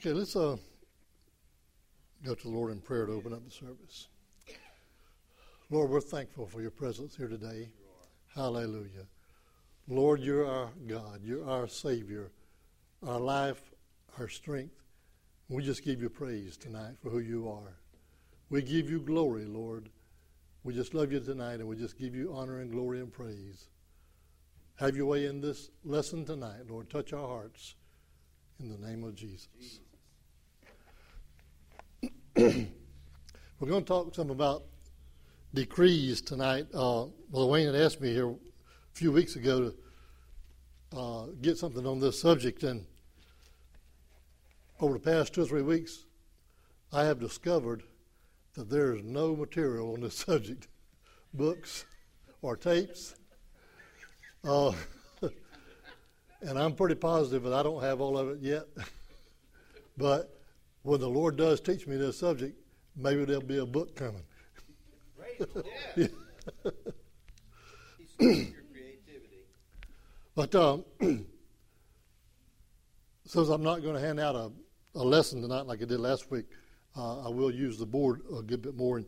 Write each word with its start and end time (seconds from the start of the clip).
Okay, 0.00 0.12
let's 0.12 0.36
uh, 0.36 0.56
go 2.24 2.32
to 2.32 2.42
the 2.44 2.54
Lord 2.54 2.70
in 2.70 2.80
prayer 2.80 3.04
to 3.06 3.12
open 3.14 3.32
up 3.32 3.44
the 3.44 3.50
service. 3.50 4.06
Lord, 5.70 5.90
we're 5.90 6.00
thankful 6.00 6.46
for 6.46 6.62
your 6.62 6.70
presence 6.70 7.16
here 7.16 7.26
today. 7.26 7.70
Hallelujah. 8.32 9.08
Lord, 9.88 10.20
you're 10.20 10.46
our 10.46 10.70
God. 10.86 11.22
You're 11.24 11.50
our 11.50 11.66
Savior, 11.66 12.30
our 13.04 13.18
life, 13.18 13.60
our 14.20 14.28
strength. 14.28 14.76
We 15.48 15.64
just 15.64 15.84
give 15.84 16.00
you 16.00 16.08
praise 16.08 16.56
tonight 16.56 16.94
for 17.02 17.10
who 17.10 17.18
you 17.18 17.48
are. 17.48 17.80
We 18.50 18.62
give 18.62 18.88
you 18.88 19.00
glory, 19.00 19.46
Lord. 19.46 19.88
We 20.62 20.74
just 20.74 20.94
love 20.94 21.10
you 21.10 21.18
tonight, 21.18 21.54
and 21.54 21.66
we 21.66 21.74
just 21.74 21.98
give 21.98 22.14
you 22.14 22.32
honor 22.32 22.60
and 22.60 22.70
glory 22.70 23.00
and 23.00 23.12
praise. 23.12 23.66
Have 24.76 24.96
your 24.96 25.06
way 25.06 25.26
in 25.26 25.40
this 25.40 25.70
lesson 25.82 26.24
tonight, 26.24 26.70
Lord. 26.70 26.88
Touch 26.88 27.12
our 27.12 27.26
hearts 27.26 27.74
in 28.60 28.68
the 28.68 28.78
name 28.78 29.02
of 29.02 29.16
Jesus. 29.16 29.48
We're 32.38 33.66
going 33.66 33.82
to 33.82 33.88
talk 33.88 34.14
some 34.14 34.30
about 34.30 34.62
decrees 35.54 36.20
tonight. 36.20 36.68
Uh, 36.72 37.06
Wayne 37.32 37.66
had 37.66 37.74
asked 37.74 38.00
me 38.00 38.12
here 38.12 38.30
a 38.30 38.36
few 38.92 39.10
weeks 39.10 39.34
ago 39.34 39.72
to 40.92 40.96
uh, 40.96 41.26
get 41.42 41.58
something 41.58 41.84
on 41.84 41.98
this 41.98 42.20
subject, 42.20 42.62
and 42.62 42.86
over 44.78 44.94
the 44.94 45.00
past 45.00 45.34
two 45.34 45.42
or 45.42 45.46
three 45.46 45.62
weeks, 45.62 46.04
I 46.92 47.06
have 47.06 47.18
discovered 47.18 47.82
that 48.54 48.70
there 48.70 48.94
is 48.94 49.02
no 49.02 49.34
material 49.34 49.94
on 49.94 50.02
this 50.02 50.14
subject, 50.26 50.68
books 51.34 51.86
or 52.40 52.56
tapes. 52.56 53.16
Uh, 54.44 54.72
and 56.42 56.56
I'm 56.56 56.76
pretty 56.76 56.94
positive 56.94 57.42
that 57.42 57.52
I 57.52 57.64
don't 57.64 57.82
have 57.82 58.00
all 58.00 58.16
of 58.16 58.28
it 58.28 58.38
yet. 58.42 58.62
but 59.96 60.37
when 60.88 61.00
the 61.00 61.08
Lord 61.08 61.36
does 61.36 61.60
teach 61.60 61.86
me 61.86 61.96
this 61.98 62.18
subject, 62.18 62.58
maybe 62.96 63.26
there'll 63.26 63.42
be 63.42 63.58
a 63.58 63.66
book 63.66 63.94
coming. 63.94 64.22
Yeah. 65.94 66.06
He's 67.98 68.16
your 68.18 68.34
creativity. 68.72 69.44
But 70.34 70.52
um, 70.56 70.84
since 73.24 73.48
I'm 73.48 73.62
not 73.62 73.82
going 73.82 73.94
to 73.94 74.00
hand 74.00 74.18
out 74.18 74.34
a, 74.34 74.50
a 74.96 75.04
lesson 75.04 75.42
tonight 75.42 75.66
like 75.66 75.80
I 75.80 75.84
did 75.84 76.00
last 76.00 76.30
week, 76.30 76.46
uh, 76.96 77.26
I 77.26 77.28
will 77.28 77.52
use 77.52 77.78
the 77.78 77.86
board 77.86 78.22
a 78.36 78.42
good 78.42 78.62
bit 78.62 78.74
more. 78.74 78.96
And 78.96 79.06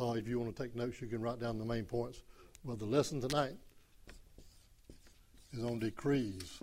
uh, 0.00 0.12
if 0.12 0.26
you 0.26 0.38
want 0.38 0.56
to 0.56 0.62
take 0.62 0.74
notes, 0.74 1.02
you 1.02 1.08
can 1.08 1.20
write 1.20 1.40
down 1.40 1.58
the 1.58 1.64
main 1.64 1.84
points. 1.84 2.22
But 2.64 2.78
the 2.78 2.86
lesson 2.86 3.20
tonight 3.20 3.56
is 5.52 5.62
on 5.62 5.78
decrees. 5.80 6.58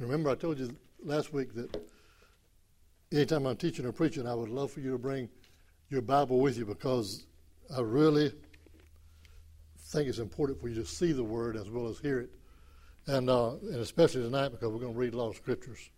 Remember, 0.00 0.30
I 0.30 0.34
told 0.34 0.58
you 0.58 0.74
last 1.04 1.32
week 1.32 1.54
that 1.54 1.76
anytime 3.14 3.46
I'm 3.46 3.56
teaching 3.56 3.86
or 3.86 3.92
preaching, 3.92 4.26
I 4.26 4.34
would 4.34 4.48
love 4.48 4.72
for 4.72 4.80
you 4.80 4.92
to 4.92 4.98
bring 4.98 5.28
your 5.88 6.02
Bible 6.02 6.40
with 6.40 6.58
you 6.58 6.66
because 6.66 7.26
I 7.74 7.80
really 7.80 8.32
think 9.78 10.08
it's 10.08 10.18
important 10.18 10.60
for 10.60 10.68
you 10.68 10.74
to 10.76 10.86
see 10.86 11.12
the 11.12 11.22
Word 11.22 11.56
as 11.56 11.70
well 11.70 11.86
as 11.86 11.98
hear 11.98 12.20
it. 12.20 12.30
And, 13.06 13.30
uh, 13.30 13.52
and 13.62 13.76
especially 13.76 14.22
tonight 14.22 14.48
because 14.48 14.72
we're 14.72 14.80
going 14.80 14.94
to 14.94 14.98
read 14.98 15.14
a 15.14 15.16
lot 15.16 15.28
of 15.28 15.36
scriptures. 15.36 15.90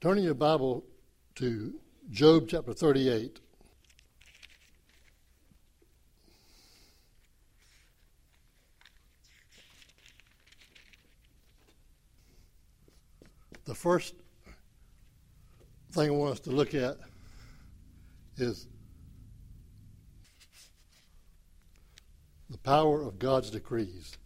Turning 0.00 0.24
your 0.24 0.34
Bible 0.34 0.84
to 1.36 1.74
Job 2.10 2.46
chapter 2.48 2.72
38. 2.72 3.40
The 13.68 13.74
first 13.74 14.14
thing 15.92 16.08
I 16.08 16.10
want 16.10 16.32
us 16.32 16.40
to 16.40 16.50
look 16.50 16.74
at 16.74 16.96
is 18.38 18.66
the 22.48 22.56
power 22.56 23.02
of 23.02 23.18
God's 23.18 23.50
decrees. 23.50 24.16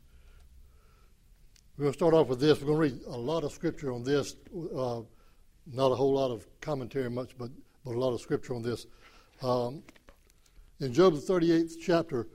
We're 1.76 1.86
going 1.86 1.92
to 1.92 1.98
start 1.98 2.14
off 2.14 2.28
with 2.28 2.38
this. 2.38 2.60
We're 2.60 2.68
going 2.68 2.90
to 2.90 2.96
read 2.96 3.04
a 3.08 3.18
lot 3.18 3.42
of 3.42 3.50
scripture 3.50 3.92
on 3.92 4.04
this. 4.04 4.36
Uh, 4.54 5.00
not 5.66 5.90
a 5.90 5.96
whole 5.96 6.12
lot 6.12 6.30
of 6.30 6.46
commentary, 6.60 7.10
much, 7.10 7.36
but, 7.36 7.50
but 7.84 7.96
a 7.96 7.98
lot 7.98 8.14
of 8.14 8.20
scripture 8.20 8.54
on 8.54 8.62
this. 8.62 8.86
Um, 9.42 9.82
in 10.78 10.92
Job, 10.92 11.14
the 11.14 11.20
38th 11.20 11.72
chapter, 11.84 12.28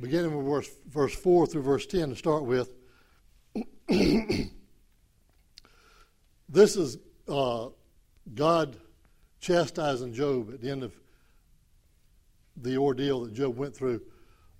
beginning 0.00 0.36
with 0.36 0.46
verse, 0.46 0.70
verse 0.88 1.16
4 1.16 1.48
through 1.48 1.62
verse 1.62 1.84
10 1.84 2.10
to 2.10 2.14
start 2.14 2.44
with, 2.44 2.70
This 6.56 6.74
is 6.74 6.96
uh, 7.28 7.68
God 8.34 8.78
chastising 9.40 10.14
Job 10.14 10.54
at 10.54 10.62
the 10.62 10.70
end 10.70 10.84
of 10.84 10.94
the 12.56 12.78
ordeal 12.78 13.24
that 13.24 13.34
Job 13.34 13.58
went 13.58 13.76
through. 13.76 14.00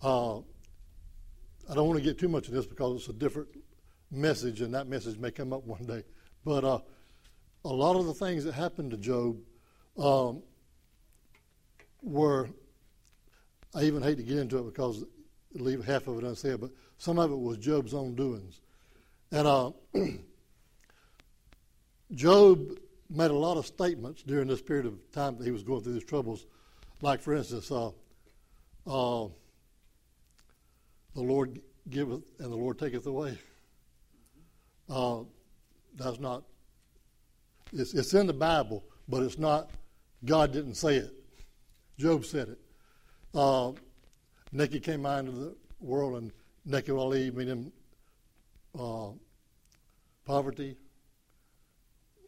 Uh, 0.03 0.41
I 0.41 1.75
don't 1.75 1.87
want 1.87 1.99
to 1.99 2.05
get 2.05 2.19
too 2.19 2.29
much 2.29 2.49
of 2.49 2.53
this 2.53 2.67
because 2.67 2.97
it's 3.01 3.09
a 3.09 3.15
different 3.15 3.49
message, 4.11 4.61
and 4.61 4.75
that 4.75 4.89
message 4.89 5.17
may 5.17 5.31
come 5.31 5.55
up 5.55 5.65
one 5.65 5.87
day. 5.87 6.03
But 6.45 6.65
uh, 6.65 6.81
a 7.65 7.73
lot 7.73 7.97
of 7.97 8.05
the 8.05 8.13
things 8.13 8.45
that 8.45 8.53
happened 8.53 8.91
to 8.91 8.99
Job 8.99 9.39
um, 9.97 10.43
were, 12.03 12.51
I 13.75 13.85
even 13.85 14.03
hate 14.03 14.19
to 14.19 14.23
get 14.23 14.37
into 14.37 14.59
it 14.59 14.65
because 14.67 15.03
leave 15.55 15.83
half 15.83 16.09
of 16.09 16.19
it 16.19 16.25
unsaid, 16.25 16.61
but 16.61 16.73
some 16.99 17.19
of 17.19 17.33
it 17.33 17.39
was 17.39 17.57
Job's 17.57 17.95
own 17.95 18.15
doings. 18.15 18.61
And 19.33 19.47
uh, 19.47 19.71
Job 22.15 22.79
made 23.11 23.31
a 23.31 23.35
lot 23.35 23.57
of 23.57 23.67
statements 23.67 24.23
during 24.23 24.49
this 24.49 24.63
period 24.63 24.87
of 24.87 25.13
time 25.13 25.37
that 25.39 25.45
he 25.45 25.51
was 25.51 25.63
going 25.63 25.83
through 25.83 25.95
these 25.95 26.05
troubles. 26.05 26.47
Like, 27.03 27.21
for 27.21 27.35
instance, 27.35 27.71
uh, 27.71 27.89
uh, 27.89 29.29
the 31.15 31.23
Lord 31.23 31.61
giveth 31.89 32.25
and 32.39 32.53
the 32.53 32.57
Lord 32.57 32.79
taketh 32.79 33.07
away. 33.07 33.39
Uh, 34.89 35.21
that's 35.97 36.21
not, 36.21 36.45
it's, 37.73 37.95
it's 37.95 38.15
in 38.15 38.27
the 38.27 38.33
Bible, 38.33 38.85
but 39.09 39.23
it's 39.23 39.39
not, 39.39 39.71
God 40.25 40.53
didn't 40.53 40.75
say 40.75 40.97
it. 40.97 41.13
Job 41.99 42.25
said 42.25 42.49
it. 42.49 42.59
Uh, 43.35 43.73
naked 44.53 44.83
came 44.83 45.07
I 45.07 45.21
into 45.21 45.33
the 45.33 45.57
world, 45.81 46.17
and 46.23 46.33
naked 46.65 46.95
will 46.95 47.09
leave, 47.09 47.35
meaning 47.35 47.73
uh, 48.79 49.09
poverty, 50.25 50.77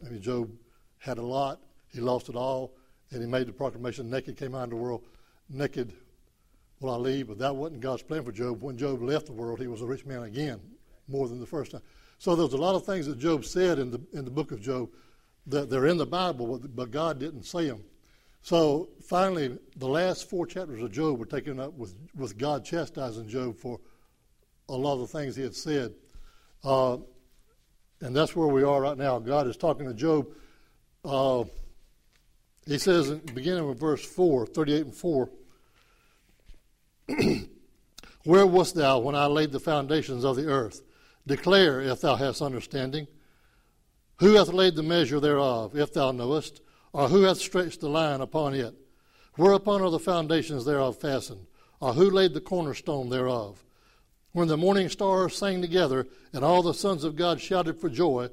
I 0.05 0.09
mean, 0.09 0.21
Job 0.21 0.49
had 0.97 1.17
a 1.17 1.25
lot, 1.25 1.61
he 1.91 1.99
lost 1.99 2.29
it 2.29 2.35
all, 2.35 2.73
and 3.11 3.21
he 3.21 3.27
made 3.27 3.47
the 3.47 3.53
proclamation, 3.53 4.09
naked 4.09 4.37
came 4.37 4.55
out 4.55 4.65
of 4.65 4.69
the 4.69 4.75
world, 4.75 5.03
naked 5.49 5.93
will 6.79 6.91
I 6.91 6.97
leave. 6.97 7.27
But 7.27 7.39
that 7.39 7.55
wasn't 7.55 7.81
God's 7.81 8.03
plan 8.03 8.23
for 8.23 8.31
Job. 8.31 8.61
When 8.61 8.77
Job 8.77 9.01
left 9.01 9.27
the 9.27 9.33
world, 9.33 9.59
he 9.59 9.67
was 9.67 9.81
a 9.81 9.85
rich 9.85 10.05
man 10.05 10.23
again, 10.23 10.59
more 11.07 11.27
than 11.27 11.39
the 11.39 11.45
first 11.45 11.71
time. 11.71 11.81
So 12.17 12.35
there's 12.35 12.53
a 12.53 12.57
lot 12.57 12.75
of 12.75 12.85
things 12.85 13.05
that 13.07 13.17
Job 13.17 13.45
said 13.45 13.79
in 13.79 13.91
the, 13.91 14.01
in 14.13 14.25
the 14.25 14.31
book 14.31 14.51
of 14.51 14.61
Job 14.61 14.89
that 15.47 15.69
they're 15.69 15.87
in 15.87 15.97
the 15.97 16.05
Bible, 16.05 16.59
but 16.75 16.91
God 16.91 17.19
didn't 17.19 17.43
say 17.43 17.67
them. 17.67 17.83
So 18.41 18.89
finally, 19.01 19.57
the 19.77 19.87
last 19.87 20.29
four 20.29 20.45
chapters 20.45 20.81
of 20.81 20.91
Job 20.91 21.19
were 21.19 21.25
taken 21.25 21.59
up 21.59 21.73
with, 21.73 21.95
with 22.15 22.37
God 22.37 22.63
chastising 22.63 23.27
Job 23.27 23.57
for 23.57 23.79
a 24.67 24.75
lot 24.75 24.93
of 24.93 24.99
the 24.99 25.07
things 25.07 25.35
he 25.35 25.43
had 25.43 25.55
said. 25.55 25.93
Uh, 26.63 26.97
and 28.01 28.15
that's 28.15 28.35
where 28.35 28.47
we 28.47 28.63
are 28.63 28.81
right 28.81 28.97
now. 28.97 29.19
God 29.19 29.47
is 29.47 29.57
talking 29.57 29.87
to 29.87 29.93
Job. 29.93 30.27
Uh, 31.03 31.43
he 32.65 32.77
says, 32.77 33.11
beginning 33.11 33.67
with 33.67 33.79
verse 33.79 34.05
4, 34.05 34.45
38 34.45 34.85
and 34.85 34.95
4, 34.95 35.29
Where 38.25 38.45
wast 38.45 38.75
thou 38.75 38.99
when 38.99 39.15
I 39.15 39.25
laid 39.25 39.51
the 39.51 39.59
foundations 39.59 40.23
of 40.23 40.35
the 40.35 40.47
earth? 40.47 40.81
Declare 41.25 41.81
if 41.81 42.01
thou 42.01 42.15
hast 42.15 42.41
understanding. 42.41 43.07
Who 44.19 44.33
hath 44.33 44.49
laid 44.49 44.75
the 44.75 44.83
measure 44.83 45.19
thereof, 45.19 45.75
if 45.77 45.93
thou 45.93 46.11
knowest? 46.11 46.61
Or 46.91 47.07
who 47.07 47.23
hath 47.23 47.37
stretched 47.37 47.79
the 47.79 47.89
line 47.89 48.21
upon 48.21 48.55
it? 48.55 48.75
Whereupon 49.35 49.81
are 49.81 49.89
the 49.89 49.99
foundations 49.99 50.65
thereof 50.65 50.97
fastened? 50.97 51.45
Or 51.79 51.93
who 51.93 52.09
laid 52.09 52.33
the 52.33 52.41
cornerstone 52.41 53.09
thereof? 53.09 53.63
When 54.31 54.47
the 54.47 54.57
morning 54.57 54.89
stars 54.89 55.35
sang 55.35 55.61
together 55.61 56.07
and 56.33 56.43
all 56.43 56.61
the 56.61 56.73
sons 56.73 57.03
of 57.03 57.15
God 57.15 57.41
shouted 57.41 57.79
for 57.79 57.89
joy, 57.89 58.29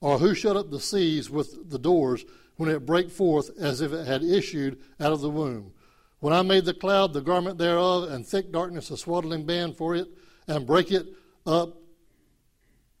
or 0.00 0.18
who 0.18 0.34
shut 0.34 0.56
up 0.56 0.70
the 0.70 0.80
seas 0.80 1.30
with 1.30 1.70
the 1.70 1.78
doors 1.78 2.24
when 2.56 2.70
it 2.70 2.86
brake 2.86 3.10
forth 3.10 3.50
as 3.58 3.80
if 3.80 3.92
it 3.92 4.06
had 4.06 4.22
issued 4.22 4.78
out 5.00 5.12
of 5.12 5.20
the 5.20 5.30
womb? 5.30 5.72
When 6.20 6.32
I 6.32 6.42
made 6.42 6.64
the 6.64 6.74
cloud 6.74 7.12
the 7.12 7.20
garment 7.20 7.58
thereof, 7.58 8.10
and 8.10 8.26
thick 8.26 8.50
darkness 8.50 8.90
a 8.90 8.96
swaddling 8.96 9.44
band 9.44 9.76
for 9.76 9.94
it, 9.94 10.08
and 10.48 10.66
break 10.66 10.90
it 10.90 11.06
up 11.46 11.76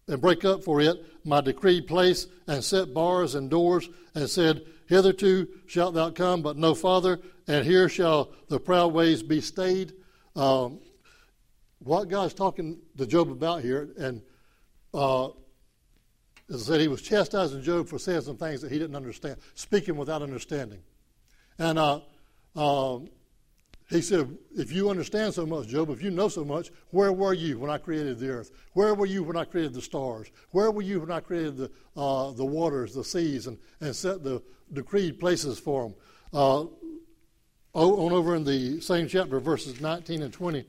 and 0.08 0.20
break 0.20 0.44
up 0.44 0.62
for 0.62 0.80
it 0.80 1.04
my 1.24 1.40
decreed 1.40 1.88
place, 1.88 2.28
and 2.46 2.62
set 2.62 2.94
bars 2.94 3.34
and 3.34 3.50
doors, 3.50 3.88
and 4.14 4.30
said, 4.30 4.62
Hitherto 4.86 5.48
shalt 5.66 5.94
thou 5.94 6.10
come, 6.10 6.40
but 6.40 6.56
no 6.56 6.74
farther, 6.74 7.18
and 7.48 7.64
here 7.64 7.88
shall 7.88 8.30
the 8.48 8.60
proud 8.60 8.92
ways 8.92 9.24
be 9.24 9.40
stayed. 9.40 9.92
Um, 10.36 10.78
what 11.78 12.08
God's 12.08 12.34
talking 12.34 12.78
to 12.96 13.06
Job 13.06 13.30
about 13.30 13.62
here, 13.62 13.90
and 13.98 14.22
uh, 14.94 15.28
as 16.48 16.62
I 16.62 16.72
said, 16.72 16.80
he 16.80 16.88
was 16.88 17.02
chastising 17.02 17.62
Job 17.62 17.88
for 17.88 17.98
saying 17.98 18.22
some 18.22 18.36
things 18.36 18.62
that 18.62 18.70
he 18.70 18.78
didn't 18.78 18.96
understand, 18.96 19.36
speaking 19.54 19.96
without 19.96 20.22
understanding. 20.22 20.80
And 21.58 21.78
uh, 21.78 22.00
uh, 22.54 22.98
he 23.90 24.00
said, 24.00 24.36
If 24.56 24.72
you 24.72 24.90
understand 24.90 25.34
so 25.34 25.44
much, 25.44 25.68
Job, 25.68 25.90
if 25.90 26.02
you 26.02 26.10
know 26.10 26.28
so 26.28 26.44
much, 26.44 26.70
where 26.90 27.12
were 27.12 27.34
you 27.34 27.58
when 27.58 27.70
I 27.70 27.78
created 27.78 28.18
the 28.18 28.30
earth? 28.30 28.50
Where 28.72 28.94
were 28.94 29.06
you 29.06 29.22
when 29.22 29.36
I 29.36 29.44
created 29.44 29.74
the 29.74 29.82
stars? 29.82 30.30
Where 30.50 30.70
were 30.70 30.82
you 30.82 31.00
when 31.00 31.10
I 31.10 31.20
created 31.20 31.56
the, 31.56 31.70
uh, 31.96 32.30
the 32.32 32.44
waters, 32.44 32.94
the 32.94 33.04
seas, 33.04 33.46
and, 33.46 33.58
and 33.80 33.94
set 33.94 34.22
the 34.22 34.42
decreed 34.72 35.18
places 35.18 35.58
for 35.58 35.84
them? 35.84 35.94
Uh, 36.32 36.64
on 37.74 38.12
over 38.12 38.34
in 38.34 38.44
the 38.44 38.80
same 38.80 39.06
chapter, 39.06 39.38
verses 39.38 39.80
19 39.80 40.22
and 40.22 40.32
20. 40.32 40.64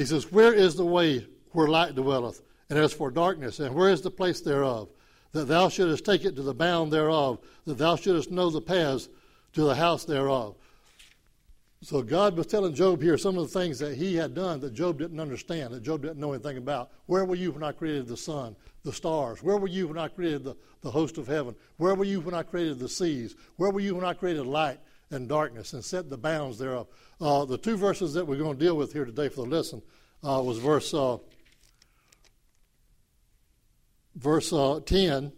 He 0.00 0.06
says, 0.06 0.32
Where 0.32 0.54
is 0.54 0.76
the 0.76 0.84
way 0.86 1.26
where 1.50 1.68
light 1.68 1.94
dwelleth? 1.94 2.40
And 2.70 2.78
as 2.78 2.90
for 2.90 3.10
darkness, 3.10 3.60
and 3.60 3.74
where 3.74 3.90
is 3.90 4.00
the 4.00 4.10
place 4.10 4.40
thereof? 4.40 4.88
That 5.32 5.44
thou 5.44 5.68
shouldest 5.68 6.06
take 6.06 6.24
it 6.24 6.34
to 6.36 6.42
the 6.42 6.54
bound 6.54 6.90
thereof, 6.90 7.38
that 7.66 7.76
thou 7.76 7.96
shouldest 7.96 8.30
know 8.30 8.48
the 8.48 8.62
paths 8.62 9.10
to 9.52 9.64
the 9.64 9.74
house 9.74 10.06
thereof. 10.06 10.56
So 11.82 12.00
God 12.00 12.34
was 12.34 12.46
telling 12.46 12.72
Job 12.72 13.02
here 13.02 13.18
some 13.18 13.36
of 13.36 13.52
the 13.52 13.60
things 13.60 13.78
that 13.80 13.94
he 13.94 14.16
had 14.16 14.34
done 14.34 14.58
that 14.60 14.72
Job 14.72 14.98
didn't 14.98 15.20
understand, 15.20 15.74
that 15.74 15.82
Job 15.82 16.00
didn't 16.00 16.18
know 16.18 16.32
anything 16.32 16.56
about. 16.56 16.92
Where 17.04 17.26
were 17.26 17.34
you 17.34 17.52
when 17.52 17.62
I 17.62 17.72
created 17.72 18.06
the 18.06 18.16
sun, 18.16 18.56
the 18.84 18.94
stars? 18.94 19.42
Where 19.42 19.58
were 19.58 19.68
you 19.68 19.86
when 19.86 19.98
I 19.98 20.08
created 20.08 20.44
the, 20.44 20.56
the 20.80 20.90
host 20.90 21.18
of 21.18 21.26
heaven? 21.26 21.54
Where 21.76 21.94
were 21.94 22.04
you 22.04 22.22
when 22.22 22.34
I 22.34 22.42
created 22.42 22.78
the 22.78 22.88
seas? 22.88 23.36
Where 23.56 23.70
were 23.70 23.80
you 23.80 23.96
when 23.96 24.06
I 24.06 24.14
created 24.14 24.46
light 24.46 24.80
and 25.10 25.28
darkness 25.28 25.74
and 25.74 25.84
set 25.84 26.08
the 26.08 26.16
bounds 26.16 26.58
thereof? 26.58 26.86
Uh, 27.20 27.44
the 27.44 27.58
two 27.58 27.76
verses 27.76 28.14
that 28.14 28.26
we're 28.26 28.36
going 28.36 28.56
to 28.56 28.64
deal 28.64 28.76
with 28.76 28.92
here 28.92 29.04
today 29.04 29.28
for 29.28 29.44
the 29.44 29.50
lesson 29.54 29.82
uh, 30.24 30.40
was 30.42 30.58
verse 30.58 30.94
uh, 30.94 31.18
verse 34.16 34.52
uh, 34.52 34.80
10. 34.84 35.32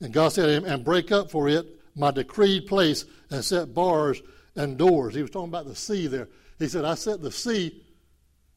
And 0.00 0.12
God 0.12 0.28
said, 0.28 0.46
to 0.46 0.52
him, 0.52 0.64
and 0.64 0.84
break 0.84 1.12
up 1.12 1.30
for 1.30 1.48
it 1.48 1.66
my 1.94 2.10
decreed 2.10 2.66
place 2.66 3.04
and 3.30 3.44
set 3.44 3.74
bars 3.74 4.22
and 4.54 4.78
doors. 4.78 5.14
He 5.14 5.22
was 5.22 5.30
talking 5.30 5.48
about 5.48 5.66
the 5.66 5.74
sea 5.74 6.06
there. 6.06 6.28
He 6.58 6.68
said, 6.68 6.84
I 6.84 6.94
set 6.94 7.20
the 7.20 7.32
sea 7.32 7.82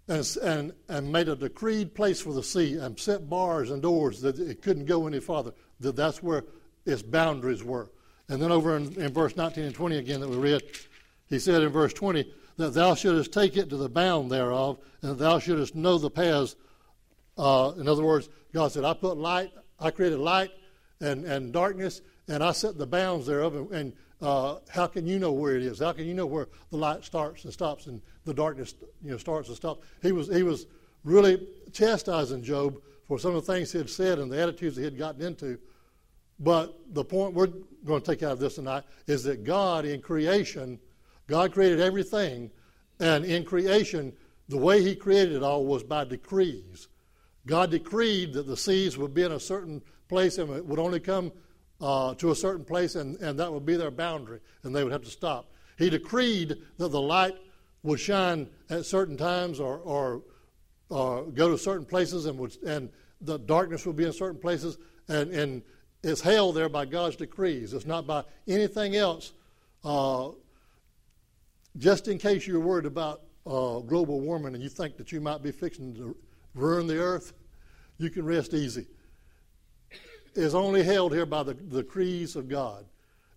and, 0.08 0.38
and, 0.44 0.74
and 0.88 1.12
made 1.12 1.28
a 1.28 1.36
decreed 1.36 1.96
place 1.96 2.22
for 2.22 2.34
the 2.34 2.44
sea 2.44 2.78
and 2.78 2.98
set 3.00 3.30
bars 3.30 3.72
and 3.72 3.82
doors 3.82 4.22
that 4.22 4.40
it 4.40 4.62
couldn't 4.62 4.86
go 4.86 5.08
any 5.08 5.20
farther. 5.20 5.54
That 5.80 5.96
that's 5.96 6.22
where 6.22 6.46
its 6.86 7.02
boundaries 7.02 7.64
were. 7.64 7.90
And 8.30 8.42
then 8.42 8.52
over 8.52 8.78
in, 8.78 8.94
in 9.02 9.12
verse 9.12 9.36
19 9.36 9.66
and 9.66 9.76
20 9.76 9.98
again 9.98 10.20
that 10.22 10.30
we 10.30 10.38
read, 10.38 10.62
he 11.32 11.40
said 11.40 11.64
in 11.64 11.70
verse 11.70 11.94
20, 11.94 12.30
that 12.58 12.74
thou 12.74 12.94
shouldest 12.94 13.32
take 13.32 13.56
it 13.58 13.70
to 13.70 13.78
the 13.78 13.90
bound 13.90 14.30
thereof, 14.30 14.78
and 15.02 15.18
thou 15.18 15.40
shouldest 15.40 15.74
know 15.74 15.98
the 15.98 16.12
paths. 16.12 16.56
Uh, 17.38 17.72
in 17.78 17.88
other 17.88 18.04
words, 18.04 18.30
God 18.54 18.72
said, 18.72 18.84
I 18.84 18.94
put 18.94 19.18
light, 19.18 19.52
I 19.80 19.92
created 19.92 20.20
light 20.20 20.52
and, 21.00 21.26
and 21.26 21.54
darkness, 21.54 22.02
and 22.28 22.44
I 22.44 22.52
set 22.52 22.78
the 22.78 22.86
bounds 22.86 23.26
thereof. 23.26 23.56
And, 23.56 23.72
and 23.72 23.94
uh, 24.22 24.58
how 24.70 24.88
can 24.88 25.08
you 25.08 25.20
know 25.20 25.32
where 25.32 25.56
it 25.56 25.64
is? 25.64 25.80
How 25.80 25.94
can 25.94 26.06
you 26.06 26.14
know 26.14 26.26
where 26.26 26.50
the 26.70 26.78
light 26.78 27.06
starts 27.06 27.46
and 27.46 27.54
stops 27.54 27.88
and 27.88 28.02
the 28.26 28.34
darkness 28.34 28.76
you 29.02 29.12
know, 29.12 29.18
starts 29.18 29.48
and 29.48 29.56
stops? 29.56 29.88
He 30.02 30.12
was, 30.12 30.28
he 30.28 30.44
was 30.44 30.68
really 31.06 31.48
chastising 31.72 32.44
Job 32.44 32.80
for 33.08 33.18
some 33.18 33.34
of 33.36 33.46
the 33.46 33.54
things 33.54 33.72
he 33.72 33.78
had 33.78 33.90
said 33.90 34.20
and 34.20 34.30
the 34.30 34.40
attitudes 34.40 34.76
he 34.76 34.84
had 34.84 34.98
gotten 34.98 35.22
into. 35.22 35.58
But 36.42 36.78
the 36.94 37.06
point 37.06 37.34
we're 37.34 37.54
going 37.86 38.02
to 38.02 38.06
take 38.06 38.22
out 38.22 38.34
of 38.34 38.40
this 38.40 38.56
tonight 38.56 38.84
is 39.08 39.24
that 39.24 39.46
God 39.46 39.86
in 39.86 40.02
creation– 40.02 40.78
God 41.32 41.54
created 41.54 41.80
everything, 41.80 42.52
and 43.00 43.24
in 43.24 43.46
creation, 43.46 44.12
the 44.50 44.58
way 44.58 44.84
He 44.84 44.98
created 44.98 45.38
it 45.38 45.44
all 45.44 45.66
was 45.66 45.82
by 45.82 46.04
decrees. 46.04 46.90
God 47.48 47.72
decreed 47.72 48.34
that 48.34 48.48
the 48.48 48.58
seas 48.58 48.98
would 48.98 49.14
be 49.14 49.24
in 49.24 49.32
a 49.32 49.40
certain 49.40 49.82
place 50.10 50.40
and 50.40 50.52
it 50.52 50.66
would 50.66 50.78
only 50.78 51.00
come 51.00 51.32
uh, 51.80 52.16
to 52.16 52.32
a 52.32 52.36
certain 52.36 52.66
place, 52.66 52.96
and, 52.96 53.16
and 53.22 53.40
that 53.40 53.52
would 53.52 53.66
be 53.66 53.78
their 53.78 53.92
boundary, 53.92 54.42
and 54.64 54.76
they 54.76 54.84
would 54.84 54.92
have 54.92 55.06
to 55.06 55.10
stop. 55.10 55.50
He 55.78 55.90
decreed 55.90 56.58
that 56.78 56.90
the 56.90 57.02
light 57.02 57.36
would 57.84 58.02
shine 58.02 58.50
at 58.70 58.86
certain 58.86 59.16
times 59.16 59.62
or, 59.62 59.78
or, 59.78 60.24
or 60.90 61.24
go 61.28 61.50
to 61.50 61.58
certain 61.58 61.86
places, 61.86 62.26
and, 62.26 62.38
would, 62.40 62.58
and 62.64 62.90
the 63.22 63.40
darkness 63.40 63.86
would 63.86 63.96
be 63.96 64.04
in 64.04 64.12
certain 64.12 64.42
places, 64.42 64.78
and, 65.08 65.32
and 65.32 65.62
it's 66.04 66.20
held 66.20 66.56
there 66.56 66.68
by 66.68 66.84
God's 66.84 67.16
decrees. 67.16 67.74
It's 67.74 67.86
not 67.86 68.06
by 68.06 68.26
anything 68.50 68.98
else 68.98 69.32
uh, 69.86 70.32
just 71.78 72.08
in 72.08 72.18
case 72.18 72.46
you're 72.46 72.60
worried 72.60 72.86
about 72.86 73.22
uh, 73.46 73.80
global 73.80 74.20
warming 74.20 74.54
and 74.54 74.64
you 74.64 74.70
think 74.70 74.98
that 74.98 75.12
you 75.12 75.22
might 75.22 75.42
be 75.42 75.52
fixing 75.52 75.96
to 75.96 76.16
ruin 76.54 76.88
the 76.88 76.98
earth, 76.98 77.34
you 77.98 78.10
can 78.10 78.26
rest 78.26 78.54
easy. 78.54 78.88
It's 80.36 80.54
only 80.54 80.84
held 80.84 81.14
here 81.14 81.26
by 81.26 81.44
the, 81.44 81.54
decrees 81.54 82.36
of 82.36 82.48
God. 82.48 82.86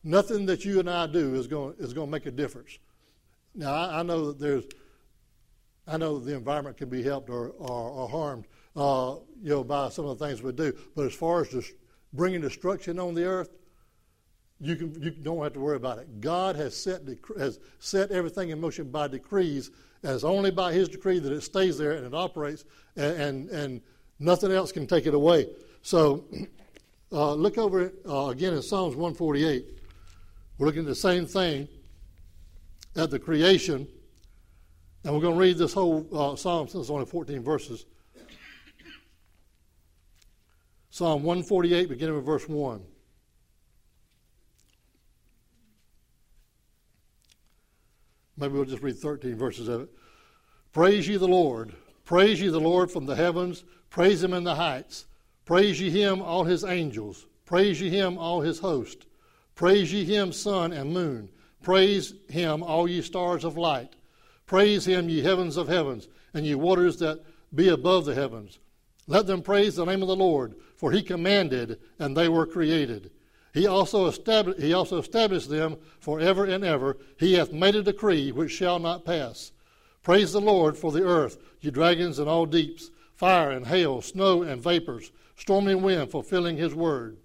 Nothing 0.03 0.47
that 0.47 0.65
you 0.65 0.81
and 0.81 0.89
I 0.89 1.07
do 1.07 1.35
is 1.35 1.47
going, 1.47 1.75
is 1.79 1.93
going 1.93 2.09
to 2.09 2.11
make 2.11 2.27
a 2.27 2.31
difference. 2.31 2.79
Now, 3.55 3.73
I, 3.73 4.01
I 4.01 4.03
know 4.03 4.27
that 4.27 4.39
there's, 4.39 4.65
I 5.87 5.97
know 5.97 6.19
that 6.19 6.27
the 6.27 6.37
environment 6.37 6.77
can 6.77 6.89
be 6.89 7.03
helped 7.03 7.31
or, 7.31 7.49
or, 7.59 7.91
or 7.91 8.09
harmed, 8.09 8.47
uh, 8.77 9.17
you 9.43 9.51
know, 9.51 9.65
by 9.65 9.89
some 9.89 10.05
of 10.07 10.19
the 10.19 10.27
things 10.27 10.43
we 10.43 10.53
do. 10.53 10.77
But 10.95 11.07
as 11.07 11.15
far 11.15 11.43
as 11.43 11.49
just 11.49 11.73
bringing 12.13 12.41
destruction 12.41 12.99
on 12.99 13.15
the 13.15 13.25
earth, 13.25 13.51
you, 14.61 14.77
can, 14.77 15.03
you 15.03 15.11
don't 15.11 15.43
have 15.43 15.53
to 15.55 15.61
worry 15.61 15.77
about 15.77 15.99
it. 15.99 16.21
God 16.21 16.57
has 16.57 16.77
set, 16.77 17.03
has 17.39 17.59
set 17.79 18.11
everything 18.11 18.51
in 18.51 18.61
motion 18.61 18.91
by 18.91 19.09
decrees, 19.09 19.71
and 20.03 20.13
it's 20.13 20.25
only 20.25 20.51
by 20.51 20.73
His 20.73 20.89
decree 20.89 21.19
that 21.19 21.33
it 21.33 21.43
stays 21.43 21.77
there 21.77 21.93
and 21.93 22.07
it 22.07 22.15
operates, 22.15 22.65
and, 22.97 23.21
and, 23.21 23.51
and 23.51 23.83
nothing 24.19 24.53
else 24.53 24.73
can 24.73 24.87
take 24.87 25.07
it 25.07 25.15
away. 25.15 25.49
So 25.83 26.25
uh, 27.13 27.35
look 27.35 27.59
over 27.59 27.93
uh, 28.09 28.29
again 28.29 28.55
in 28.55 28.63
Psalms 28.63 28.97
148. 28.97 29.67
We're 30.59 30.67
looking 30.67 30.83
at 30.83 30.87
the 30.87 30.95
same 30.95 31.27
thing 31.27 31.69
at 32.97 33.11
the 33.11 33.19
creation, 33.19 33.89
and 35.03 35.15
we're 35.15 35.21
going 35.21 35.35
to 35.35 35.41
read 35.41 35.59
this 35.59 35.75
whole 35.75 36.07
uh, 36.13 36.37
psalm 36.37 36.69
since 36.69 36.83
it's 36.83 36.91
only 36.91 37.07
14 37.07 37.43
verses. 37.43 37.87
Psalm 40.91 41.25
148, 41.25 41.89
beginning 41.89 42.15
with 42.15 42.25
verse 42.25 42.49
1. 42.49 42.81
Maybe 48.37 48.55
we'll 48.55 48.65
just 48.65 48.83
read 48.83 48.99
13 48.99 49.37
verses 49.37 49.69
of 49.69 49.83
it. 49.83 49.89
Praise 50.73 51.07
ye 51.07 51.17
the 51.17 51.29
Lord. 51.29 51.73
Praise 52.05 52.41
ye 52.41 52.49
the 52.49 52.61
Lord 52.61 52.91
from 52.91 53.07
the 53.07 53.15
heavens. 53.15 53.65
Praise 53.91 54.23
him 54.23 54.33
in 54.33 54.45
the 54.45 54.57
heights. 54.57 55.07
Praise 55.45 55.81
ye 55.81 55.91
him, 55.91 56.21
all 56.21 56.45
his 56.45 56.65
angels. 56.65 57.27
Praise 57.45 57.81
ye 57.81 57.91
him, 57.91 58.19
all 58.19 58.41
his 58.41 58.59
host. 58.59 59.07
Praise 59.55 59.93
ye 59.93 60.05
him, 60.05 60.33
sun 60.33 60.73
and 60.73 60.93
moon. 60.93 61.29
Praise 61.63 62.15
him, 62.29 62.63
all 62.63 62.89
ye 62.89 63.01
stars 63.03 63.45
of 63.45 63.57
light. 63.57 63.95
Praise 64.47 64.87
him, 64.87 65.09
ye 65.09 65.23
heavens 65.23 65.57
of 65.57 65.69
heavens, 65.69 66.09
and 66.35 66.45
ye 66.45 66.55
waters 66.55 66.99
that 66.99 67.25
be 67.55 67.69
above 67.69 68.05
the 68.05 68.15
heavens. 68.15 68.59
Let 69.07 69.27
them 69.27 69.43
praise 69.43 69.77
the 69.77 69.85
name 69.85 70.03
of 70.03 70.09
the 70.09 70.17
Lord, 70.17 70.55
for 70.77 70.91
he 70.91 71.03
commanded, 71.03 71.79
and 71.99 72.17
they 72.17 72.29
were 72.29 72.47
created. 72.47 73.11
He 73.55 73.69
also, 73.69 74.07
established, 74.07 74.61
he 74.61 74.73
also 74.73 74.99
established 74.99 75.49
them 75.49 75.77
forever 76.01 76.45
and 76.45 76.65
ever. 76.65 76.99
He 77.17 77.35
hath 77.35 77.53
made 77.53 77.77
a 77.77 77.85
decree 77.85 78.33
which 78.33 78.51
shall 78.51 78.81
not 78.81 79.05
pass. 79.05 79.53
Praise 80.03 80.33
the 80.33 80.41
Lord 80.41 80.77
for 80.77 80.91
the 80.91 81.05
earth, 81.05 81.39
ye 81.61 81.71
dragons 81.71 82.19
and 82.19 82.29
all 82.29 82.47
deeps, 82.47 82.91
fire 83.15 83.53
and 83.53 83.69
hail, 83.69 84.03
snow 84.03 84.43
and 84.43 84.61
vapors, 84.61 85.13
storm 85.37 85.69
and 85.69 85.85
wind 85.85 86.11
fulfilling 86.11 86.57
his 86.57 86.75
word. 86.75 87.17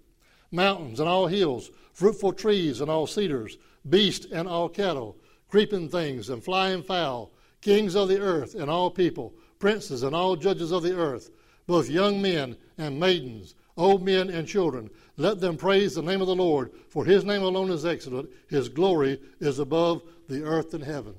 Mountains 0.52 1.00
and 1.00 1.08
all 1.08 1.26
hills, 1.26 1.72
fruitful 1.92 2.32
trees 2.32 2.80
and 2.80 2.88
all 2.88 3.08
cedars, 3.08 3.58
beasts 3.88 4.28
and 4.30 4.46
all 4.46 4.68
cattle, 4.68 5.16
creeping 5.48 5.88
things 5.88 6.30
and 6.30 6.44
flying 6.44 6.84
fowl, 6.84 7.32
kings 7.60 7.96
of 7.96 8.08
the 8.08 8.20
earth 8.20 8.54
and 8.54 8.70
all 8.70 8.88
people, 8.88 9.34
princes 9.58 10.04
and 10.04 10.14
all 10.14 10.36
judges 10.36 10.70
of 10.70 10.84
the 10.84 10.96
earth, 10.96 11.30
both 11.66 11.90
young 11.90 12.22
men 12.22 12.56
and 12.78 13.00
maidens, 13.00 13.56
old 13.76 14.04
men 14.04 14.30
and 14.30 14.46
children. 14.46 14.88
Let 15.20 15.38
them 15.38 15.58
praise 15.58 15.94
the 15.94 16.02
name 16.02 16.22
of 16.22 16.28
the 16.28 16.34
Lord, 16.34 16.72
for 16.88 17.04
his 17.04 17.26
name 17.26 17.42
alone 17.42 17.70
is 17.70 17.84
excellent. 17.84 18.30
His 18.48 18.70
glory 18.70 19.20
is 19.38 19.58
above 19.58 20.02
the 20.30 20.42
earth 20.42 20.72
and 20.72 20.82
heaven. 20.82 21.14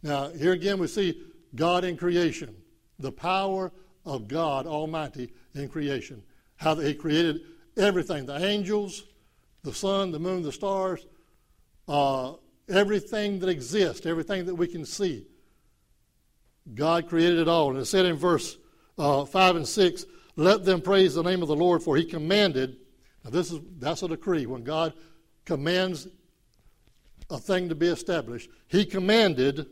Now, 0.00 0.28
here 0.30 0.52
again 0.52 0.78
we 0.78 0.86
see 0.86 1.20
God 1.56 1.82
in 1.82 1.96
creation, 1.96 2.54
the 3.00 3.10
power 3.10 3.72
of 4.04 4.28
God 4.28 4.68
Almighty 4.68 5.32
in 5.56 5.68
creation. 5.68 6.22
How 6.54 6.76
He 6.76 6.94
created 6.94 7.40
everything 7.76 8.26
the 8.26 8.36
angels, 8.36 9.02
the 9.64 9.74
sun, 9.74 10.12
the 10.12 10.20
moon, 10.20 10.44
the 10.44 10.52
stars, 10.52 11.04
uh, 11.88 12.34
everything 12.68 13.40
that 13.40 13.48
exists, 13.48 14.06
everything 14.06 14.46
that 14.46 14.54
we 14.54 14.68
can 14.68 14.86
see. 14.86 15.26
God 16.72 17.08
created 17.08 17.40
it 17.40 17.48
all. 17.48 17.70
And 17.70 17.80
it 17.80 17.86
said 17.86 18.06
in 18.06 18.14
verse 18.14 18.56
uh, 18.96 19.24
5 19.24 19.56
and 19.56 19.66
6 19.66 20.06
let 20.36 20.64
them 20.64 20.80
praise 20.80 21.14
the 21.14 21.24
name 21.24 21.42
of 21.42 21.48
the 21.48 21.56
Lord, 21.56 21.82
for 21.82 21.96
he 21.96 22.04
commanded. 22.04 22.76
Now, 23.26 23.30
this 23.32 23.50
is 23.50 23.58
that's 23.80 24.04
a 24.04 24.08
decree. 24.08 24.46
When 24.46 24.62
God 24.62 24.92
commands 25.44 26.06
a 27.30 27.38
thing 27.38 27.68
to 27.68 27.74
be 27.74 27.88
established. 27.88 28.50
He 28.68 28.84
commanded, 28.84 29.66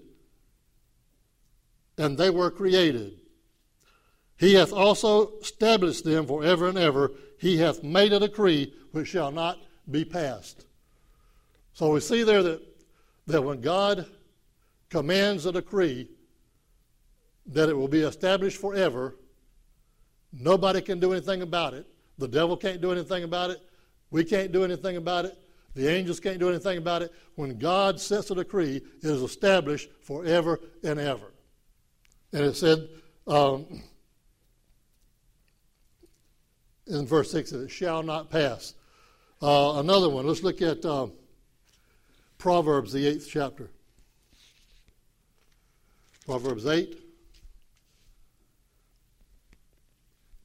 and 1.96 2.18
they 2.18 2.30
were 2.30 2.50
created. 2.50 3.20
He 4.37 4.54
hath 4.54 4.73
also 4.73 5.38
established 5.38 6.04
them 6.04 6.26
for 6.26 6.42
ever 6.42 6.68
and 6.68 6.76
ever. 6.78 7.12
He 7.38 7.58
hath 7.58 7.84
made 7.84 8.12
a 8.12 8.18
decree 8.18 8.75
which 8.90 9.08
shall 9.08 9.30
not 9.30 9.58
be 9.88 10.04
passed. 10.04 10.66
So 11.75 11.92
we 11.92 12.00
see 12.00 12.25
there 12.25 12.42
that, 12.42 12.62
that 13.28 13.42
when 13.42 13.61
God 13.61 14.06
commands 14.90 15.46
a 15.46 15.52
decree, 15.52 16.08
that 17.46 17.68
it 17.68 17.76
will 17.76 17.88
be 17.88 18.00
established 18.00 18.61
forever. 18.61 19.16
Nobody 20.32 20.80
can 20.80 20.99
do 20.99 21.12
anything 21.12 21.42
about 21.42 21.75
it. 21.75 21.87
The 22.18 22.28
devil 22.28 22.56
can't 22.56 22.80
do 22.80 22.92
anything 22.92 23.25
about 23.25 23.50
it. 23.50 23.59
We 24.11 24.25
can't 24.25 24.52
do 24.52 24.64
anything 24.64 24.97
about 24.97 25.25
it. 25.25 25.37
The 25.75 25.88
angels 25.88 26.21
can't 26.21 26.38
do 26.38 26.49
anything 26.49 26.78
about 26.78 27.02
it. 27.02 27.12
When 27.35 27.59
God 27.59 28.00
sets 28.00 28.30
a 28.30 28.35
decree, 28.37 28.76
it 28.76 29.04
is 29.04 29.23
established 29.23 29.90
forever 30.02 30.61
and 30.85 31.00
ever. 31.00 31.33
And 32.33 32.44
it 32.44 32.54
said 32.54 32.88
um, 33.26 33.83
in 36.87 37.06
verse 37.06 37.30
6 37.33 37.50
that 37.50 37.62
it 37.62 37.71
shall 37.71 38.02
not 38.02 38.30
pass. 38.30 38.75
Uh, 39.42 39.75
another 39.78 40.09
one, 40.09 40.26
let's 40.26 40.42
look 40.42 40.62
at 40.62 40.85
uh, 40.85 41.09
Proverbs, 42.38 42.92
the 42.92 43.06
eighth 43.06 43.28
chapter. 43.28 43.71
Proverbs 46.25 46.66
8, 46.66 46.99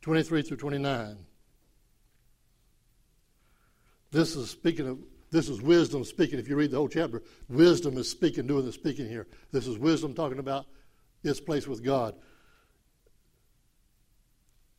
23 0.01 0.41
through 0.41 0.57
29. 0.57 1.17
This 4.11 4.35
is 4.35 4.49
speaking 4.49 4.87
of 4.87 4.99
this 5.31 5.47
is 5.47 5.61
wisdom 5.61 6.03
speaking. 6.03 6.39
If 6.39 6.49
you 6.49 6.55
read 6.55 6.71
the 6.71 6.77
whole 6.77 6.87
chapter, 6.87 7.21
wisdom 7.47 7.97
is 7.97 8.09
speaking, 8.09 8.47
doing 8.47 8.65
the 8.65 8.71
speaking 8.71 9.07
here. 9.07 9.27
This 9.51 9.67
is 9.67 9.77
wisdom 9.77 10.13
talking 10.13 10.39
about 10.39 10.65
its 11.23 11.39
place 11.39 11.67
with 11.67 11.83
God. 11.83 12.15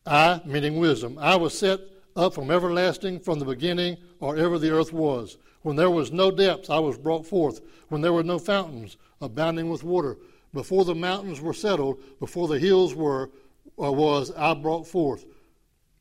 I, 0.05 0.41
meaning 0.45 0.81
wisdom, 0.81 1.19
I 1.21 1.37
was 1.37 1.57
set 1.57 1.79
up 2.17 2.35
from 2.35 2.51
everlasting, 2.51 3.21
from 3.21 3.39
the 3.39 3.45
beginning, 3.45 3.99
or 4.19 4.37
ever 4.37 4.59
the 4.59 4.73
earth 4.73 4.93
was. 4.93 5.39
When 5.63 5.77
there 5.77 5.91
was 5.91 6.11
no 6.11 6.31
depths, 6.31 6.71
I 6.71 6.79
was 6.79 6.99
brought 6.99 7.27
forth. 7.27 7.61
When 7.89 8.01
there 8.01 8.13
were 8.13 8.25
no 8.25 8.39
fountains 8.39 8.97
abounding 9.21 9.71
with 9.71 9.85
water. 9.85 10.17
Before 10.53 10.85
the 10.85 10.95
mountains 10.95 11.41
were 11.41 11.55
settled, 11.55 12.01
before 12.19 12.49
the 12.49 12.59
hills 12.59 12.95
were, 12.95 13.31
uh, 13.81 13.93
was, 13.93 14.33
I 14.33 14.55
brought 14.55 14.87
forth. 14.89 15.25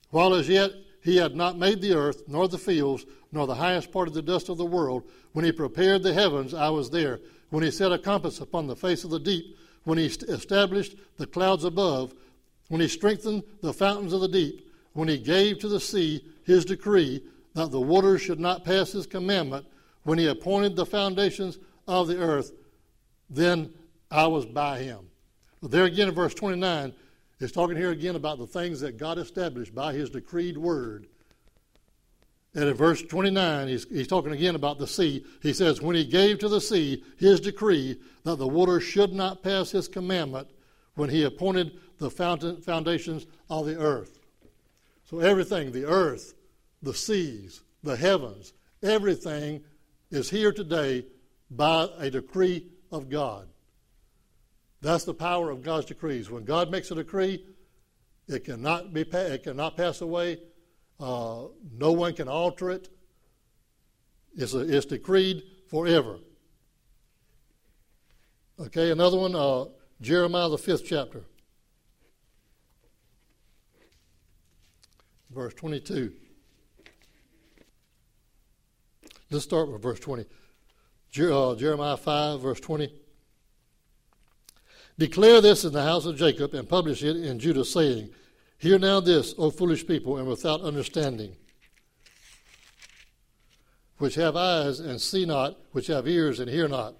While 0.09 0.33
as 0.33 0.49
yet 0.49 0.71
he 1.01 1.17
had 1.17 1.35
not 1.35 1.57
made 1.57 1.81
the 1.81 1.93
earth, 1.93 2.23
nor 2.27 2.47
the 2.47 2.57
fields, 2.57 3.05
nor 3.31 3.47
the 3.47 3.55
highest 3.55 3.91
part 3.91 4.07
of 4.07 4.13
the 4.13 4.21
dust 4.21 4.49
of 4.49 4.57
the 4.57 4.65
world. 4.65 5.03
When 5.33 5.45
he 5.45 5.51
prepared 5.51 6.03
the 6.03 6.13
heavens, 6.13 6.53
I 6.53 6.69
was 6.69 6.89
there. 6.89 7.19
When 7.49 7.63
he 7.63 7.71
set 7.71 7.91
a 7.91 7.97
compass 7.97 8.39
upon 8.39 8.67
the 8.67 8.75
face 8.75 9.03
of 9.03 9.09
the 9.09 9.19
deep, 9.19 9.57
when 9.83 9.97
he 9.97 10.05
established 10.05 10.95
the 11.17 11.27
clouds 11.27 11.63
above, 11.63 12.13
when 12.69 12.81
he 12.81 12.87
strengthened 12.87 13.43
the 13.61 13.73
fountains 13.73 14.13
of 14.13 14.21
the 14.21 14.27
deep, 14.27 14.71
when 14.93 15.07
he 15.07 15.17
gave 15.17 15.59
to 15.59 15.67
the 15.67 15.79
sea 15.79 16.23
his 16.43 16.65
decree 16.65 17.23
that 17.53 17.71
the 17.71 17.79
waters 17.79 18.21
should 18.21 18.39
not 18.39 18.65
pass 18.65 18.91
his 18.91 19.07
commandment, 19.07 19.65
when 20.03 20.17
he 20.17 20.27
appointed 20.27 20.75
the 20.75 20.85
foundations 20.85 21.59
of 21.87 22.07
the 22.07 22.17
earth, 22.17 22.51
then 23.29 23.73
I 24.09 24.27
was 24.27 24.45
by 24.45 24.79
him. 24.79 25.09
There 25.61 25.85
again 25.85 26.07
in 26.07 26.15
verse 26.15 26.33
29, 26.33 26.93
it's 27.39 27.51
talking 27.51 27.77
here 27.77 27.91
again 27.91 28.15
about 28.15 28.37
the 28.37 28.47
things 28.47 28.79
that 28.81 28.97
God 28.97 29.17
established 29.17 29.73
by 29.75 29.93
his 29.93 30.09
decreed 30.09 30.57
word 30.57 31.07
and 32.55 32.67
in 32.67 32.73
verse 32.73 33.01
29, 33.03 33.67
he's, 33.67 33.87
he's 33.89 34.07
talking 34.07 34.31
again 34.31 34.55
about 34.55 34.79
the 34.79 34.87
sea. 34.87 35.23
He 35.41 35.53
says, 35.53 35.81
When 35.81 35.95
he 35.95 36.05
gave 36.05 36.39
to 36.39 36.49
the 36.49 36.61
sea 36.61 37.03
his 37.17 37.39
decree 37.39 37.99
that 38.23 38.37
the 38.37 38.47
water 38.47 38.79
should 38.79 39.13
not 39.13 39.43
pass 39.43 39.71
his 39.71 39.87
commandment, 39.87 40.47
when 40.95 41.09
he 41.09 41.23
appointed 41.23 41.79
the 41.99 42.09
fountain, 42.09 42.61
foundations 42.61 43.25
of 43.49 43.65
the 43.65 43.77
earth. 43.77 44.19
So 45.05 45.19
everything, 45.19 45.71
the 45.71 45.85
earth, 45.85 46.33
the 46.81 46.93
seas, 46.93 47.61
the 47.83 47.95
heavens, 47.95 48.53
everything 48.83 49.63
is 50.11 50.29
here 50.29 50.51
today 50.51 51.05
by 51.49 51.87
a 51.97 52.09
decree 52.09 52.67
of 52.91 53.09
God. 53.09 53.47
That's 54.81 55.03
the 55.03 55.13
power 55.13 55.49
of 55.49 55.63
God's 55.63 55.85
decrees. 55.85 56.29
When 56.29 56.43
God 56.45 56.71
makes 56.71 56.91
a 56.91 56.95
decree, 56.95 57.45
it 58.27 58.43
cannot 58.43 58.93
be 58.93 59.01
it 59.01 59.43
cannot 59.43 59.77
pass 59.77 60.01
away. 60.01 60.39
Uh, 60.99 61.45
no 61.77 61.91
one 61.91 62.13
can 62.13 62.27
alter 62.27 62.69
it. 62.71 62.89
It's, 64.35 64.53
a, 64.53 64.59
it's 64.59 64.85
decreed 64.85 65.43
forever. 65.67 66.19
Okay, 68.59 68.91
another 68.91 69.17
one, 69.17 69.35
uh, 69.35 69.65
Jeremiah, 70.01 70.49
the 70.49 70.57
fifth 70.57 70.85
chapter, 70.85 71.23
verse 75.29 75.53
22. 75.53 76.11
Let's 79.31 79.45
start 79.45 79.71
with 79.71 79.81
verse 79.81 79.99
20. 79.99 80.25
Jer- 81.11 81.31
uh, 81.31 81.55
Jeremiah 81.55 81.97
5, 81.97 82.41
verse 82.41 82.59
20. 82.59 82.91
Declare 84.97 85.41
this 85.41 85.63
in 85.63 85.71
the 85.71 85.83
house 85.83 86.05
of 86.05 86.17
Jacob 86.17 86.53
and 86.53 86.67
publish 86.67 87.03
it 87.03 87.15
in 87.15 87.39
Judah, 87.39 87.63
saying, 87.63 88.09
Hear 88.59 88.77
now 88.77 88.99
this, 88.99 89.33
O 89.37 89.51
foolish 89.51 89.87
people, 89.87 90.17
and 90.17 90.27
without 90.27 90.61
understanding, 90.61 91.37
which 93.99 94.15
have 94.15 94.35
eyes 94.35 94.81
and 94.81 94.99
see 94.99 95.25
not, 95.25 95.57
which 95.71 95.87
have 95.87 96.09
ears 96.09 96.41
and 96.41 96.49
hear 96.49 96.67
not. 96.67 96.95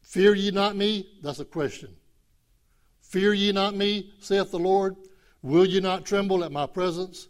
Fear 0.00 0.34
ye 0.34 0.50
not 0.50 0.76
me? 0.76 1.06
That's 1.22 1.40
a 1.40 1.44
question. 1.44 1.94
Fear 3.02 3.34
ye 3.34 3.52
not 3.52 3.76
me, 3.76 4.14
saith 4.18 4.50
the 4.50 4.58
Lord? 4.58 4.96
Will 5.42 5.66
ye 5.66 5.78
not 5.78 6.06
tremble 6.06 6.42
at 6.42 6.52
my 6.52 6.66
presence, 6.66 7.28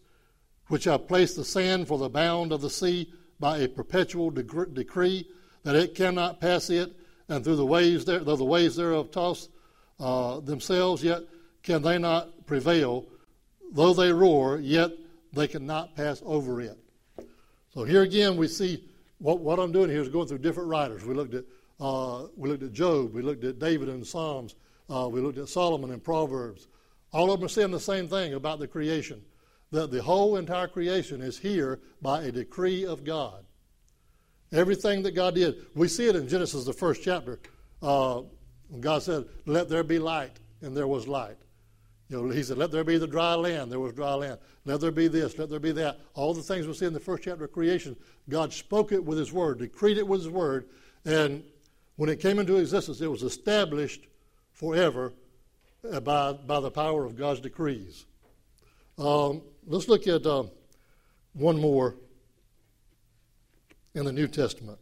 which 0.69 0.87
I 0.87 0.99
place 0.99 1.35
the 1.35 1.45
sand 1.45 1.89
for 1.89 1.99
the 1.99 2.09
bound 2.09 2.53
of 2.53 2.61
the 2.61 2.71
sea 2.71 3.13
by 3.41 3.59
a 3.59 3.69
perpetual 3.69 4.31
decree, 4.31 5.29
that 5.65 5.75
it 5.75 5.97
cannot 5.97 6.41
pass 6.41 6.71
it, 6.71 6.93
and 7.29 7.43
through 7.43 7.57
the 7.57 7.67
waves 7.67 8.05
there, 8.05 8.21
though 8.21 8.37
the 8.37 8.45
waves 8.45 8.77
thereof 8.77 9.11
toss 9.11 9.49
uh, 9.99 10.39
themselves, 10.39 11.03
yet 11.03 11.23
can 11.63 11.83
they 11.83 11.99
not 11.99 12.47
prevail. 12.47 13.07
Though 13.73 13.93
they 13.93 14.13
roar, 14.13 14.59
yet 14.59 14.91
they 15.33 15.49
cannot 15.49 15.95
pass 15.95 16.23
over 16.25 16.61
it. 16.61 16.79
So 17.75 17.85
here 17.85 18.03
again, 18.03 18.37
we 18.37 18.49
see 18.49 18.89
what, 19.19 19.41
what 19.41 19.59
I'm 19.59 19.73
doing 19.73 19.91
here 19.91 20.01
is 20.01 20.09
going 20.09 20.29
through 20.29 20.39
different 20.39 20.69
writers. 20.69 21.05
We 21.05 21.15
looked 21.15 21.35
at 21.35 21.45
uh, 21.81 22.27
we 22.37 22.49
looked 22.49 22.65
at 22.65 22.73
Job, 22.73 23.15
we 23.15 23.23
looked 23.23 23.45
at 23.45 23.61
David 23.61 23.89
in 23.89 24.05
Psalms, 24.05 24.57
uh, 24.91 25.09
we 25.09 25.21
looked 25.21 25.39
at 25.39 25.49
Solomon 25.49 25.93
in 25.93 26.01
Proverbs. 26.01 26.67
All 27.13 27.31
of 27.31 27.39
them 27.39 27.47
are 27.47 27.49
saying 27.49 27.71
the 27.71 27.79
same 27.79 28.09
thing 28.09 28.35
about 28.35 28.59
the 28.59 28.67
creation 28.67 29.23
that 29.71 29.91
the 29.91 30.03
whole 30.03 30.37
entire 30.37 30.67
creation 30.67 31.21
is 31.21 31.39
here 31.39 31.81
by 32.01 32.23
a 32.23 32.33
decree 32.33 32.85
of 32.85 33.05
God. 33.05 33.45
Everything 34.51 35.03
that 35.03 35.15
God 35.15 35.35
did, 35.35 35.67
we 35.75 35.89
see 35.89 36.09
it 36.09 36.17
in 36.17 36.27
Genesis, 36.27 36.65
the 36.65 36.73
first 36.73 37.03
chapter. 37.03 37.39
Uh, 37.83 38.23
God 38.81 39.03
said, 39.03 39.27
Let 39.45 39.69
there 39.69 39.85
be 39.85 39.99
light, 39.99 40.39
and 40.63 40.77
there 40.77 40.87
was 40.87 41.07
light. 41.07 41.37
You 42.09 42.23
know, 42.23 42.31
he 42.31 42.43
said, 42.43 42.57
Let 42.57 42.71
there 42.71 42.85
be 42.85 42.99
the 42.99 43.07
dry 43.07 43.35
land. 43.35 43.71
There 43.71 43.81
was 43.81 43.93
dry 43.93 44.15
land. 44.15 44.39
Let 44.65 44.81
there 44.81 44.91
be 44.91 45.09
this. 45.09 45.39
Let 45.39 45.51
there 45.51 45.61
be 45.61 45.73
that. 45.73 46.01
All 46.15 46.33
the 46.33 46.43
things 46.43 46.67
we 46.67 46.73
see 46.73 46.87
in 46.87 46.93
the 46.93 47.01
first 47.01 47.23
chapter 47.23 47.45
of 47.45 47.53
creation, 47.53 47.97
God 48.29 48.53
spoke 48.53 48.93
it 48.93 49.05
with 49.05 49.19
His 49.19 49.33
Word, 49.33 49.59
decreed 49.59 49.99
it 49.99 50.07
with 50.07 50.21
His 50.21 50.31
Word, 50.31 50.69
and 51.05 51.43
when 51.97 52.09
it 52.09 52.21
came 52.21 52.39
into 52.39 52.57
existence, 52.57 53.01
it 53.01 53.11
was 53.11 53.23
established 53.23 54.07
forever 54.53 55.13
by, 56.03 56.33
by 56.33 56.61
the 56.61 56.71
power 56.71 57.05
of 57.05 57.17
God's 57.17 57.41
decrees. 57.41 58.07
Um, 58.97 59.43
let's 59.67 59.89
look 59.89 60.07
at 60.07 60.25
uh, 60.25 60.45
one 61.33 61.61
more 61.61 61.97
in 63.95 64.05
the 64.05 64.13
New 64.13 64.29
Testament 64.29 64.79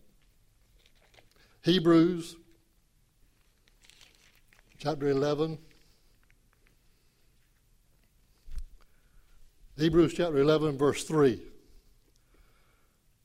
Hebrews 1.62 2.36
chapter 4.78 5.08
11. 5.08 5.58
Hebrews 9.78 10.14
chapter 10.14 10.38
11, 10.38 10.78
verse 10.78 11.04
3. 11.04 11.38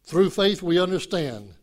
Through 0.04 0.32
faith, 0.32 0.62
we 0.62 0.80
understand 0.80 1.54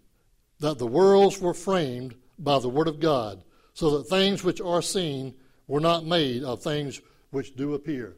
that 0.61 0.78
the 0.78 0.87
worlds 0.87 1.38
were 1.38 1.52
framed 1.52 2.14
by 2.38 2.59
the 2.59 2.71
Word 2.71 2.88
of 2.88 2.99
God, 2.99 3.45
so 3.75 3.99
that 3.99 4.04
things 4.04 4.42
which 4.42 4.62
are 4.62 4.80
seen 4.80 5.35
were 5.66 5.80
not 5.80 6.07
made 6.07 6.42
of 6.42 6.62
things 6.62 7.02
which 7.30 7.54
do 7.54 7.75
appear. 7.75 8.16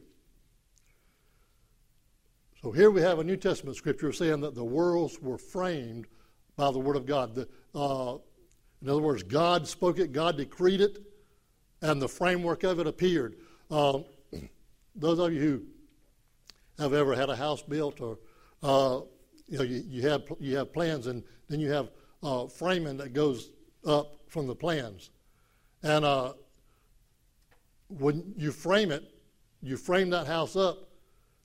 So 2.63 2.71
here 2.71 2.89
we 2.89 3.01
have 3.01 3.19
a 3.19 3.23
New 3.23 3.37
Testament 3.37 3.75
scripture 3.75 4.13
saying 4.13 4.39
that 4.41 4.55
the 4.55 4.63
worlds 4.63 5.19
were 5.21 5.37
framed 5.37 6.07
by 6.55 6.71
the 6.71 6.79
Word 6.79 6.95
of 6.95 7.05
God. 7.05 7.35
The, 7.35 7.49
uh, 7.75 8.17
in 8.81 8.87
other 8.87 9.01
words, 9.01 9.23
God 9.23 9.67
spoke 9.67 9.99
it, 9.99 10.13
God 10.13 10.37
decreed 10.37 10.79
it, 10.79 10.99
and 11.81 12.01
the 12.01 12.07
framework 12.07 12.63
of 12.63 12.79
it 12.79 12.87
appeared. 12.87 13.35
Uh, 13.69 13.99
those 14.95 15.19
of 15.19 15.33
you 15.33 15.41
who 15.41 15.63
have 16.81 16.93
ever 16.93 17.15
had 17.15 17.29
a 17.29 17.35
house 17.35 17.61
built 17.61 18.01
or 18.01 18.17
uh, 18.63 19.01
you 19.47 19.57
know 19.57 19.63
you, 19.63 19.83
you 19.87 20.07
have 20.09 20.23
you 20.39 20.57
have 20.57 20.73
plans 20.73 21.07
and 21.07 21.23
then 21.47 21.59
you 21.59 21.71
have 21.71 21.91
uh, 22.23 22.47
framing 22.47 22.97
that 22.97 23.13
goes 23.13 23.51
up 23.85 24.19
from 24.27 24.47
the 24.47 24.55
plans. 24.55 25.09
And 25.83 26.05
uh, 26.05 26.33
when 27.87 28.33
you 28.37 28.51
frame 28.51 28.91
it, 28.91 29.03
you 29.61 29.77
frame 29.77 30.09
that 30.11 30.27
house 30.27 30.55
up 30.55 30.89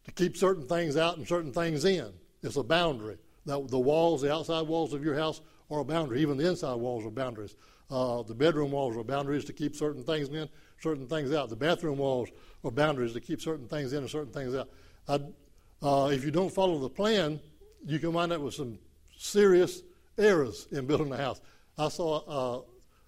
to 0.04 0.12
keep 0.12 0.36
certain 0.36 0.66
things 0.66 0.96
out 0.96 1.16
and 1.16 1.26
certain 1.26 1.52
things 1.52 1.84
in. 1.84 2.12
It's 2.42 2.56
a 2.56 2.62
boundary. 2.62 3.18
That 3.46 3.68
the 3.68 3.78
walls, 3.78 4.22
the 4.22 4.32
outside 4.32 4.66
walls 4.66 4.92
of 4.92 5.04
your 5.04 5.14
house 5.14 5.40
are 5.70 5.80
a 5.80 5.84
boundary. 5.84 6.20
Even 6.20 6.36
the 6.36 6.48
inside 6.48 6.74
walls 6.74 7.04
are 7.04 7.10
boundaries. 7.10 7.56
Uh, 7.90 8.22
the 8.22 8.34
bedroom 8.34 8.72
walls 8.72 8.96
are 8.96 9.04
boundaries 9.04 9.44
to 9.44 9.52
keep 9.52 9.76
certain 9.76 10.02
things 10.02 10.28
in, 10.28 10.48
certain 10.80 11.06
things 11.06 11.32
out. 11.32 11.48
The 11.48 11.56
bathroom 11.56 11.98
walls 11.98 12.28
are 12.64 12.70
boundaries 12.70 13.12
to 13.12 13.20
keep 13.20 13.40
certain 13.40 13.68
things 13.68 13.92
in 13.92 14.00
and 14.00 14.10
certain 14.10 14.32
things 14.32 14.54
out. 14.54 14.68
Uh, 15.08 15.18
if 16.12 16.24
you 16.24 16.30
don't 16.30 16.52
follow 16.52 16.78
the 16.78 16.88
plan, 16.88 17.40
you 17.84 17.98
can 17.98 18.12
wind 18.12 18.32
up 18.32 18.40
with 18.40 18.54
some 18.54 18.78
serious 19.16 19.82
errors 20.18 20.66
in 20.72 20.86
building 20.86 21.12
a 21.12 21.16
house. 21.16 21.40
I 21.78 21.88
saw 21.88 22.64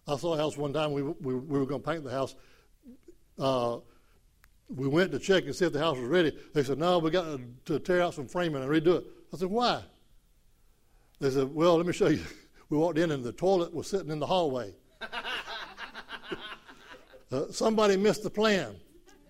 uh, 0.09 0.13
I 0.13 0.17
saw 0.17 0.35
a 0.35 0.37
house 0.37 0.57
one 0.57 0.73
time. 0.73 0.93
We 0.93 1.03
we, 1.03 1.35
we 1.35 1.59
were 1.59 1.67
going 1.67 1.83
to 1.83 1.89
paint 1.89 2.05
the 2.05 2.11
house. 2.11 2.35
Uh, 3.39 3.79
we 4.69 4.87
went 4.87 5.13
to 5.13 5.19
check 5.19 5.45
and 5.45 5.55
see 5.55 5.65
if 5.65 5.73
the 5.73 5.79
house 5.79 5.97
was 5.97 6.09
ready. 6.09 6.37
They 6.55 6.63
said, 6.63 6.79
"No, 6.79 6.99
we 6.99 7.11
got 7.11 7.41
to 7.67 7.79
tear 7.81 8.03
out 8.03 8.15
some 8.15 8.29
framing 8.29 8.63
and 8.63 8.71
redo 8.71 8.99
it." 8.99 9.05
I 9.33 9.37
said, 9.39 9.49
"Why?" 9.49 9.83
They 11.21 11.31
said, 11.31 11.53
"Well, 11.55 11.77
let 11.77 11.87
me 11.87 11.93
show 11.93 12.09
you." 12.09 12.25
We 12.71 12.77
walked 12.77 12.99
in 12.99 13.13
and 13.13 13.25
the 13.25 13.33
toilet 13.33 13.73
was 13.73 13.89
sitting 13.89 14.11
in 14.11 14.19
the 14.19 14.27
hallway. 14.27 14.75
uh, 17.33 17.45
somebody 17.51 17.97
missed 17.97 18.23
the 18.23 18.29
plan, 18.29 18.77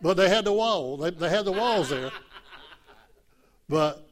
but 0.03 0.17
they 0.17 0.29
had 0.29 0.45
the 0.45 0.53
wall. 0.53 0.97
They, 0.97 1.11
they 1.11 1.29
had 1.29 1.45
the 1.45 1.53
walls 1.53 1.91
there. 1.91 2.11
But 3.69 4.09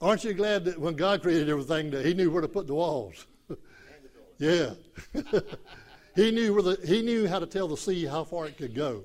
aren't 0.00 0.24
you 0.24 0.34
glad 0.34 0.64
that 0.64 0.78
when 0.78 0.94
God 0.94 1.22
created 1.22 1.48
everything, 1.48 1.90
that 1.90 2.04
He 2.04 2.14
knew 2.14 2.30
where 2.30 2.42
to 2.42 2.48
put 2.48 2.66
the 2.66 2.74
walls? 2.74 3.26
yeah. 4.38 4.70
he 6.16 6.30
knew 6.30 6.52
where 6.54 6.62
the, 6.62 6.80
He 6.86 7.02
knew 7.02 7.28
how 7.28 7.38
to 7.38 7.46
tell 7.46 7.68
the 7.68 7.76
sea 7.76 8.04
how 8.04 8.24
far 8.24 8.46
it 8.46 8.56
could 8.56 8.74
go. 8.74 9.04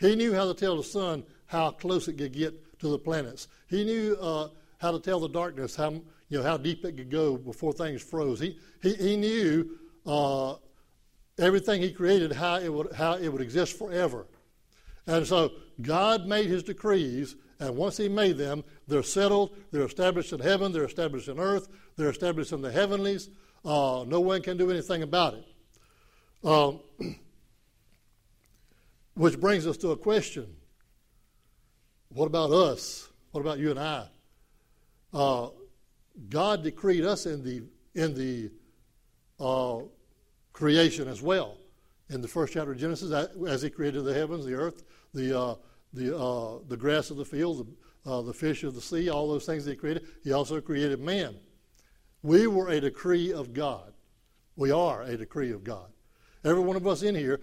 He 0.00 0.16
knew 0.16 0.34
how 0.34 0.46
to 0.46 0.54
tell 0.54 0.76
the 0.76 0.84
sun 0.84 1.24
how 1.46 1.70
close 1.70 2.08
it 2.08 2.18
could 2.18 2.32
get 2.32 2.78
to 2.80 2.88
the 2.88 2.98
planets. 2.98 3.48
He 3.68 3.84
knew 3.84 4.16
uh, 4.20 4.48
how 4.78 4.92
to 4.92 4.98
tell 4.98 5.20
the 5.20 5.28
darkness 5.28 5.76
how 5.76 5.90
you 6.28 6.38
know 6.38 6.42
how 6.42 6.56
deep 6.56 6.84
it 6.84 6.96
could 6.96 7.10
go 7.10 7.36
before 7.36 7.72
things 7.72 8.02
froze. 8.02 8.40
He 8.40 8.58
he, 8.82 8.94
he 8.94 9.16
knew 9.16 9.78
uh, 10.06 10.56
everything 11.38 11.80
he 11.80 11.92
created 11.92 12.32
how 12.32 12.56
it 12.56 12.72
would 12.72 12.92
how 12.92 13.14
it 13.14 13.28
would 13.28 13.42
exist 13.42 13.78
forever. 13.78 14.26
And 15.06 15.26
so 15.26 15.52
God 15.80 16.26
made 16.26 16.46
his 16.46 16.62
decrees, 16.62 17.36
and 17.60 17.76
once 17.76 17.96
he 17.96 18.08
made 18.08 18.36
them, 18.36 18.64
they're 18.88 19.02
settled, 19.02 19.56
they're 19.70 19.86
established 19.86 20.32
in 20.32 20.40
heaven, 20.40 20.72
they're 20.72 20.84
established 20.84 21.28
in 21.28 21.38
earth, 21.38 21.68
they're 21.96 22.10
established 22.10 22.52
in 22.52 22.62
the 22.62 22.72
heavenlies. 22.72 23.30
Uh, 23.64 24.04
no 24.06 24.20
one 24.20 24.42
can 24.42 24.56
do 24.56 24.70
anything 24.70 25.02
about 25.02 25.34
it. 25.34 25.44
Um, 26.46 26.80
which 29.14 29.40
brings 29.40 29.66
us 29.66 29.76
to 29.78 29.90
a 29.92 29.96
question 29.96 30.54
What 32.08 32.26
about 32.26 32.50
us? 32.50 33.08
What 33.30 33.40
about 33.40 33.58
you 33.58 33.70
and 33.70 33.80
I? 33.80 34.06
Uh, 35.12 35.48
God 36.28 36.62
decreed 36.62 37.04
us 37.04 37.26
in 37.26 37.42
the, 37.42 37.62
in 37.94 38.14
the 38.14 38.50
uh, 39.40 39.84
creation 40.52 41.08
as 41.08 41.22
well. 41.22 41.56
In 42.10 42.20
the 42.20 42.28
first 42.28 42.52
chapter 42.52 42.72
of 42.72 42.78
Genesis, 42.78 43.28
as 43.48 43.62
He 43.62 43.70
created 43.70 44.02
the 44.02 44.14
heavens, 44.14 44.44
the 44.44 44.54
earth, 44.54 44.84
the, 45.12 45.38
uh, 45.38 45.54
the, 45.94 46.16
uh, 46.16 46.58
the 46.68 46.76
grass 46.76 47.10
of 47.10 47.16
the 47.16 47.24
field, 47.24 47.66
the, 48.04 48.10
uh, 48.10 48.22
the 48.22 48.34
fish 48.34 48.64
of 48.64 48.74
the 48.74 48.80
sea, 48.80 49.08
all 49.08 49.28
those 49.28 49.46
things 49.46 49.64
that 49.64 49.70
He 49.72 49.76
created, 49.76 50.06
He 50.22 50.32
also 50.32 50.60
created 50.60 51.00
man. 51.00 51.36
We 52.22 52.46
were 52.46 52.68
a 52.68 52.80
decree 52.80 53.32
of 53.32 53.52
God. 53.52 53.92
We 54.56 54.70
are 54.70 55.02
a 55.02 55.16
decree 55.16 55.52
of 55.52 55.64
God. 55.64 55.90
Every 56.44 56.62
one 56.62 56.76
of 56.76 56.86
us 56.86 57.02
in 57.02 57.14
here, 57.14 57.40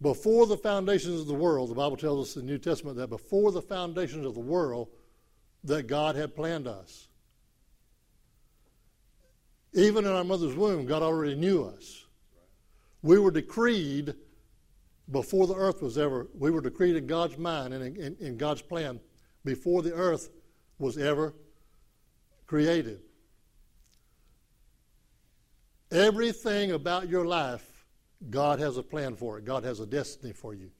before 0.00 0.46
the 0.46 0.56
foundations 0.56 1.20
of 1.20 1.26
the 1.26 1.34
world, 1.34 1.70
the 1.70 1.74
Bible 1.74 1.96
tells 1.96 2.28
us 2.28 2.36
in 2.36 2.46
the 2.46 2.52
New 2.52 2.58
Testament 2.58 2.96
that 2.96 3.08
before 3.08 3.52
the 3.52 3.62
foundations 3.62 4.26
of 4.26 4.34
the 4.34 4.40
world, 4.40 4.88
that 5.64 5.86
God 5.86 6.16
had 6.16 6.34
planned 6.34 6.66
us. 6.66 7.08
Even 9.72 10.04
in 10.04 10.10
our 10.10 10.24
mother's 10.24 10.54
womb, 10.54 10.86
God 10.86 11.02
already 11.02 11.34
knew 11.34 11.64
us. 11.64 12.04
We 13.02 13.18
were 13.18 13.30
decreed 13.30 14.14
before 15.10 15.46
the 15.46 15.54
earth 15.54 15.82
was 15.82 15.98
ever, 15.98 16.28
we 16.38 16.50
were 16.50 16.60
decreed 16.60 16.96
in 16.96 17.06
God's 17.06 17.36
mind 17.36 17.74
and 17.74 17.84
in, 17.84 18.02
in, 18.02 18.16
in 18.20 18.36
God's 18.36 18.62
plan 18.62 19.00
before 19.44 19.82
the 19.82 19.92
earth 19.92 20.30
was 20.78 20.96
ever 20.96 21.34
created. 22.46 23.00
Everything 25.90 26.72
about 26.72 27.08
your 27.08 27.26
life, 27.26 27.86
God 28.30 28.60
has 28.60 28.76
a 28.76 28.82
plan 28.82 29.16
for 29.16 29.38
it. 29.38 29.44
God 29.44 29.64
has 29.64 29.80
a 29.80 29.86
destiny 29.86 30.32
for 30.32 30.54
you. 30.54 30.70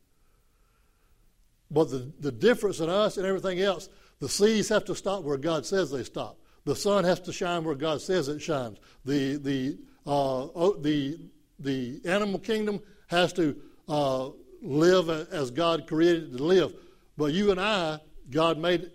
But 1.71 1.91
the, 1.91 2.13
the 2.21 2.33
difference 2.33 2.81
in 2.81 2.89
us 2.89 3.17
and 3.17 3.27
everything 3.27 3.61
else, 3.61 3.89
the 4.21 4.29
seas 4.29 4.69
have 4.69 4.85
to 4.87 4.95
stop 4.95 5.23
where 5.23 5.37
God 5.37 5.67
says 5.67 5.91
they 5.91 6.05
stop. 6.05 6.39
The 6.65 6.77
sun 6.77 7.05
has 7.05 7.21
to 7.21 7.33
shine 7.33 7.65
where 7.65 7.75
God 7.75 8.01
says 8.01 8.29
it 8.29 8.41
shines. 8.41 8.79
The, 9.05 9.37
the, 9.37 9.79
uh, 10.07 10.47
the, 10.81 11.19
the 11.59 12.01
animal 12.05 12.39
kingdom 12.39 12.81
has 13.09 13.33
to 13.35 13.57
uh, 13.89 14.31
live 14.61 15.09
as 15.09 15.51
God 15.51 15.87
created 15.87 16.37
to 16.37 16.43
live. 16.43 16.75
But 17.17 17.33
you 17.33 17.51
and 17.51 17.61
I, 17.61 18.01
God 18.31 18.59
made 18.59 18.91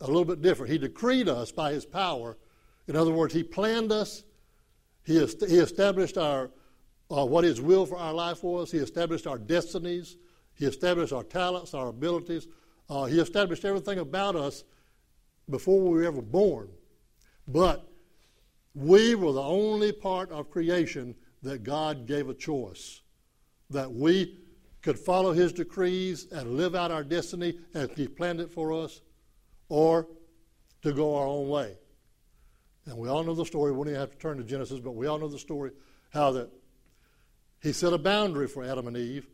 a 0.00 0.06
little 0.06 0.24
bit 0.24 0.42
different. 0.42 0.72
He 0.72 0.78
decreed 0.78 1.28
us 1.28 1.52
by 1.52 1.72
His 1.72 1.84
power. 1.84 2.36
In 2.88 2.96
other 2.96 3.12
words, 3.12 3.34
He 3.34 3.42
planned 3.42 3.92
us. 3.92 4.24
He, 5.04 5.18
est- 5.18 5.48
he 5.48 5.58
established 5.58 6.18
our 6.18 6.50
uh, 7.10 7.26
what 7.26 7.44
His 7.44 7.60
will 7.60 7.86
for 7.86 7.98
our 7.98 8.14
life 8.14 8.42
was. 8.42 8.70
He 8.70 8.78
established 8.78 9.26
our 9.26 9.38
destinies. 9.38 10.16
He 10.54 10.66
established 10.66 11.12
our 11.12 11.24
talents, 11.24 11.74
our 11.74 11.88
abilities. 11.88 12.46
Uh, 12.88 13.04
he 13.04 13.18
established 13.20 13.64
everything 13.64 13.98
about 13.98 14.36
us 14.36 14.64
before 15.48 15.80
we 15.80 15.90
were 15.90 16.04
ever 16.04 16.20
born. 16.20 16.68
But 17.48 17.88
we 18.74 19.14
were 19.14 19.32
the 19.32 19.42
only 19.42 19.92
part 19.92 20.30
of 20.30 20.50
creation 20.50 21.14
that 21.42 21.62
God 21.62 22.06
gave 22.06 22.28
a 22.28 22.34
choice. 22.34 23.00
That 23.70 23.92
we 23.92 24.38
could 24.82 24.98
follow 24.98 25.32
His 25.32 25.52
decrees 25.52 26.26
and 26.32 26.56
live 26.56 26.74
out 26.74 26.90
our 26.90 27.04
destiny 27.04 27.58
as 27.74 27.90
He 27.96 28.08
planned 28.08 28.40
it 28.40 28.50
for 28.50 28.72
us, 28.72 29.00
or 29.68 30.06
to 30.82 30.92
go 30.92 31.16
our 31.16 31.26
own 31.26 31.48
way. 31.48 31.76
And 32.86 32.98
we 32.98 33.08
all 33.08 33.22
know 33.22 33.34
the 33.34 33.46
story. 33.46 33.72
We 33.72 33.78
don't 33.78 33.88
even 33.88 34.00
have 34.00 34.10
to 34.12 34.18
turn 34.18 34.38
to 34.38 34.44
Genesis, 34.44 34.80
but 34.80 34.92
we 34.92 35.06
all 35.06 35.18
know 35.18 35.28
the 35.28 35.38
story 35.38 35.70
how 36.12 36.32
that 36.32 36.50
He 37.62 37.72
set 37.72 37.92
a 37.92 37.98
boundary 37.98 38.48
for 38.48 38.64
Adam 38.64 38.86
and 38.86 38.96
Eve. 38.96 39.26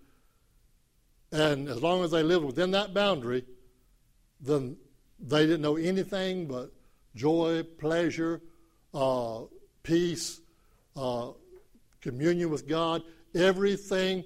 And 1.32 1.68
as 1.68 1.82
long 1.82 2.04
as 2.04 2.10
they 2.10 2.22
lived 2.22 2.44
within 2.44 2.72
that 2.72 2.94
boundary, 2.94 3.44
then 4.40 4.76
they 5.18 5.46
didn't 5.46 5.62
know 5.62 5.76
anything 5.76 6.46
but 6.46 6.72
joy, 7.14 7.62
pleasure, 7.62 8.42
uh, 8.92 9.42
peace, 9.82 10.40
uh, 10.96 11.30
communion 12.00 12.50
with 12.50 12.68
God. 12.68 13.02
Everything 13.36 14.24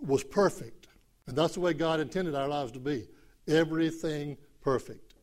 was 0.00 0.22
perfect. 0.22 0.86
And 1.26 1.36
that's 1.36 1.54
the 1.54 1.60
way 1.60 1.72
God 1.72 2.00
intended 2.00 2.34
our 2.34 2.48
lives 2.48 2.72
to 2.72 2.78
be. 2.78 3.08
Everything 3.46 4.36
perfect. 4.62 5.14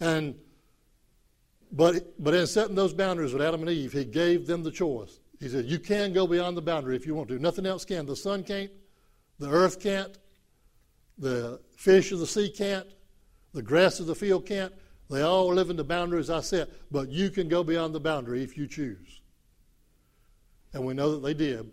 And 0.00 0.34
but 1.70 2.22
but 2.22 2.34
in 2.34 2.46
setting 2.46 2.74
those 2.74 2.94
boundaries 2.94 3.32
with 3.32 3.42
Adam 3.42 3.60
and 3.60 3.70
Eve, 3.70 3.92
he 3.92 4.04
gave 4.04 4.46
them 4.46 4.62
the 4.62 4.70
choice. 4.70 5.20
He 5.40 5.48
said, 5.48 5.66
You 5.66 5.78
can 5.78 6.12
go 6.12 6.26
beyond 6.26 6.56
the 6.56 6.62
boundary 6.62 6.96
if 6.96 7.06
you 7.06 7.14
want 7.14 7.28
to. 7.28 7.38
Nothing 7.38 7.66
else 7.66 7.84
can. 7.84 8.06
The 8.06 8.16
sun 8.16 8.42
can't, 8.42 8.70
the 9.38 9.50
earth 9.50 9.80
can't, 9.80 10.16
the 11.18 11.60
fish 11.76 12.12
of 12.12 12.18
the 12.18 12.26
sea 12.26 12.50
can't, 12.50 12.86
the 13.52 13.62
grass 13.62 14.00
of 14.00 14.06
the 14.06 14.14
field 14.14 14.46
can't. 14.46 14.72
They 15.10 15.22
all 15.22 15.52
live 15.52 15.70
in 15.70 15.76
the 15.76 15.84
boundaries 15.84 16.28
I 16.28 16.40
set, 16.40 16.68
but 16.90 17.08
you 17.08 17.30
can 17.30 17.48
go 17.48 17.64
beyond 17.64 17.94
the 17.94 18.00
boundary 18.00 18.42
if 18.42 18.58
you 18.58 18.66
choose. 18.66 19.20
And 20.74 20.84
we 20.84 20.92
know 20.92 21.12
that 21.12 21.22
they 21.22 21.32
did. 21.32 21.70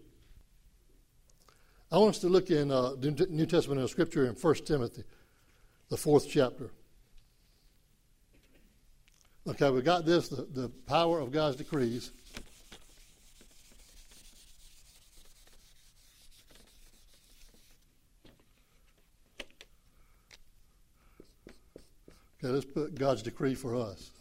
I 1.91 1.97
want 1.97 2.15
us 2.15 2.19
to 2.21 2.29
look 2.29 2.49
in 2.49 2.71
uh, 2.71 2.95
the 2.99 3.27
New 3.29 3.45
Testament 3.45 3.79
in 3.79 3.87
Scripture 3.87 4.25
in 4.25 4.33
1 4.33 4.55
Timothy, 4.65 5.03
the 5.89 5.97
fourth 5.97 6.27
chapter. 6.27 6.71
Okay, 9.47 9.69
we 9.69 9.81
got 9.83 10.05
this 10.05 10.27
the, 10.27 10.47
the 10.53 10.69
power 10.87 11.19
of 11.19 11.31
God's 11.31 11.55
decrees. 11.55 12.11
Okay, 22.43 22.53
let's 22.53 22.65
put 22.65 22.95
God's 22.95 23.21
decree 23.21 23.53
for 23.53 23.75
us. 23.75 24.11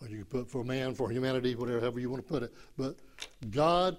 Or 0.00 0.08
you 0.08 0.16
can 0.16 0.21
put 0.32 0.50
for 0.50 0.64
man, 0.64 0.94
for 0.94 1.10
humanity, 1.10 1.54
whatever, 1.54 2.00
you 2.00 2.10
want 2.10 2.26
to 2.26 2.32
put 2.32 2.42
it. 2.42 2.52
But 2.76 2.96
God 3.50 3.98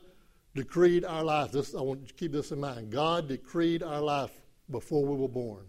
decreed 0.55 1.05
our 1.05 1.23
life. 1.23 1.51
This 1.51 1.75
I 1.75 1.81
want 1.81 2.01
you 2.01 2.07
to 2.07 2.13
keep 2.13 2.31
this 2.31 2.51
in 2.51 2.59
mind. 2.59 2.91
God 2.91 3.27
decreed 3.27 3.83
our 3.83 4.01
life 4.01 4.31
before 4.69 5.05
we 5.05 5.15
were 5.15 5.27
born. 5.27 5.65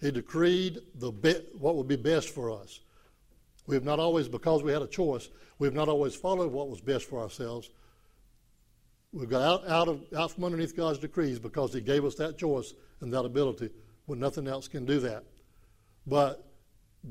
He 0.00 0.10
decreed 0.10 0.78
the 0.94 1.10
be- 1.10 1.46
what 1.58 1.76
would 1.76 1.88
be 1.88 1.96
best 1.96 2.28
for 2.28 2.50
us. 2.50 2.80
We 3.66 3.74
have 3.74 3.84
not 3.84 3.98
always, 3.98 4.28
because 4.28 4.62
we 4.62 4.72
had 4.72 4.82
a 4.82 4.86
choice, 4.86 5.28
we 5.58 5.66
have 5.66 5.74
not 5.74 5.88
always 5.88 6.14
followed 6.14 6.52
what 6.52 6.68
was 6.68 6.80
best 6.80 7.08
for 7.08 7.20
ourselves. 7.20 7.70
We've 9.12 9.30
got 9.30 9.42
out, 9.42 9.68
out, 9.68 9.88
of, 9.88 10.00
out 10.16 10.32
from 10.32 10.44
underneath 10.44 10.76
God's 10.76 10.98
decrees 10.98 11.38
because 11.38 11.72
He 11.72 11.80
gave 11.80 12.04
us 12.04 12.14
that 12.16 12.38
choice 12.38 12.74
and 13.00 13.12
that 13.12 13.24
ability 13.24 13.70
when 14.06 14.18
nothing 14.20 14.46
else 14.46 14.68
can 14.68 14.84
do 14.84 15.00
that. 15.00 15.24
But 16.06 16.44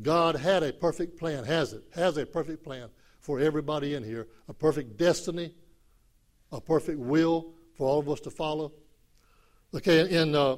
God 0.01 0.35
had 0.35 0.63
a 0.63 0.73
perfect 0.73 1.19
plan, 1.19 1.43
has 1.43 1.73
it, 1.73 1.83
has 1.93 2.17
a 2.17 2.25
perfect 2.25 2.63
plan 2.63 2.89
for 3.19 3.39
everybody 3.39 3.93
in 3.93 4.03
here, 4.03 4.27
a 4.47 4.53
perfect 4.53 4.97
destiny, 4.97 5.53
a 6.51 6.59
perfect 6.59 6.99
will 6.99 7.53
for 7.75 7.87
all 7.87 7.99
of 7.99 8.09
us 8.09 8.19
to 8.21 8.31
follow. 8.31 8.73
Okay, 9.73 10.09
in 10.09 10.35
uh, 10.35 10.57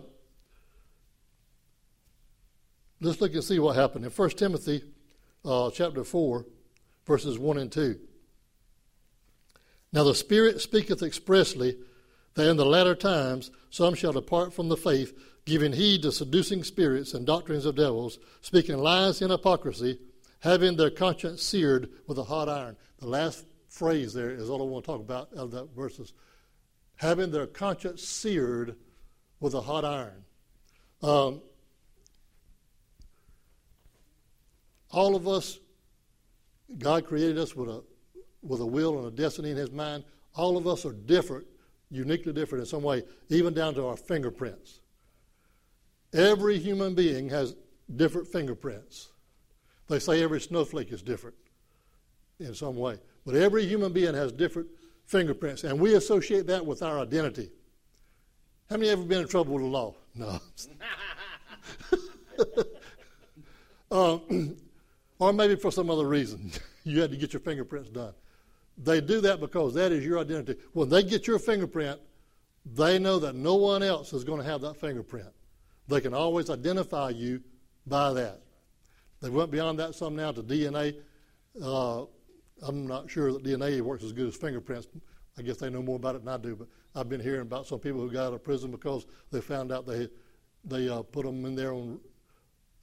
let's 3.02 3.22
look 3.22 3.34
and 3.34 3.44
see 3.44 3.60
what 3.60 3.76
happened 3.76 4.06
in 4.06 4.12
1 4.12 4.30
Timothy 4.32 4.84
uh, 5.44 5.70
chapter 5.72 6.04
4, 6.04 6.46
verses 7.06 7.38
1 7.38 7.58
and 7.58 7.72
2. 7.72 8.00
Now 9.94 10.04
the 10.04 10.16
Spirit 10.16 10.60
speaketh 10.60 11.04
expressly 11.04 11.78
that 12.34 12.50
in 12.50 12.58
the 12.58 12.66
latter 12.66 12.96
times 12.96 13.52
some 13.70 13.96
shall 13.96 14.12
depart 14.12 14.54
from 14.54 14.70
the 14.70 14.78
faith, 14.78 15.18
giving 15.46 15.74
heed 15.74 16.02
to 16.02 16.12
seducing 16.12 16.64
spirits 16.64 17.14
and 17.14 17.26
doctrines 17.26 17.66
of 17.66 17.76
devils, 17.76 18.18
speaking 18.42 18.78
lies 18.78 19.22
in 19.22 19.30
hypocrisy, 19.30 20.00
having 20.40 20.76
their 20.76 20.90
conscience 20.90 21.44
seared 21.44 21.90
with 22.08 22.18
a 22.18 22.24
hot 22.24 22.50
iron. 22.50 22.76
The 23.00 23.08
last 23.08 23.46
phrase 23.70 24.14
there 24.14 24.32
is 24.32 24.50
all 24.50 24.62
I 24.62 24.66
want 24.66 24.86
to 24.86 24.92
talk 24.92 25.02
about 25.02 25.32
of 25.34 25.52
that 25.52 25.76
verses. 25.76 26.14
Having 26.98 27.32
their 27.32 27.46
conscience 27.46 28.04
seared 28.04 28.76
with 29.40 29.54
a 29.54 29.62
hot 29.62 29.86
iron. 29.86 30.24
Um, 31.04 31.42
all 34.90 35.16
of 35.16 35.28
us, 35.28 35.60
God 36.78 37.06
created 37.06 37.38
us 37.38 37.56
with 37.56 37.70
a 37.70 37.84
with 38.42 38.62
a 38.62 38.66
will 38.66 39.00
and 39.00 39.08
a 39.08 39.12
destiny 39.12 39.52
in 39.52 39.58
His 39.58 39.72
mind. 39.72 40.04
All 40.36 40.58
of 40.58 40.68
us 40.68 40.86
are 40.86 40.94
different, 40.94 41.46
uniquely 41.90 42.32
different 42.32 42.62
in 42.62 42.66
some 42.68 42.84
way, 42.84 43.04
even 43.30 43.54
down 43.54 43.74
to 43.76 43.88
our 43.88 43.98
fingerprints. 43.98 44.82
Every 46.14 46.58
human 46.58 46.96
being 46.96 47.30
has 47.30 47.56
different 47.96 48.28
fingerprints. 48.28 49.10
They 49.88 50.00
say 50.00 50.24
every 50.24 50.42
snowflake 50.42 50.92
is 50.92 51.02
different 51.02 51.36
in 52.40 52.54
some 52.56 52.76
way, 52.76 52.98
but 53.26 53.36
every 53.36 53.66
human 53.66 53.94
being 53.94 54.14
has 54.14 54.32
different 54.32 54.68
fingerprints, 55.06 55.64
and 55.64 55.80
we 55.80 55.96
associate 55.96 56.48
that 56.48 56.66
with 56.66 56.82
our 56.82 57.00
identity. 57.00 57.52
How 58.70 58.78
many 58.78 58.90
ever 58.90 59.04
been 59.04 59.22
in 59.22 59.28
trouble 59.28 59.54
with 59.54 59.64
the 59.64 59.70
law? 59.70 59.96
No. 60.18 60.40
um, 63.92 64.22
or 65.20 65.34
maybe 65.34 65.56
for 65.56 65.72
some 65.72 65.90
other 65.90 66.08
reason 66.08 66.52
you 66.84 67.02
had 67.02 67.12
to 67.12 67.18
get 67.18 67.34
your 67.34 67.42
fingerprints 67.42 67.90
done. 67.90 68.14
They 68.78 69.02
do 69.02 69.22
that 69.22 69.40
because 69.40 69.74
that 69.76 69.92
is 69.92 70.04
your 70.04 70.20
identity. 70.20 70.60
When 70.74 70.90
they 70.90 71.04
get 71.04 71.28
your 71.28 71.40
fingerprint, 71.40 72.00
they 72.66 72.98
know 73.00 73.20
that 73.20 73.36
no 73.36 73.56
one 73.56 73.84
else 73.84 74.14
is 74.14 74.24
going 74.24 74.40
to 74.40 74.46
have 74.46 74.62
that 74.62 74.78
fingerprint. 74.78 75.28
They 75.88 76.02
can 76.02 76.14
always 76.14 76.50
identify 76.50 77.10
you 77.10 77.42
by 77.86 78.14
that. 78.14 78.42
They 79.22 79.30
went 79.30 79.52
beyond 79.52 79.80
that 79.80 79.96
some 79.96 80.16
now 80.16 80.32
to 80.32 80.44
DNA. 80.44 80.96
Uh, 81.62 82.06
I'm 82.62 82.88
not 82.88 83.10
sure 83.10 83.32
that 83.32 83.44
DNA 83.44 83.82
works 83.82 84.04
as 84.04 84.12
good 84.12 84.28
as 84.28 84.36
fingerprints. 84.36 84.88
I 85.38 85.42
guess 85.42 85.58
they 85.58 85.70
know 85.70 85.82
more 85.82 85.98
about 85.98 86.16
it 86.16 86.26
than 86.26 86.34
I 86.34 86.38
do, 86.38 86.56
but 86.56 86.68
I've 86.96 87.10
been 87.10 87.20
hearing 87.20 87.42
about 87.42 87.68
some 87.68 87.80
people 87.80 88.02
who 88.02 88.12
got 88.12 88.28
out 88.28 88.34
of 88.34 88.44
prison 88.44 88.72
because 88.72 89.06
they 89.32 89.42
found 89.42 89.72
out 89.72 89.86
they 89.86 90.10
they 90.64 90.90
uh, 90.90 91.04
put 91.04 91.26
them 91.26 91.46
in 91.46 91.56
there 91.56 91.74
on 91.74 92.00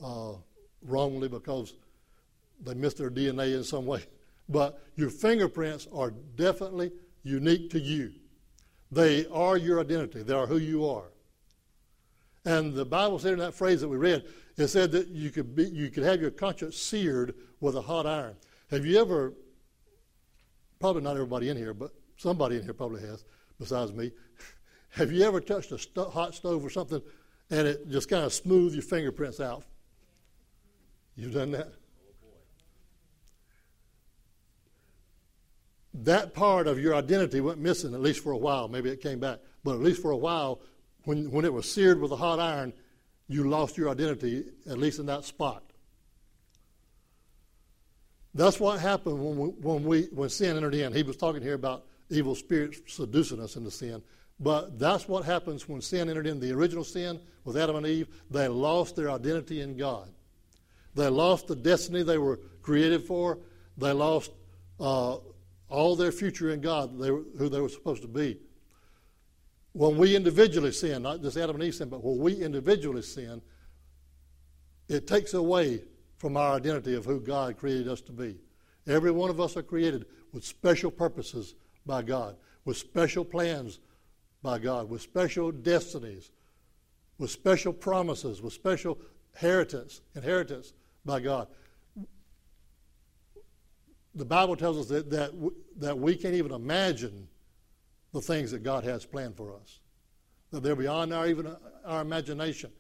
uh, 0.03 0.35
wrongly 0.83 1.29
because 1.29 1.75
they 2.65 2.75
missed 2.75 2.99
their 2.99 3.11
DNA 3.11 3.57
in 3.57 3.65
some 3.65 3.87
way. 3.87 4.05
But 4.49 4.83
your 4.97 5.09
fingerprints 5.09 5.87
are 5.95 6.11
definitely 6.11 6.91
unique 7.23 7.71
to 7.71 7.79
you. 7.79 8.13
They 8.91 9.25
are 9.29 9.57
your 9.57 9.81
identity. 9.81 10.25
They 10.25 10.35
are 10.35 10.47
who 10.47 10.59
you 10.59 10.85
are. 10.85 11.12
And 12.45 12.75
the 12.75 12.85
Bible 12.85 13.19
said 13.19 13.33
in 13.35 13.39
that 13.39 13.55
phrase 13.55 13.81
that 13.81 13.89
we 13.89 13.97
read, 13.97 14.25
it 14.57 14.69
said 14.69 14.93
that 14.93 15.09
you 15.09 15.31
could 15.31 15.55
be, 15.55 15.65
you 15.65 15.91
could 15.91 16.03
have 16.03 16.21
your 16.21 16.31
conscience 16.31 16.77
seared 16.77 17.35
with 17.61 17.77
a 17.77 17.83
hot 17.83 18.07
iron. 18.07 18.37
Have 18.71 18.85
you 18.85 19.01
ever? 19.01 19.35
Probably 20.81 21.03
not 21.03 21.15
everybody 21.15 21.49
in 21.49 21.57
here, 21.57 21.73
but 21.75 21.93
somebody 22.17 22.57
in 22.57 22.65
here 22.65 22.75
probably 22.75 23.03
has, 23.03 23.25
besides 23.59 23.93
me. 23.93 24.11
Have 24.91 25.11
you 25.11 25.23
ever 25.23 25.41
touched 25.41 25.73
a 25.73 26.05
hot 26.05 26.35
stove 26.35 26.65
or 26.65 26.69
something, 26.69 27.01
and 27.51 27.67
it 27.67 27.89
just 27.89 28.11
kind 28.11 28.25
of 28.25 28.33
smoothed 28.33 28.75
your 28.75 28.83
fingerprints 28.83 29.41
out? 29.41 29.65
You've 31.17 31.33
done 31.33 31.53
that. 31.53 31.73
that 35.95 36.35
part 36.35 36.67
of 36.67 36.79
your 36.79 36.95
identity 36.95 37.41
went 37.41 37.59
missing, 37.59 37.95
at 37.95 38.01
least 38.01 38.23
for 38.23 38.33
a 38.33 38.37
while. 38.37 38.69
Maybe 38.69 38.91
it 38.91 39.01
came 39.01 39.21
back. 39.21 39.41
But 39.63 39.75
at 39.75 39.81
least 39.81 40.01
for 40.01 40.11
a 40.11 40.17
while, 40.17 40.61
when, 41.05 41.31
when 41.31 41.45
it 41.45 41.53
was 41.53 41.71
seared 41.71 42.01
with 42.01 42.13
a 42.13 42.17
hot 42.17 42.39
iron, 42.39 42.73
you 43.29 43.49
lost 43.49 43.77
your 43.77 43.89
identity, 43.89 44.45
at 44.69 44.79
least 44.79 44.99
in 44.99 45.07
that 45.07 45.25
spot. 45.25 45.63
That's 48.35 48.59
what 48.59 48.81
happened 48.81 49.23
when, 49.23 49.37
we, 49.37 49.49
when, 49.49 49.85
we, 49.85 50.03
when 50.07 50.29
sin 50.29 50.57
entered 50.57 50.75
in. 50.75 50.93
He 50.93 51.03
was 51.03 51.17
talking 51.17 51.43
here 51.43 51.55
about 51.55 51.85
evil 52.09 52.35
spirits 52.35 52.81
seducing 52.87 53.41
us 53.41 53.57
into 53.57 53.71
sin. 53.71 54.03
But 54.41 54.79
that's 54.79 55.07
what 55.07 55.25
happens 55.25 55.69
when 55.69 55.81
sin 55.81 56.09
entered 56.09 56.27
in. 56.27 56.41
The 56.41 56.53
original 56.53 56.85
sin 56.85 57.21
with 57.45 57.57
Adam 57.57 57.77
and 57.77 57.87
Eve, 57.87 58.09
they 58.31 58.49
lost 58.49 58.97
their 58.97 59.11
identity 59.11 59.61
in 59.61 59.77
God. 59.77 60.09
They 60.95 61.09
lost 61.09 61.47
the 61.47 61.57
destiny 61.57 62.03
they 62.03 62.19
were 62.19 62.41
created 62.61 63.05
for. 63.05 63.39
They 63.77 63.93
lost 63.93 64.33
uh, 64.81 65.19
all 65.69 65.97
their 65.97 66.13
future 66.13 66.51
in 66.51 66.61
God, 66.61 66.99
they 66.99 67.11
were, 67.11 67.23
who 67.39 67.49
they 67.49 67.61
were 67.61 67.69
supposed 67.69 68.03
to 68.03 68.09
be. 68.09 68.39
When 69.73 69.97
we 69.97 70.15
individually 70.15 70.73
sin, 70.73 71.03
not 71.03 71.23
just 71.23 71.37
Adam 71.37 71.57
and 71.57 71.65
Eve 71.65 71.75
sin, 71.75 71.89
but 71.89 72.05
when 72.05 72.19
we 72.19 72.35
individually 72.43 73.03
sin, 73.03 73.41
it 74.89 75.07
takes 75.07 75.35
away 75.35 75.83
from 76.19 76.37
our 76.37 76.55
identity 76.55 76.95
of 76.95 77.05
who 77.05 77.21
God 77.21 77.57
created 77.57 77.89
us 77.89 78.01
to 78.03 78.13
be. 78.13 78.39
Every 78.87 79.11
one 79.11 79.31
of 79.31 79.41
us 79.41 79.57
are 79.57 79.63
created 79.63 80.07
with 80.33 80.45
special 80.45 80.91
purposes 80.91 81.55
by 81.87 82.03
God, 82.03 82.37
with 82.65 82.77
special 82.77 83.25
plans 83.25 83.79
by 84.43 84.59
God, 84.59 84.91
with 84.91 85.01
special 85.01 85.51
destinies, 85.51 86.31
with 87.19 87.31
special 87.31 87.73
promises, 87.73 88.43
with 88.43 88.53
special 88.53 88.99
inheritance, 89.35 90.03
inheritance 90.15 90.75
by 91.05 91.21
God 91.21 91.49
the 94.15 94.25
Bible 94.25 94.57
tells 94.57 94.79
us 94.79 94.87
that, 94.89 95.11
that, 95.11 95.33
that 95.79 95.99
we 95.99 96.15
can't 96.17 96.35
even 96.35 96.53
imagine 96.53 97.29
the 98.13 98.21
things 98.21 98.51
that 98.51 98.63
God 98.63 98.85
has 98.85 99.05
planned 99.05 99.37
for 99.37 99.55
us, 99.55 99.81
that 100.51 100.63
they're 100.63 100.77
beyond 100.77 101.13
our, 101.13 101.27
even 101.27 101.47
uh, 101.47 101.57
our 101.85 102.03
imagination. 102.03 102.71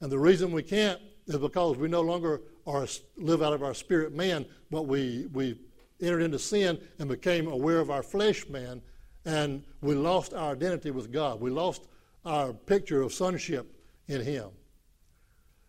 And 0.00 0.12
the 0.12 0.18
reason 0.18 0.52
we 0.52 0.62
can't 0.62 1.00
is 1.26 1.36
because 1.36 1.76
we 1.76 1.88
no 1.88 2.00
longer 2.00 2.42
are, 2.66 2.86
live 3.16 3.42
out 3.42 3.52
of 3.52 3.62
our 3.62 3.74
spirit 3.74 4.14
man, 4.14 4.46
but 4.70 4.82
we, 4.82 5.26
we 5.32 5.58
entered 6.00 6.22
into 6.22 6.38
sin 6.38 6.78
and 6.98 7.08
became 7.08 7.48
aware 7.48 7.80
of 7.80 7.90
our 7.90 8.02
flesh 8.02 8.48
man, 8.48 8.80
and 9.24 9.62
we 9.80 9.94
lost 9.94 10.32
our 10.32 10.52
identity 10.52 10.90
with 10.90 11.12
God. 11.12 11.40
We 11.40 11.50
lost 11.50 11.88
our 12.24 12.52
picture 12.52 13.02
of 13.02 13.12
sonship 13.12 13.72
in 14.06 14.22
Him. 14.22 14.48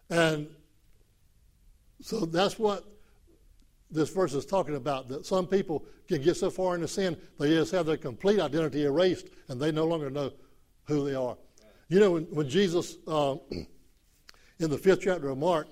And 0.10 0.48
so 2.02 2.26
that's 2.26 2.58
what 2.58 2.86
this 3.92 4.10
verse 4.10 4.34
is 4.34 4.46
talking 4.46 4.76
about 4.76 5.08
that 5.10 5.26
some 5.26 5.48
people 5.48 5.86
can 6.08 6.22
get 6.22 6.36
so 6.36 6.50
far 6.50 6.76
into 6.76 6.88
sin 6.88 7.18
they 7.40 7.50
just 7.50 7.72
have 7.72 7.86
their 7.86 7.98
complete 7.98 8.40
identity 8.40 8.84
erased 8.84 9.30
and 9.48 9.60
they 9.60 9.72
no 9.72 9.86
longer 9.86 10.10
know 10.10 10.32
who 10.86 11.06
they 11.06 11.16
are. 11.16 11.38
You 11.88 12.00
know, 12.00 12.12
when, 12.12 12.24
when 12.26 12.50
Jesus, 12.50 12.98
uh, 13.08 13.36
in 14.60 14.70
the 14.70 14.78
fifth 14.78 15.02
chapter 15.02 15.30
of 15.30 15.38
Mark, 15.38 15.68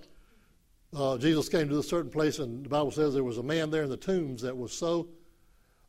uh, 0.95 1.17
Jesus 1.17 1.49
came 1.49 1.67
to 1.69 1.79
a 1.79 1.83
certain 1.83 2.09
place, 2.09 2.39
and 2.39 2.65
the 2.65 2.69
Bible 2.69 2.91
says 2.91 3.13
there 3.13 3.23
was 3.23 3.37
a 3.37 3.43
man 3.43 3.69
there 3.69 3.83
in 3.83 3.89
the 3.89 3.97
tombs 3.97 4.41
that 4.41 4.55
was 4.55 4.71
so 4.71 5.09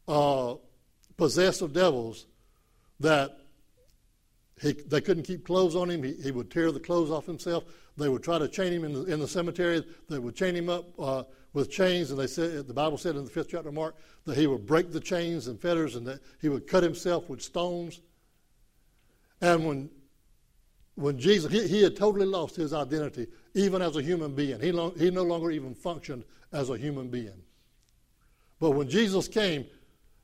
uh, 0.08 0.54
possessed 1.16 1.62
of 1.62 1.72
devils 1.72 2.26
that 3.00 3.38
he, 4.60 4.72
they 4.72 5.00
couldn't 5.00 5.22
keep 5.22 5.46
clothes 5.46 5.76
on 5.76 5.90
him. 5.90 6.02
He, 6.02 6.14
he, 6.14 6.30
would 6.30 6.50
tear 6.50 6.72
the 6.72 6.80
clothes 6.80 7.10
off 7.10 7.26
himself. 7.26 7.64
They 7.96 8.08
would 8.08 8.24
try 8.24 8.38
to 8.38 8.48
chain 8.48 8.72
him 8.72 8.84
in 8.84 8.92
the, 8.92 9.04
in 9.04 9.20
the 9.20 9.28
cemetery. 9.28 9.84
They 10.08 10.18
would 10.18 10.34
chain 10.34 10.56
him 10.56 10.68
up 10.68 10.88
uh, 10.98 11.22
with 11.58 11.70
chains, 11.70 12.10
and 12.12 12.18
they 12.18 12.28
said 12.28 12.68
the 12.68 12.72
Bible 12.72 12.96
said 12.96 13.16
in 13.16 13.24
the 13.24 13.30
fifth 13.30 13.48
chapter 13.50 13.68
of 13.68 13.74
Mark 13.74 13.96
that 14.26 14.36
he 14.36 14.46
would 14.46 14.64
break 14.64 14.92
the 14.92 15.00
chains 15.00 15.48
and 15.48 15.60
fetters, 15.60 15.96
and 15.96 16.06
that 16.06 16.20
he 16.40 16.48
would 16.48 16.68
cut 16.68 16.84
himself 16.84 17.28
with 17.28 17.42
stones. 17.42 18.00
And 19.40 19.66
when 19.66 19.90
when 20.94 21.18
Jesus 21.18 21.50
he, 21.50 21.66
he 21.66 21.82
had 21.82 21.96
totally 21.96 22.26
lost 22.26 22.54
his 22.54 22.72
identity, 22.72 23.26
even 23.54 23.82
as 23.82 23.96
a 23.96 24.02
human 24.02 24.36
being, 24.36 24.60
he 24.60 24.70
he 24.96 25.10
no 25.10 25.24
longer 25.24 25.50
even 25.50 25.74
functioned 25.74 26.24
as 26.52 26.70
a 26.70 26.78
human 26.78 27.08
being. 27.08 27.42
But 28.60 28.70
when 28.70 28.88
Jesus 28.88 29.26
came, 29.26 29.66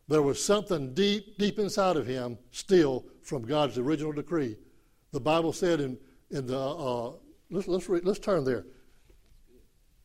there 0.07 0.23
was 0.23 0.43
something 0.43 0.95
deep 0.95 1.37
deep 1.37 1.59
inside 1.59 1.97
of 1.97 2.07
him 2.07 2.39
still 2.53 3.07
from 3.23 3.43
God's 3.43 3.77
original 3.77 4.13
decree. 4.13 4.57
The 5.11 5.21
Bible 5.21 5.53
said 5.53 5.81
in 5.81 5.99
in 6.31 6.47
the 6.47 6.61
uh, 6.61 7.13
let's 7.51 7.67
let's 7.67 7.89
let's 7.89 8.21
turn 8.21 8.45
there. 8.45 8.67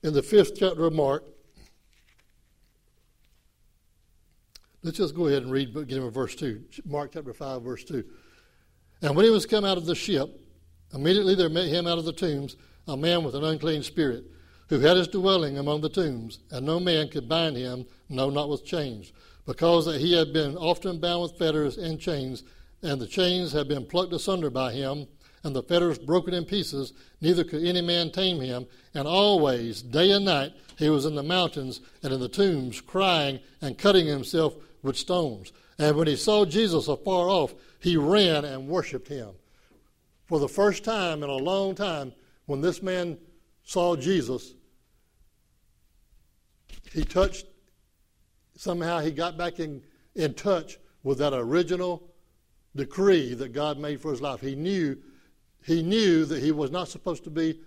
In 0.01 0.13
the 0.13 0.23
fifth 0.23 0.53
chapter 0.57 0.85
of 0.85 0.93
Mark, 0.93 1.25
let's 4.81 4.97
just 4.97 5.13
go 5.13 5.27
ahead 5.27 5.43
and 5.43 5.51
read 5.51 5.73
beginning 5.73 6.05
with 6.05 6.13
verse 6.13 6.35
two. 6.35 6.63
Mark 6.85 7.11
chapter 7.13 7.33
five, 7.33 7.63
verse 7.63 7.83
two. 7.83 8.05
And 9.01 9.13
when 9.15 9.25
he 9.25 9.31
was 9.31 9.45
come 9.45 9.65
out 9.65 9.77
of 9.77 9.85
the 9.85 9.95
ship, 9.95 10.39
immediately 10.93 11.35
there 11.35 11.49
met 11.49 11.67
him 11.67 11.85
out 11.85 11.97
of 11.97 12.05
the 12.05 12.13
tombs 12.13 12.55
a 12.87 12.95
man 12.95 13.23
with 13.23 13.35
an 13.35 13.43
unclean 13.43 13.83
spirit, 13.83 14.23
who 14.69 14.79
had 14.79 14.97
his 14.97 15.07
dwelling 15.07 15.57
among 15.57 15.81
the 15.81 15.89
tombs, 15.89 16.39
and 16.49 16.65
no 16.65 16.79
man 16.79 17.07
could 17.09 17.29
bind 17.29 17.55
him, 17.55 17.85
no, 18.07 18.29
not 18.29 18.49
with 18.49 18.65
chains, 18.65 19.11
because 19.45 19.85
that 19.85 19.99
he 20.01 20.13
had 20.13 20.33
been 20.33 20.55
often 20.57 20.99
bound 20.99 21.21
with 21.21 21.37
fetters 21.37 21.77
and 21.77 21.99
chains, 21.99 22.43
and 22.81 22.99
the 22.99 23.05
chains 23.05 23.51
had 23.51 23.67
been 23.67 23.85
plucked 23.85 24.13
asunder 24.13 24.49
by 24.49 24.71
him, 24.71 25.05
and 25.43 25.55
the 25.55 25.63
fetters 25.63 25.97
broken 25.97 26.33
in 26.33 26.45
pieces, 26.45 26.93
neither 27.21 27.43
could 27.43 27.63
any 27.63 27.81
man 27.81 28.11
tame 28.11 28.41
him. 28.41 28.65
And 28.93 29.07
always, 29.07 29.81
day 29.81 30.11
and 30.11 30.25
night, 30.25 30.53
he 30.77 30.89
was 30.89 31.05
in 31.05 31.15
the 31.15 31.23
mountains 31.23 31.81
and 32.03 32.13
in 32.13 32.19
the 32.19 32.29
tombs, 32.29 32.81
crying 32.81 33.39
and 33.61 33.77
cutting 33.77 34.07
himself 34.07 34.55
with 34.81 34.97
stones. 34.97 35.51
And 35.77 35.95
when 35.95 36.07
he 36.07 36.15
saw 36.15 36.45
Jesus 36.45 36.87
afar 36.87 37.29
off, 37.29 37.53
he 37.79 37.95
ran 37.95 38.43
and 38.45 38.67
worshiped 38.67 39.07
him. 39.07 39.29
For 40.25 40.39
the 40.39 40.49
first 40.49 40.83
time 40.83 41.23
in 41.23 41.29
a 41.29 41.33
long 41.33 41.73
time, 41.73 42.13
when 42.45 42.61
this 42.61 42.83
man 42.83 43.17
saw 43.63 43.95
Jesus, 43.95 44.53
he 46.93 47.03
touched, 47.03 47.45
somehow 48.55 48.99
he 48.99 49.11
got 49.11 49.37
back 49.37 49.59
in, 49.59 49.81
in 50.15 50.33
touch 50.33 50.77
with 51.03 51.19
that 51.19 51.33
original 51.33 52.03
decree 52.75 53.33
that 53.35 53.53
God 53.53 53.79
made 53.79 54.01
for 54.01 54.11
his 54.11 54.21
life. 54.21 54.41
He 54.41 54.55
knew, 54.55 54.97
he 55.65 55.83
knew 55.83 56.25
that 56.25 56.41
he 56.41 56.51
was 56.51 56.71
not 56.71 56.87
supposed 56.87 57.23
to 57.25 57.29
be 57.29 57.59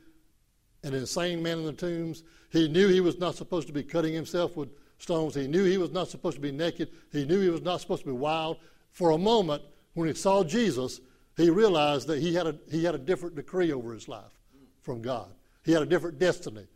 an 0.83 0.95
insane 0.95 1.43
man 1.43 1.59
in 1.59 1.65
the 1.65 1.73
tombs. 1.73 2.25
He 2.51 2.69
knew 2.69 2.89
he 2.89 3.01
was 3.01 3.19
not 3.19 3.37
supposed 3.37 3.67
to 3.69 3.73
be 3.73 3.83
cutting 3.83 4.13
himself 4.13 4.57
with 4.57 4.71
stones. 4.99 5.35
He 5.35 5.47
knew 5.47 5.65
he 5.65 5.79
was 5.79 5.91
not 5.91 6.09
supposed 6.09 6.37
to 6.37 6.43
be 6.43 6.53
naked. 6.53 6.91
He 7.13 7.25
knew 7.25 7.41
he 7.41 7.51
was 7.51 7.63
not 7.63 7.81
supposed 7.81 8.03
to 8.03 8.09
be 8.09 8.17
wild. 8.17 8.59
For 8.91 9.11
a 9.11 9.19
moment, 9.19 9.63
when 9.95 10.09
he 10.09 10.15
saw 10.15 10.45
Jesus, 10.45 11.01
he 11.37 11.51
realized 11.51 12.07
that 12.09 12.21
he 12.21 12.35
had 12.35 12.47
a, 12.47 12.57
he 12.71 12.85
had 12.85 12.95
a 12.95 12.99
different 12.99 13.37
decree 13.37 13.73
over 13.73 13.93
his 13.93 14.09
life 14.09 14.39
from 14.83 15.03
God. 15.03 15.29
He 15.65 15.73
had 15.73 15.83
a 15.83 15.87
different 15.87 16.19
destiny. 16.19 16.67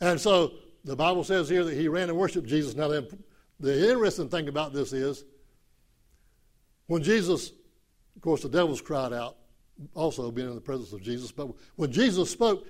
And 0.00 0.20
so 0.20 0.52
the 0.84 0.96
Bible 0.96 1.24
says 1.24 1.48
here 1.48 1.64
that 1.64 1.74
he 1.74 1.88
ran 1.88 2.08
and 2.08 2.18
worshiped 2.18 2.48
Jesus. 2.48 2.74
Now, 2.74 2.88
the, 2.88 3.18
the 3.60 3.90
interesting 3.90 4.28
thing 4.28 4.48
about 4.48 4.72
this 4.72 4.92
is 4.92 5.24
when 6.86 7.02
Jesus, 7.02 7.52
of 8.16 8.22
course, 8.22 8.42
the 8.42 8.48
devils 8.48 8.80
cried 8.80 9.12
out, 9.12 9.36
also 9.94 10.30
being 10.30 10.48
in 10.48 10.54
the 10.54 10.60
presence 10.60 10.92
of 10.92 11.02
Jesus, 11.02 11.32
but 11.32 11.48
when 11.76 11.90
Jesus 11.90 12.30
spoke, 12.30 12.66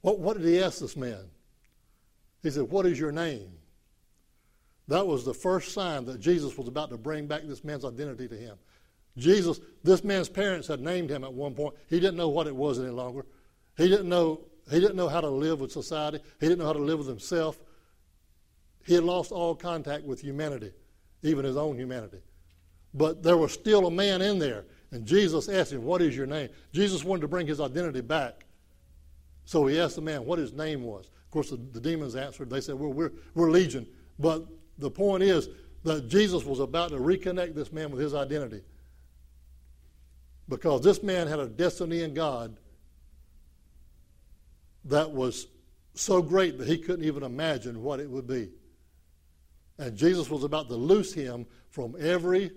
what, 0.00 0.18
what 0.18 0.36
did 0.36 0.46
he 0.46 0.62
ask 0.62 0.78
this 0.78 0.96
man? 0.96 1.24
He 2.42 2.50
said, 2.50 2.64
What 2.64 2.86
is 2.86 2.98
your 2.98 3.12
name? 3.12 3.50
That 4.88 5.06
was 5.06 5.24
the 5.24 5.34
first 5.34 5.72
sign 5.72 6.04
that 6.04 6.20
Jesus 6.20 6.56
was 6.56 6.68
about 6.68 6.90
to 6.90 6.96
bring 6.96 7.26
back 7.26 7.42
this 7.44 7.64
man's 7.64 7.84
identity 7.84 8.28
to 8.28 8.36
him. 8.36 8.56
Jesus, 9.16 9.60
this 9.82 10.04
man's 10.04 10.28
parents 10.28 10.68
had 10.68 10.80
named 10.80 11.10
him 11.10 11.24
at 11.24 11.32
one 11.32 11.54
point. 11.54 11.74
He 11.88 11.98
didn't 11.98 12.16
know 12.16 12.28
what 12.28 12.46
it 12.46 12.54
was 12.54 12.78
any 12.78 12.90
longer. 12.90 13.26
He 13.76 13.88
didn't 13.88 14.08
know, 14.08 14.42
he 14.70 14.78
didn't 14.78 14.96
know 14.96 15.08
how 15.08 15.20
to 15.20 15.28
live 15.28 15.60
with 15.60 15.72
society. 15.72 16.20
He 16.38 16.46
didn't 16.46 16.60
know 16.60 16.66
how 16.66 16.72
to 16.72 16.78
live 16.78 16.98
with 16.98 17.08
himself. 17.08 17.58
He 18.86 18.94
had 18.94 19.02
lost 19.02 19.32
all 19.32 19.54
contact 19.54 20.04
with 20.04 20.20
humanity, 20.20 20.70
even 21.22 21.44
his 21.44 21.56
own 21.56 21.76
humanity. 21.76 22.18
But 22.94 23.22
there 23.22 23.36
was 23.36 23.52
still 23.52 23.86
a 23.86 23.90
man 23.90 24.22
in 24.22 24.38
there. 24.38 24.66
And 24.92 25.04
Jesus 25.04 25.48
asked 25.48 25.72
him, 25.72 25.84
What 25.84 26.02
is 26.02 26.16
your 26.16 26.26
name? 26.26 26.48
Jesus 26.72 27.04
wanted 27.04 27.22
to 27.22 27.28
bring 27.28 27.46
his 27.46 27.60
identity 27.60 28.00
back. 28.00 28.44
So 29.44 29.66
he 29.66 29.80
asked 29.80 29.96
the 29.96 30.02
man 30.02 30.24
what 30.24 30.38
his 30.38 30.52
name 30.52 30.82
was. 30.82 31.06
Of 31.06 31.30
course, 31.30 31.50
the, 31.50 31.56
the 31.56 31.80
demons 31.80 32.16
answered. 32.16 32.50
They 32.50 32.60
said, 32.60 32.76
Well, 32.76 32.92
we're, 32.92 33.12
we're 33.34 33.50
Legion. 33.50 33.86
But 34.18 34.46
the 34.78 34.90
point 34.90 35.22
is 35.22 35.48
that 35.82 36.08
Jesus 36.08 36.44
was 36.44 36.60
about 36.60 36.90
to 36.90 36.98
reconnect 36.98 37.54
this 37.54 37.72
man 37.72 37.90
with 37.90 38.00
his 38.00 38.14
identity. 38.14 38.62
Because 40.48 40.82
this 40.82 41.02
man 41.02 41.26
had 41.26 41.40
a 41.40 41.48
destiny 41.48 42.02
in 42.02 42.14
God 42.14 42.56
that 44.84 45.10
was 45.10 45.48
so 45.94 46.22
great 46.22 46.58
that 46.58 46.68
he 46.68 46.78
couldn't 46.78 47.04
even 47.04 47.22
imagine 47.22 47.82
what 47.82 48.00
it 48.00 48.08
would 48.08 48.26
be. 48.26 48.50
And 49.78 49.96
Jesus 49.96 50.30
was 50.30 50.44
about 50.44 50.68
to 50.68 50.76
loose 50.76 51.12
him 51.12 51.46
from 51.70 51.96
every 51.98 52.52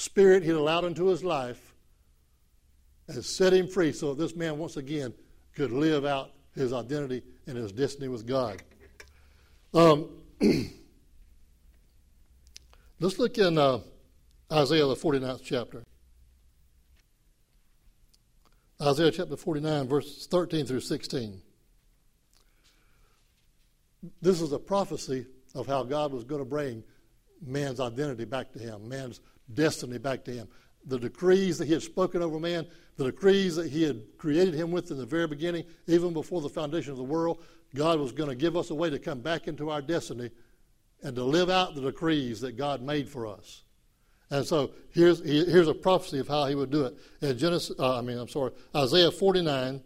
spirit 0.00 0.42
he'd 0.42 0.52
allowed 0.52 0.84
into 0.84 1.06
his 1.06 1.22
life 1.22 1.74
and 3.08 3.24
set 3.24 3.52
him 3.52 3.68
free 3.68 3.92
so 3.92 4.14
this 4.14 4.34
man 4.34 4.56
once 4.56 4.76
again 4.76 5.12
could 5.54 5.70
live 5.70 6.04
out 6.04 6.30
his 6.54 6.72
identity 6.72 7.22
and 7.46 7.56
his 7.56 7.70
destiny 7.72 8.08
with 8.08 8.26
God. 8.26 8.62
Um, 9.74 10.08
let's 13.00 13.18
look 13.18 13.36
in 13.38 13.58
uh, 13.58 13.80
Isaiah, 14.50 14.86
the 14.86 14.96
49th 14.96 15.42
chapter. 15.44 15.84
Isaiah 18.80 19.10
chapter 19.10 19.36
49, 19.36 19.86
verses 19.86 20.26
13 20.26 20.64
through 20.64 20.80
16. 20.80 21.42
This 24.22 24.40
is 24.40 24.52
a 24.52 24.58
prophecy 24.58 25.26
of 25.54 25.66
how 25.66 25.82
God 25.82 26.12
was 26.12 26.24
going 26.24 26.40
to 26.40 26.48
bring 26.48 26.82
man's 27.44 27.80
identity 27.80 28.24
back 28.24 28.52
to 28.52 28.58
him, 28.58 28.88
man's 28.88 29.20
destiny 29.54 29.98
back 29.98 30.24
to 30.24 30.32
him. 30.32 30.48
The 30.86 30.98
decrees 30.98 31.58
that 31.58 31.66
he 31.66 31.72
had 31.72 31.82
spoken 31.82 32.22
over 32.22 32.38
man, 32.40 32.66
the 32.96 33.04
decrees 33.04 33.56
that 33.56 33.70
he 33.70 33.82
had 33.82 34.02
created 34.18 34.54
him 34.54 34.70
with 34.70 34.90
in 34.90 34.96
the 34.96 35.06
very 35.06 35.26
beginning, 35.26 35.64
even 35.86 36.12
before 36.12 36.40
the 36.40 36.48
foundation 36.48 36.92
of 36.92 36.98
the 36.98 37.04
world, 37.04 37.42
God 37.74 37.98
was 37.98 38.12
going 38.12 38.28
to 38.28 38.34
give 38.34 38.56
us 38.56 38.70
a 38.70 38.74
way 38.74 38.90
to 38.90 38.98
come 38.98 39.20
back 39.20 39.46
into 39.46 39.70
our 39.70 39.82
destiny 39.82 40.30
and 41.02 41.14
to 41.16 41.24
live 41.24 41.50
out 41.50 41.74
the 41.74 41.80
decrees 41.80 42.40
that 42.40 42.56
God 42.56 42.82
made 42.82 43.08
for 43.08 43.26
us. 43.26 43.62
And 44.30 44.46
so 44.46 44.72
here's, 44.92 45.20
here's 45.24 45.68
a 45.68 45.74
prophecy 45.74 46.20
of 46.20 46.28
how 46.28 46.46
he 46.46 46.54
would 46.54 46.70
do 46.70 46.84
it. 46.84 46.96
In 47.20 47.36
Genesis, 47.36 47.76
uh, 47.78 47.98
I 47.98 48.00
mean, 48.00 48.16
I'm 48.16 48.28
sorry, 48.28 48.52
Isaiah 48.74 49.10
49, 49.10 49.82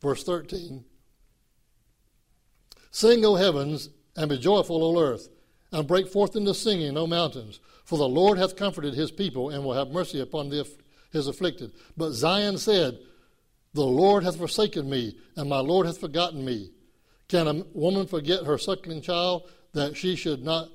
verse 0.00 0.24
13. 0.24 0.84
Sing, 2.90 3.24
O 3.24 3.34
heavens, 3.34 3.90
and 4.16 4.28
be 4.28 4.38
joyful, 4.38 4.82
O 4.82 5.00
earth, 5.00 5.28
and 5.74 5.88
break 5.88 6.06
forth 6.06 6.36
into 6.36 6.54
singing, 6.54 6.96
O 6.96 7.04
mountains. 7.04 7.58
For 7.84 7.98
the 7.98 8.08
Lord 8.08 8.38
hath 8.38 8.54
comforted 8.54 8.94
his 8.94 9.10
people, 9.10 9.50
and 9.50 9.64
will 9.64 9.74
have 9.74 9.88
mercy 9.88 10.20
upon 10.20 10.48
the, 10.48 10.66
his 11.10 11.26
afflicted. 11.26 11.72
But 11.96 12.12
Zion 12.12 12.58
said, 12.58 13.00
The 13.74 13.84
Lord 13.84 14.22
hath 14.22 14.36
forsaken 14.36 14.88
me, 14.88 15.18
and 15.36 15.50
my 15.50 15.58
Lord 15.58 15.86
hath 15.86 15.98
forgotten 15.98 16.44
me. 16.44 16.70
Can 17.28 17.48
a 17.48 17.64
woman 17.74 18.06
forget 18.06 18.46
her 18.46 18.56
suckling 18.56 19.02
child, 19.02 19.50
that 19.72 19.96
she 19.96 20.14
should 20.14 20.44
not 20.44 20.68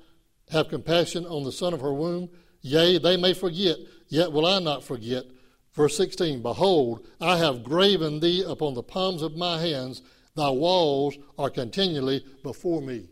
have 0.50 0.68
compassion 0.68 1.24
on 1.24 1.44
the 1.44 1.52
son 1.52 1.72
of 1.72 1.80
her 1.80 1.94
womb? 1.94 2.28
Yea, 2.60 2.98
they 2.98 3.16
may 3.16 3.32
forget, 3.32 3.78
yet 4.08 4.30
will 4.30 4.44
I 4.44 4.58
not 4.58 4.84
forget. 4.84 5.24
Verse 5.72 5.96
16 5.96 6.42
Behold, 6.42 7.06
I 7.22 7.38
have 7.38 7.64
graven 7.64 8.20
thee 8.20 8.44
upon 8.46 8.74
the 8.74 8.82
palms 8.82 9.22
of 9.22 9.34
my 9.34 9.58
hands, 9.58 10.02
thy 10.36 10.50
walls 10.50 11.16
are 11.38 11.48
continually 11.48 12.22
before 12.42 12.82
me. 12.82 13.08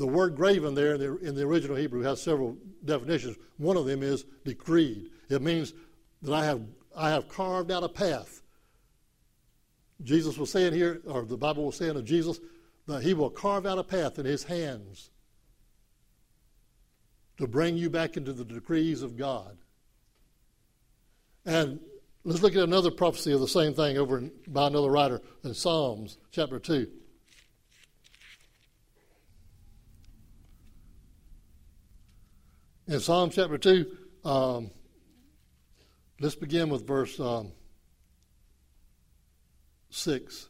The 0.00 0.06
word 0.06 0.34
graven 0.34 0.74
there 0.74 0.94
in 0.94 1.00
the, 1.00 1.16
in 1.18 1.34
the 1.34 1.42
original 1.42 1.76
Hebrew 1.76 2.00
has 2.00 2.22
several 2.22 2.56
definitions. 2.86 3.36
One 3.58 3.76
of 3.76 3.84
them 3.84 4.02
is 4.02 4.24
decreed. 4.46 5.10
It 5.28 5.42
means 5.42 5.74
that 6.22 6.32
I 6.32 6.42
have, 6.46 6.62
I 6.96 7.10
have 7.10 7.28
carved 7.28 7.70
out 7.70 7.84
a 7.84 7.88
path. 7.88 8.40
Jesus 10.02 10.38
was 10.38 10.50
saying 10.50 10.72
here, 10.72 11.02
or 11.04 11.26
the 11.26 11.36
Bible 11.36 11.66
was 11.66 11.76
saying 11.76 11.96
of 11.96 12.06
Jesus, 12.06 12.40
that 12.86 13.02
he 13.02 13.12
will 13.12 13.28
carve 13.28 13.66
out 13.66 13.78
a 13.78 13.84
path 13.84 14.18
in 14.18 14.24
his 14.24 14.42
hands 14.42 15.10
to 17.36 17.46
bring 17.46 17.76
you 17.76 17.90
back 17.90 18.16
into 18.16 18.32
the 18.32 18.44
decrees 18.44 19.02
of 19.02 19.18
God. 19.18 19.58
And 21.44 21.78
let's 22.24 22.40
look 22.40 22.56
at 22.56 22.62
another 22.62 22.90
prophecy 22.90 23.32
of 23.32 23.40
the 23.40 23.48
same 23.48 23.74
thing 23.74 23.98
over 23.98 24.30
by 24.48 24.68
another 24.68 24.90
writer 24.90 25.20
in 25.44 25.52
Psalms 25.52 26.16
chapter 26.30 26.58
2. 26.58 26.90
In 32.90 32.98
Psalm 32.98 33.30
chapter 33.30 33.56
2, 33.56 33.86
um, 34.24 34.70
let's 36.18 36.34
begin 36.34 36.70
with 36.70 36.84
verse 36.84 37.20
um, 37.20 37.52
6. 39.90 40.48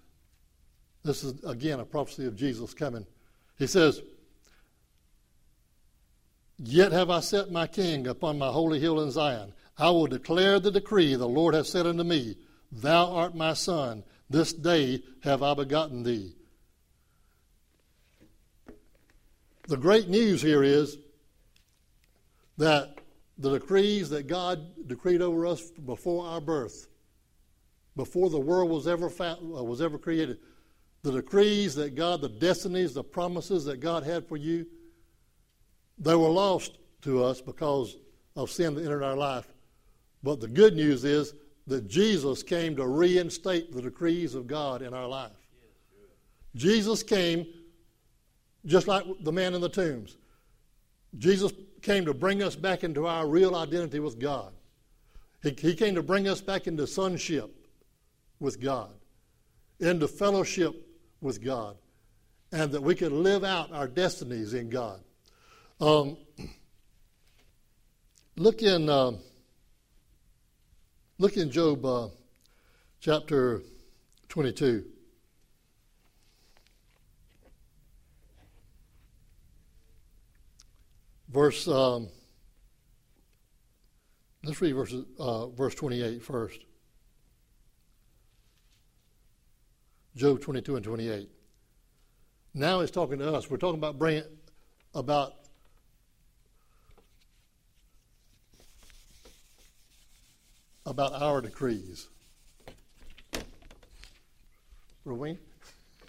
This 1.05 1.22
is, 1.22 1.44
again, 1.44 1.81
a 1.81 1.85
prophecy 1.85 2.24
of 2.24 2.37
Jesus 2.37 2.72
coming. 2.72 3.05
He 3.59 3.66
says, 3.66 4.00
Yet 6.57 6.92
have 6.92 7.11
I 7.11 7.20
set 7.20 7.53
my 7.53 7.66
king 7.66 8.07
upon 8.07 8.38
my 8.38 8.48
holy 8.48 8.81
hill 8.81 9.03
in 9.03 9.11
Zion. 9.11 9.53
I 9.76 9.90
will 9.90 10.07
declare 10.07 10.59
the 10.59 10.70
decree 10.70 11.16
the 11.16 11.29
Lord 11.29 11.53
hath 11.53 11.66
said 11.66 11.87
unto 11.87 12.05
me, 12.05 12.37
Thou 12.72 13.12
art 13.12 13.37
my 13.37 13.53
son, 13.53 14.03
this 14.31 14.55
day 14.55 15.03
have 15.24 15.42
I 15.42 15.53
begotten 15.53 16.05
thee. 16.05 16.37
The 19.68 19.76
great 19.76 20.09
news 20.09 20.40
here 20.40 20.62
is 20.62 20.96
that 22.61 22.99
the 23.38 23.59
decrees 23.59 24.11
that 24.11 24.27
God 24.27 24.87
decreed 24.87 25.23
over 25.23 25.46
us 25.46 25.70
before 25.70 26.27
our 26.27 26.42
birth, 26.42 26.88
before 27.96 28.29
the 28.29 28.38
world 28.38 28.68
was 28.68 28.87
ever 28.87 29.11
uh, 29.18 29.37
was 29.40 29.81
ever 29.81 29.96
created. 29.96 30.38
The 31.03 31.12
decrees 31.12 31.75
that 31.77 31.94
God, 31.94 32.20
the 32.20 32.29
destinies, 32.29 32.92
the 32.92 33.03
promises 33.03 33.64
that 33.64 33.81
God 33.81 34.05
had 34.05 34.29
for 34.29 34.37
you, 34.37 34.66
they 35.96 36.14
were 36.14 36.29
lost 36.29 36.77
to 37.01 37.25
us 37.25 37.40
because 37.40 37.96
of 38.37 38.51
sin 38.51 38.75
that 38.75 38.85
entered 38.85 39.03
our 39.03 39.16
life. 39.16 39.46
But 40.23 40.40
the 40.40 40.49
good 40.49 40.77
news 40.77 41.03
is 41.03 41.33
that 41.66 41.88
Jesus 41.88 42.42
came 42.42 42.77
to 42.77 42.87
reinstate 42.87 43.73
the 43.73 43.81
decrees 43.81 44.35
of 44.35 44.46
God 44.46 44.83
in 44.83 44.92
our 44.92 45.09
life. 45.09 45.49
Jesus 46.55 47.03
came 47.03 47.46
just 48.66 48.87
like 48.87 49.07
the 49.20 49.33
man 49.33 49.55
in 49.55 49.62
the 49.62 49.68
tombs. 49.70 50.18
Jesus 51.16 51.53
came 51.83 52.05
to 52.05 52.14
bring 52.14 52.43
us 52.43 52.57
back 52.57 52.85
into 52.85 53.07
our 53.07 53.27
real 53.27 53.55
identity 53.57 53.99
with 53.99 54.19
God. 54.19 54.53
He, 55.43 55.57
he 55.59 55.75
came 55.75 55.95
to 55.95 56.03
bring 56.03 56.29
us 56.29 56.40
back 56.40 56.66
into 56.66 56.87
sonship 56.87 57.51
with 58.38 58.61
God, 58.61 58.93
into 59.79 60.07
fellowship 60.07 60.75
with 61.21 61.43
God, 61.43 61.77
and 62.53 62.73
that 62.73 62.83
we 62.83 62.95
could 62.95 63.12
live 63.12 63.45
out 63.45 63.73
our 63.73 63.88
destinies 63.88 64.55
in 64.55 64.71
God. 64.71 65.01
Um, 65.81 66.16
look 68.37 68.62
in 68.62 68.88
uh, 68.88 69.12
look 71.19 71.37
in 71.37 71.51
Job 71.51 71.85
uh, 71.85 72.09
chapter 73.01 73.62
twenty-two. 74.29 74.85
Verse, 81.31 81.69
um, 81.69 82.09
let's 84.43 84.61
read 84.61 84.73
verse, 84.73 84.95
uh, 85.19 85.47
verse 85.49 85.75
28 85.75 86.23
first. 86.23 86.61
Job 90.16 90.40
22 90.40 90.77
and 90.77 90.85
28. 90.85 91.31
Now 92.53 92.81
he's 92.81 92.90
talking 92.90 93.19
to 93.21 93.33
us. 93.33 93.49
We're 93.49 93.59
talking 93.59 93.79
about 93.79 93.97
bringing, 93.97 94.25
about 94.93 95.35
about 100.85 101.12
our 101.12 101.40
decrees. 101.40 102.09
Rowena? 105.05 105.38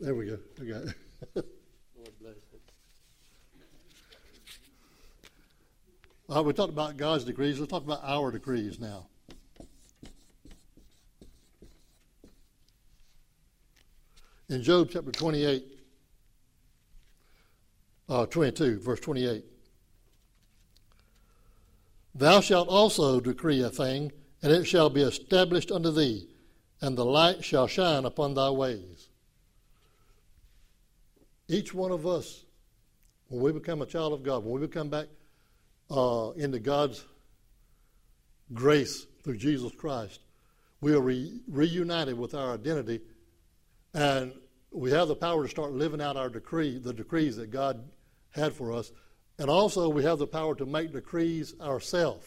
there 0.00 0.14
we 0.14 0.26
go. 0.26 0.38
It. 0.60 0.88
Lord 1.34 2.12
bless 2.20 2.36
it. 2.36 2.62
Uh, 6.30 6.42
we 6.42 6.52
talked 6.52 6.72
about 6.72 6.98
God's 6.98 7.24
decrees. 7.24 7.58
Let's 7.58 7.70
talk 7.70 7.84
about 7.84 8.02
our 8.04 8.30
decrees 8.30 8.78
now. 8.78 9.06
In 14.50 14.62
Job 14.62 14.90
chapter 14.90 15.10
28, 15.10 15.64
uh, 18.10 18.26
22, 18.26 18.78
verse 18.80 19.00
28. 19.00 19.44
Thou 22.14 22.40
shalt 22.40 22.68
also 22.68 23.20
decree 23.20 23.62
a 23.62 23.70
thing, 23.70 24.12
and 24.42 24.52
it 24.52 24.64
shall 24.64 24.90
be 24.90 25.02
established 25.02 25.70
unto 25.70 25.90
thee, 25.90 26.28
and 26.82 26.96
the 26.96 27.04
light 27.04 27.42
shall 27.42 27.66
shine 27.66 28.04
upon 28.04 28.34
thy 28.34 28.50
ways. 28.50 29.08
Each 31.46 31.72
one 31.72 31.90
of 31.90 32.06
us, 32.06 32.44
when 33.28 33.42
we 33.42 33.52
become 33.52 33.80
a 33.80 33.86
child 33.86 34.12
of 34.12 34.22
God, 34.22 34.44
when 34.44 34.60
we 34.60 34.66
become 34.66 34.90
back 34.90 35.06
uh, 35.90 36.30
into 36.36 36.58
God's 36.58 37.04
grace 38.52 39.06
through 39.22 39.36
Jesus 39.36 39.72
Christ, 39.72 40.20
we 40.80 40.94
are 40.94 41.00
re- 41.00 41.40
reunited 41.48 42.18
with 42.18 42.34
our 42.34 42.54
identity, 42.54 43.00
and 43.94 44.32
we 44.70 44.90
have 44.90 45.08
the 45.08 45.16
power 45.16 45.42
to 45.42 45.48
start 45.48 45.72
living 45.72 46.00
out 46.00 46.16
our 46.16 46.28
decree, 46.28 46.78
the 46.78 46.92
decrees 46.92 47.36
that 47.36 47.50
God 47.50 47.88
had 48.30 48.52
for 48.52 48.72
us, 48.72 48.92
and 49.38 49.48
also 49.50 49.88
we 49.88 50.04
have 50.04 50.18
the 50.18 50.26
power 50.26 50.54
to 50.54 50.66
make 50.66 50.92
decrees 50.92 51.54
ourselves. 51.60 52.26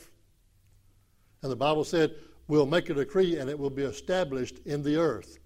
And 1.41 1.51
the 1.51 1.55
Bible 1.55 1.83
said, 1.83 2.15
"We'll 2.47 2.65
make 2.65 2.89
a 2.89 2.93
decree, 2.93 3.37
and 3.37 3.49
it 3.49 3.57
will 3.57 3.69
be 3.69 3.83
established 3.83 4.59
in 4.65 4.83
the 4.83 4.97
earth." 4.97 5.37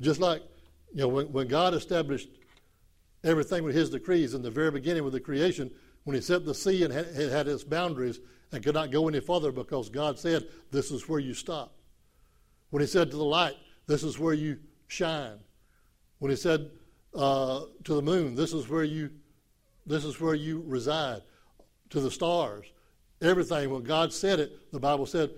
Just 0.00 0.20
like 0.20 0.42
you 0.92 1.00
know, 1.00 1.08
when, 1.08 1.32
when 1.32 1.48
God 1.48 1.74
established 1.74 2.28
everything 3.24 3.64
with 3.64 3.74
His 3.74 3.90
decrees 3.90 4.34
in 4.34 4.42
the 4.42 4.50
very 4.50 4.70
beginning 4.70 5.04
with 5.04 5.12
the 5.12 5.20
creation, 5.20 5.70
when 6.04 6.14
He 6.14 6.20
set 6.22 6.44
the 6.44 6.54
sea 6.54 6.84
and 6.84 6.92
it 6.92 7.30
had 7.30 7.48
its 7.48 7.64
boundaries 7.64 8.20
and 8.52 8.62
could 8.62 8.74
not 8.74 8.90
go 8.90 9.08
any 9.08 9.20
further 9.20 9.52
because 9.52 9.88
God 9.88 10.18
said, 10.18 10.48
"This 10.70 10.90
is 10.90 11.08
where 11.08 11.20
you 11.20 11.34
stop." 11.34 11.74
When 12.70 12.80
He 12.80 12.86
said 12.86 13.10
to 13.10 13.16
the 13.16 13.24
light, 13.24 13.56
"This 13.86 14.02
is 14.02 14.18
where 14.18 14.34
you 14.34 14.58
shine." 14.88 15.38
When 16.18 16.30
He 16.30 16.36
said 16.36 16.70
uh, 17.14 17.62
to 17.84 17.94
the 17.94 18.02
moon, 18.02 18.34
"This 18.34 18.52
is 18.52 18.68
where 18.68 18.84
you, 18.84 19.10
this 19.86 20.04
is 20.04 20.20
where 20.20 20.34
you 20.34 20.62
reside," 20.66 21.22
to 21.90 22.00
the 22.00 22.10
stars, 22.10 22.66
everything. 23.20 23.70
When 23.70 23.82
God 23.82 24.12
said 24.12 24.40
it, 24.40 24.72
the 24.72 24.80
Bible 24.80 25.06
said 25.06 25.30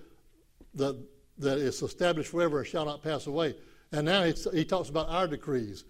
that 0.75 0.97
that 1.39 1.59
it's 1.59 1.83
established 1.83 2.31
forever 2.31 2.59
and 2.59 2.67
shall 2.67 2.85
not 2.85 3.03
pass 3.03 3.27
away. 3.27 3.57
And 3.93 4.07
now 4.07 4.25
he 4.25 4.65
talks 4.65 4.89
about 4.89 5.09
our 5.09 5.27
decrees. 5.27 5.85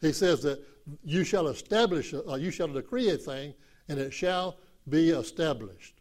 He 0.00 0.12
says 0.12 0.42
that 0.42 0.60
you 1.04 1.24
shall 1.24 1.48
establish, 1.48 2.14
uh, 2.14 2.34
you 2.34 2.50
shall 2.50 2.68
decree 2.68 3.10
a 3.10 3.16
thing, 3.16 3.54
and 3.90 3.98
it 3.98 4.12
shall 4.12 4.56
be 4.88 5.10
established. 5.10 5.94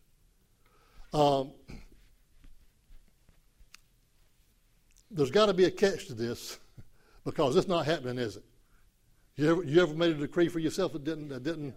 Um, 1.11 1.51
there's 5.09 5.31
got 5.31 5.47
to 5.47 5.55
be 5.55 5.65
a 5.65 5.71
catch 5.71 6.05
to 6.05 6.13
this 6.13 6.59
because 7.25 7.55
it's 7.55 7.67
not 7.67 7.87
happening, 7.87 8.19
is 8.19 8.37
it? 8.37 8.43
You 9.37 9.49
ever, 9.49 9.63
you 9.63 9.81
ever 9.81 9.93
made 9.95 10.11
a 10.11 10.19
decree 10.19 10.49
for 10.49 10.59
yourself 10.59 10.93
that 10.93 11.03
didn't, 11.03 11.29
that 11.29 11.43
didn't? 11.43 11.73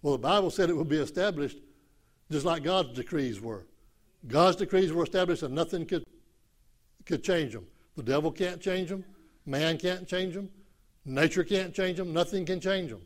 Well, 0.00 0.12
the 0.12 0.22
Bible 0.22 0.50
said 0.50 0.70
it 0.70 0.76
would 0.76 0.88
be 0.88 0.96
established 0.96 1.58
just 2.30 2.46
like 2.46 2.62
God's 2.62 2.94
decrees 2.94 3.38
were. 3.40 3.66
God's 4.26 4.56
decrees 4.56 4.92
were 4.92 5.04
established 5.04 5.42
and 5.42 5.54
nothing 5.54 5.84
could, 5.84 6.04
could 7.04 7.22
change 7.22 7.52
them. 7.52 7.66
The 7.96 8.02
devil 8.02 8.32
can't 8.32 8.60
change 8.62 8.88
them. 8.88 9.04
Man 9.44 9.76
can't 9.76 10.08
change 10.08 10.34
them. 10.34 10.48
Nature 11.08 11.42
can't 11.42 11.74
change 11.74 11.96
them. 11.96 12.12
Nothing 12.12 12.44
can 12.44 12.60
change 12.60 12.90
them. 12.90 13.00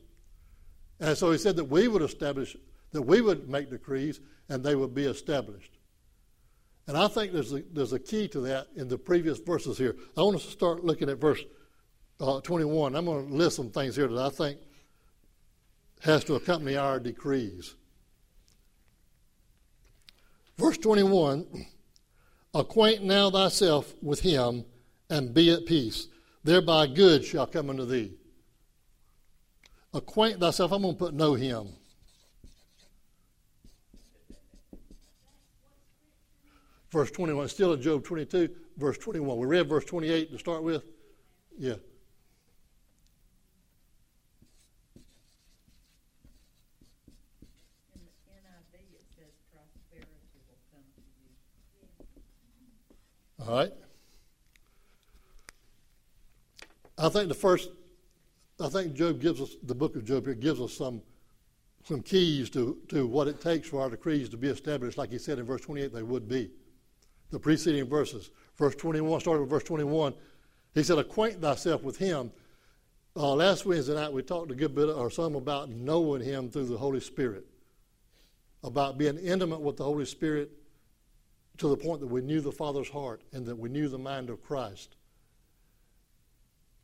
And 1.01 1.17
so 1.17 1.31
he 1.31 1.39
said 1.39 1.57
that 1.57 1.65
we 1.65 1.89
would 1.89 2.03
establish, 2.03 2.57
that 2.93 3.03
we 3.03 3.21
would 3.21 3.49
make 3.49 3.71
decrees 3.71 4.21
and 4.49 4.63
they 4.63 4.75
would 4.75 4.95
be 4.95 5.05
established. 5.05 5.79
And 6.89 6.97
I 6.97 7.07
think 7.07 7.33
there's 7.33 7.53
a, 7.53 7.63
there's 7.73 7.93
a 7.93 7.99
key 7.99 8.27
to 8.29 8.41
that 8.41 8.69
in 8.75 8.89
the 8.89 8.99
previous 8.99 9.39
verses 9.39 9.79
here. 9.79 9.97
I 10.17 10.23
want 10.23 10.37
us 10.37 10.45
to 10.45 10.51
start 10.51 10.85
looking 10.85 11.09
at 11.09 11.19
verse 11.19 11.41
uh, 12.21 12.41
21. 12.41 12.97
I'm 12.97 13.05
going 13.05 13.29
to 13.29 13.35
list 13.35 13.57
some 13.57 13.71
things 13.71 13.95
here 13.95 14.09
that 14.09 14.19
I 14.19 14.31
think 14.31 14.59
has 16.01 16.25
to 16.25 16.35
accompany 16.35 16.77
our 16.77 16.99
decrees. 16.99 17.75
Verse 20.59 20.79
21 20.79 21.67
Acquaint 22.55 23.03
now 23.03 23.31
thyself 23.31 23.95
with 24.03 24.21
him 24.21 24.65
and 25.09 25.33
be 25.33 25.51
at 25.53 25.65
peace. 25.67 26.09
Thereby 26.45 26.89
good 26.89 27.25
shall 27.25 27.47
come 27.47 27.71
unto 27.71 27.85
thee. 27.85 28.13
Acquaint 29.95 30.41
thyself, 30.41 30.73
I'm 30.73 30.83
going 30.83 30.95
to 30.95 30.99
put 30.99 31.15
know 31.15 31.35
him. 31.35 31.69
Verse 36.91 37.11
21, 37.11 37.49
still 37.49 37.73
in 37.73 37.81
Job 37.81 38.05
22, 38.05 38.51
verse 38.77 38.99
21. 38.99 39.39
We 39.39 39.47
read 39.47 39.69
verse 39.69 39.85
28 39.85 40.33
to 40.33 40.39
start 40.39 40.63
with. 40.63 40.83
Yeah. 41.59 41.73
In 41.73 41.79
the 47.95 48.11
NIV, 48.29 48.75
it 48.93 49.05
says 49.17 49.33
prosperity 49.53 50.41
will 50.49 50.59
come 50.71 50.85
to 50.97 51.03
you. 53.39 53.47
All 53.47 53.57
right. 53.57 53.73
I 57.03 57.09
think 57.09 57.27
the 57.27 57.35
first, 57.35 57.71
I 58.61 58.69
think 58.69 58.95
Job 58.95 59.21
gives 59.21 59.41
us, 59.41 59.57
the 59.65 59.75
book 59.75 59.97
of 59.97 60.05
Job 60.05 60.25
here 60.25 60.35
gives 60.35 60.61
us 60.61 60.73
some, 60.73 61.03
some 61.83 62.01
keys 62.01 62.49
to, 62.51 62.79
to 62.91 63.09
what 63.09 63.27
it 63.27 63.41
takes 63.41 63.69
for 63.69 63.81
our 63.81 63.91
decrees 63.91 64.29
to 64.29 64.37
be 64.37 64.47
established, 64.47 64.97
like 64.97 65.11
he 65.11 65.19
said 65.19 65.41
in 65.41 65.45
verse 65.45 65.63
28 65.63 65.93
they 65.93 66.05
would 66.05 66.29
be. 66.29 66.49
The 67.31 67.41
preceding 67.41 67.89
verses. 67.89 68.31
Verse 68.57 68.77
21, 68.77 69.21
starting 69.21 69.41
with 69.41 69.51
verse 69.51 69.65
21, 69.65 70.15
he 70.75 70.85
said, 70.85 70.97
Acquaint 70.97 71.41
thyself 71.41 71.83
with 71.83 71.97
him. 71.97 72.31
Uh, 73.17 73.35
last 73.35 73.67
Wednesday 73.67 73.95
night 73.95 74.13
we 74.13 74.23
talked 74.23 74.53
a 74.53 74.55
good 74.55 74.75
bit 74.75 74.89
or 74.89 75.11
some 75.11 75.35
about 75.35 75.71
knowing 75.71 76.23
him 76.23 76.51
through 76.51 76.67
the 76.67 76.79
Holy 76.79 77.01
Spirit, 77.01 77.45
about 78.63 78.97
being 78.97 79.19
intimate 79.19 79.61
with 79.61 79.77
the 79.77 79.85
Holy 79.85 80.05
Spirit 80.05 80.53
to 81.59 81.69
the 81.69 81.77
point 81.77 81.99
that 81.99 82.07
we 82.07 82.21
knew 82.21 82.41
the 82.41 82.53
Father's 82.53 82.89
heart 82.89 83.23
and 83.33 83.45
that 83.47 83.59
we 83.59 83.69
knew 83.69 83.89
the 83.89 83.99
mind 83.99 84.31
of 84.31 84.41
Christ. 84.41 84.95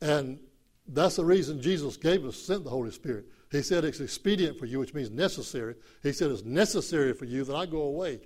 And 0.01 0.39
that's 0.87 1.17
the 1.17 1.25
reason 1.25 1.61
Jesus 1.61 1.97
gave 1.97 2.25
us, 2.25 2.35
sent 2.35 2.63
the 2.63 2.69
Holy 2.69 2.91
Spirit, 2.91 3.25
He 3.51 3.61
said 3.61 3.83
it's 3.83 3.99
expedient 3.99 4.57
for 4.57 4.65
you, 4.65 4.79
which 4.79 4.93
means 4.93 5.11
necessary. 5.11 5.75
He 6.03 6.11
said 6.11 6.31
it's 6.31 6.43
necessary 6.43 7.13
for 7.13 7.25
you 7.25 7.43
that 7.43 7.55
I 7.55 7.65
go 7.65 7.81
away. 7.81 8.21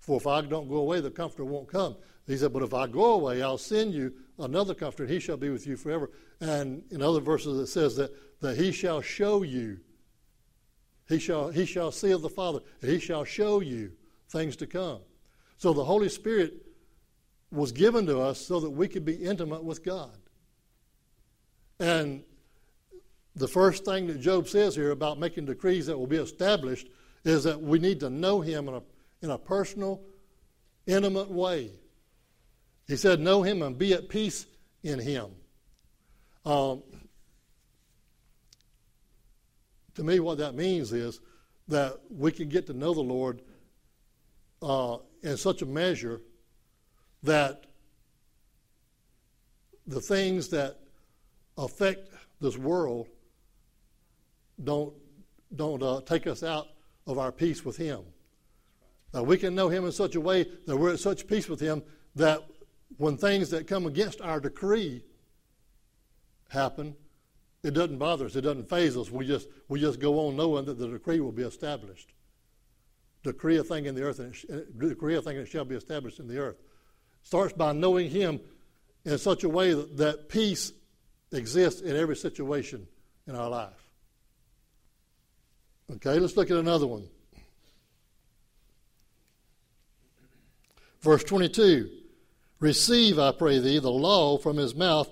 For 0.00 0.16
if 0.16 0.26
I 0.26 0.40
don't 0.40 0.68
go 0.68 0.76
away, 0.76 1.00
the 1.00 1.10
Comforter 1.10 1.44
won't 1.44 1.68
come. 1.68 1.96
He 2.26 2.36
said, 2.36 2.52
But 2.52 2.62
if 2.62 2.74
I 2.74 2.86
go 2.86 3.12
away, 3.12 3.42
I'll 3.42 3.58
send 3.58 3.92
you 3.92 4.12
another 4.38 4.74
Comforter, 4.74 5.04
and 5.04 5.12
he 5.12 5.20
shall 5.20 5.36
be 5.36 5.50
with 5.50 5.66
you 5.66 5.76
forever. 5.76 6.10
And 6.40 6.82
in 6.90 7.02
other 7.02 7.20
verses, 7.20 7.58
it 7.58 7.66
says 7.66 7.96
that, 7.96 8.12
that 8.40 8.56
he 8.56 8.72
shall 8.72 9.00
show 9.00 9.42
you. 9.42 9.80
He 11.08 11.18
shall, 11.18 11.48
he 11.48 11.64
shall 11.64 11.90
see 11.90 12.10
of 12.10 12.22
the 12.22 12.28
Father, 12.28 12.60
and 12.82 12.90
he 12.90 12.98
shall 12.98 13.24
show 13.24 13.60
you 13.60 13.92
things 14.28 14.56
to 14.56 14.66
come. 14.66 15.00
So 15.56 15.72
the 15.72 15.84
Holy 15.84 16.08
Spirit 16.08 16.54
was 17.50 17.72
given 17.72 18.06
to 18.06 18.20
us 18.20 18.40
so 18.40 18.60
that 18.60 18.70
we 18.70 18.88
could 18.88 19.04
be 19.04 19.14
intimate 19.14 19.64
with 19.64 19.84
God. 19.84 20.16
And 21.80 22.22
the 23.36 23.48
first 23.48 23.84
thing 23.84 24.06
that 24.08 24.20
Job 24.20 24.48
says 24.48 24.74
here 24.74 24.90
about 24.90 25.18
making 25.18 25.46
decrees 25.46 25.86
that 25.86 25.96
will 25.96 26.06
be 26.06 26.16
established 26.16 26.88
is 27.24 27.44
that 27.44 27.60
we 27.60 27.78
need 27.78 28.00
to 28.00 28.10
know 28.10 28.40
him 28.40 28.68
in 28.68 28.74
a, 28.74 28.82
in 29.22 29.30
a 29.30 29.38
personal, 29.38 30.00
intimate 30.86 31.30
way. 31.30 31.70
He 32.86 32.96
said, 32.96 33.20
Know 33.20 33.42
him 33.42 33.62
and 33.62 33.78
be 33.78 33.92
at 33.92 34.08
peace 34.08 34.46
in 34.82 34.98
him. 34.98 35.26
Um, 36.44 36.82
to 39.94 40.02
me, 40.02 40.20
what 40.20 40.38
that 40.38 40.54
means 40.54 40.92
is 40.92 41.20
that 41.68 41.98
we 42.10 42.32
can 42.32 42.48
get 42.48 42.66
to 42.68 42.72
know 42.72 42.94
the 42.94 43.00
Lord 43.00 43.42
uh, 44.62 44.98
in 45.22 45.36
such 45.36 45.62
a 45.62 45.66
measure 45.66 46.20
that 47.22 47.64
the 49.86 50.00
things 50.00 50.48
that 50.48 50.78
affect 51.58 52.08
this 52.40 52.56
world 52.56 53.08
don't 54.62 54.94
don't 55.54 55.82
uh, 55.82 56.00
take 56.02 56.26
us 56.26 56.42
out 56.42 56.68
of 57.06 57.18
our 57.18 57.32
peace 57.32 57.64
with 57.64 57.76
Him. 57.76 58.00
Uh, 59.14 59.22
we 59.22 59.38
can 59.38 59.54
know 59.54 59.68
Him 59.68 59.84
in 59.84 59.92
such 59.92 60.14
a 60.14 60.20
way 60.20 60.46
that 60.66 60.76
we're 60.76 60.92
at 60.92 61.00
such 61.00 61.26
peace 61.26 61.48
with 61.48 61.60
Him 61.60 61.82
that 62.14 62.42
when 62.98 63.16
things 63.16 63.50
that 63.50 63.66
come 63.66 63.86
against 63.86 64.20
our 64.20 64.40
decree 64.40 65.02
happen, 66.48 66.94
it 67.62 67.72
doesn't 67.72 67.98
bother 67.98 68.26
us. 68.26 68.36
It 68.36 68.42
doesn't 68.42 68.68
faze 68.68 68.96
us. 68.96 69.10
We 69.10 69.26
just 69.26 69.48
we 69.68 69.80
just 69.80 70.00
go 70.00 70.26
on 70.26 70.36
knowing 70.36 70.64
that 70.66 70.78
the 70.78 70.88
decree 70.88 71.20
will 71.20 71.32
be 71.32 71.42
established. 71.42 72.12
Decree 73.24 73.56
a 73.56 73.64
thing 73.64 73.86
in 73.86 73.94
the 73.94 74.02
earth, 74.02 74.20
and 74.20 74.34
it, 74.48 74.78
decree 74.78 75.16
a 75.16 75.22
thing 75.22 75.36
that 75.38 75.48
shall 75.48 75.64
be 75.64 75.74
established 75.74 76.20
in 76.20 76.28
the 76.28 76.38
earth. 76.38 76.56
Starts 77.22 77.52
by 77.52 77.72
knowing 77.72 78.10
Him 78.10 78.40
in 79.04 79.18
such 79.18 79.44
a 79.44 79.48
way 79.48 79.74
that, 79.74 79.96
that 79.96 80.28
peace 80.28 80.72
exists 81.32 81.80
in 81.80 81.96
every 81.96 82.16
situation 82.16 82.86
in 83.26 83.34
our 83.34 83.48
life. 83.48 83.88
Okay, 85.96 86.18
let's 86.18 86.36
look 86.36 86.50
at 86.50 86.56
another 86.56 86.86
one. 86.86 87.08
Verse 91.00 91.24
22 91.24 91.90
Receive, 92.60 93.18
I 93.18 93.32
pray 93.32 93.60
thee, 93.60 93.78
the 93.78 93.90
law 93.90 94.36
from 94.36 94.56
his 94.56 94.74
mouth, 94.74 95.08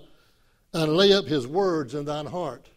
and 0.74 0.96
lay 0.96 1.12
up 1.12 1.26
his 1.26 1.46
words 1.46 1.94
in 1.94 2.04
thine 2.04 2.26
heart. 2.26 2.68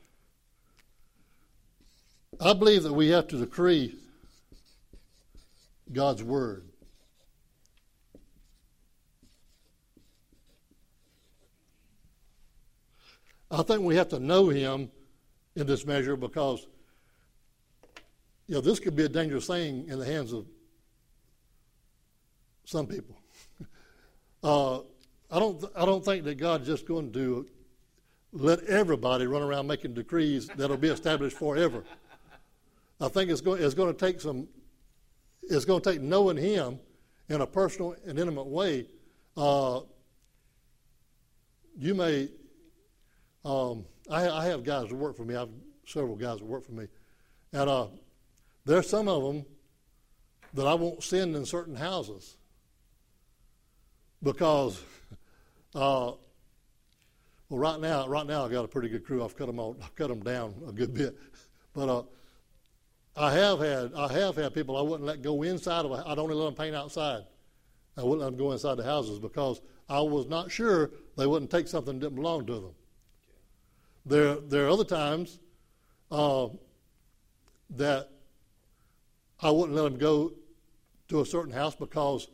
I 2.39 2.53
believe 2.53 2.83
that 2.83 2.93
we 2.93 3.09
have 3.09 3.27
to 3.29 3.37
decree 3.37 3.95
God's 5.91 6.23
word. 6.23 6.68
I 13.51 13.63
think 13.63 13.81
we 13.81 13.95
have 13.95 14.09
to 14.09 14.19
know 14.19 14.49
him 14.49 14.91
in 15.55 15.65
this 15.65 15.85
measure 15.85 16.15
because 16.15 16.67
you 18.47 18.55
know, 18.55 18.61
this 18.61 18.79
could 18.79 18.95
be 18.95 19.03
a 19.03 19.09
dangerous 19.09 19.47
thing 19.47 19.87
in 19.87 19.99
the 19.99 20.05
hands 20.05 20.33
of 20.33 20.45
some 22.65 22.87
people. 22.87 23.15
uh, 24.43 24.79
I 25.31 25.39
don't, 25.39 25.63
I 25.75 25.85
don't 25.85 26.03
think 26.03 26.23
that 26.23 26.35
God's 26.35 26.65
just 26.65 26.87
going 26.87 27.11
to 27.13 27.47
let 28.31 28.63
everybody 28.63 29.27
run 29.27 29.41
around 29.41 29.67
making 29.67 29.93
decrees 29.93 30.49
that'll 30.55 30.77
be 30.77 30.87
established 30.87 31.37
forever. 31.37 31.83
I 33.01 33.07
think 33.07 33.29
it's 33.29 33.41
going, 33.41 33.61
it's 33.61 33.73
going 33.73 33.93
to 33.93 34.05
take 34.05 34.19
some, 34.19 34.47
it's 35.43 35.65
going 35.65 35.81
to 35.81 35.91
take 35.91 36.01
knowing 36.01 36.37
Him 36.37 36.79
in 37.29 37.41
a 37.41 37.47
personal 37.47 37.95
and 38.05 38.19
intimate 38.19 38.47
way. 38.47 38.87
Uh, 39.37 39.81
you 41.77 41.95
may, 41.95 42.29
um, 43.45 43.85
I, 44.09 44.27
I, 44.27 44.45
have 44.47 44.63
guys 44.63 44.89
that 44.89 44.95
work 44.95 45.15
for 45.15 45.23
me. 45.23 45.35
I 45.35 45.41
have 45.41 45.49
several 45.85 46.15
guys 46.15 46.39
that 46.39 46.45
work 46.45 46.65
for 46.65 46.73
me, 46.73 46.87
and 47.53 47.69
uh, 47.69 47.87
there's 48.65 48.89
some 48.89 49.07
of 49.07 49.23
them 49.23 49.45
that 50.53 50.67
I 50.67 50.73
won't 50.73 51.03
send 51.03 51.35
in 51.35 51.45
certain 51.45 51.75
houses 51.75 52.37
because, 54.21 54.81
uh, 55.75 56.11
well, 57.49 57.59
right 57.59 57.79
now, 57.79 58.07
right 58.07 58.25
now 58.25 58.45
I've 58.45 58.51
got 58.51 58.65
a 58.65 58.67
pretty 58.67 58.89
good 58.89 59.05
crew. 59.05 59.23
I've 59.23 59.37
cut 59.37 59.47
them 59.47 59.59
all, 59.59 59.77
I've 59.81 59.95
cut 59.95 60.09
them 60.09 60.21
down 60.21 60.53
a 60.67 60.71
good 60.71 60.93
bit, 60.93 61.17
but 61.73 61.89
uh, 61.89 62.03
I 63.15 63.33
have 63.33 63.59
had, 63.59 63.93
I 63.95 64.11
have 64.13 64.35
had 64.35 64.53
people 64.53 64.77
I 64.77 64.81
wouldn't 64.81 65.05
let 65.07 65.21
go 65.21 65.43
inside 65.43 65.85
of. 65.85 65.91
A, 65.91 66.03
I'd 66.05 66.19
only 66.19 66.35
let 66.35 66.45
them 66.45 66.55
paint 66.55 66.75
outside. 66.75 67.23
I 67.97 68.03
wouldn't 68.03 68.21
let 68.21 68.27
them 68.27 68.37
go 68.37 68.51
inside 68.51 68.75
the 68.75 68.83
houses 68.83 69.19
because 69.19 69.61
I 69.89 69.99
was 70.01 70.27
not 70.27 70.51
sure 70.51 70.91
they 71.17 71.25
wouldn't 71.25 71.51
take 71.51 71.67
something 71.67 71.99
that 71.99 72.05
didn't 72.05 72.15
belong 72.15 72.45
to 72.45 72.53
them. 72.53 72.71
There, 74.09 74.35
there 74.37 74.65
are 74.65 74.69
other 74.69 74.83
times 74.83 75.39
uh, 76.09 76.47
that 77.69 78.09
I 79.39 79.51
wouldn't 79.51 79.75
let 79.75 79.83
them 79.83 79.99
go 79.99 80.33
to 81.09 81.21
a 81.21 81.25
certain 81.25 81.53
house 81.53 81.75
because 81.75 82.27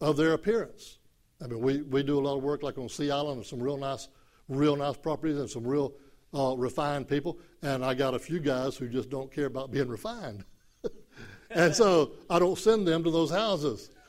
of 0.00 0.16
their 0.16 0.32
appearance. 0.32 0.98
I 1.40 1.46
mean, 1.46 1.60
we, 1.60 1.82
we 1.82 2.02
do 2.02 2.18
a 2.18 2.22
lot 2.22 2.36
of 2.36 2.42
work 2.42 2.64
like 2.64 2.78
on 2.78 2.88
Sea 2.88 3.12
Island 3.12 3.36
and 3.38 3.46
some 3.46 3.62
real 3.62 3.76
nice, 3.76 4.08
real 4.48 4.74
nice 4.74 4.96
properties 4.96 5.38
and 5.38 5.48
some 5.48 5.64
real 5.64 5.92
uh, 6.34 6.56
refined 6.56 7.08
people. 7.08 7.38
And 7.62 7.84
I 7.84 7.94
got 7.94 8.14
a 8.14 8.18
few 8.18 8.40
guys 8.40 8.76
who 8.76 8.88
just 8.88 9.08
don't 9.08 9.30
care 9.32 9.46
about 9.46 9.70
being 9.70 9.86
refined. 9.86 10.44
and 11.50 11.72
so 11.72 12.14
I 12.28 12.40
don't 12.40 12.58
send 12.58 12.88
them 12.88 13.04
to 13.04 13.10
those 13.12 13.30
houses. 13.30 13.90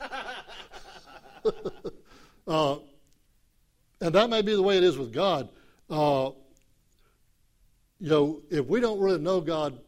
uh, 2.48 2.76
and 4.00 4.12
that 4.12 4.28
may 4.28 4.42
be 4.42 4.56
the 4.56 4.62
way 4.62 4.76
it 4.76 4.82
is 4.82 4.98
with 4.98 5.12
God. 5.12 5.50
Uh, 5.88 6.30
you 8.04 8.10
know, 8.10 8.42
if 8.50 8.66
we 8.66 8.80
don't 8.80 9.00
really 9.00 9.18
know 9.18 9.40
God 9.40 9.78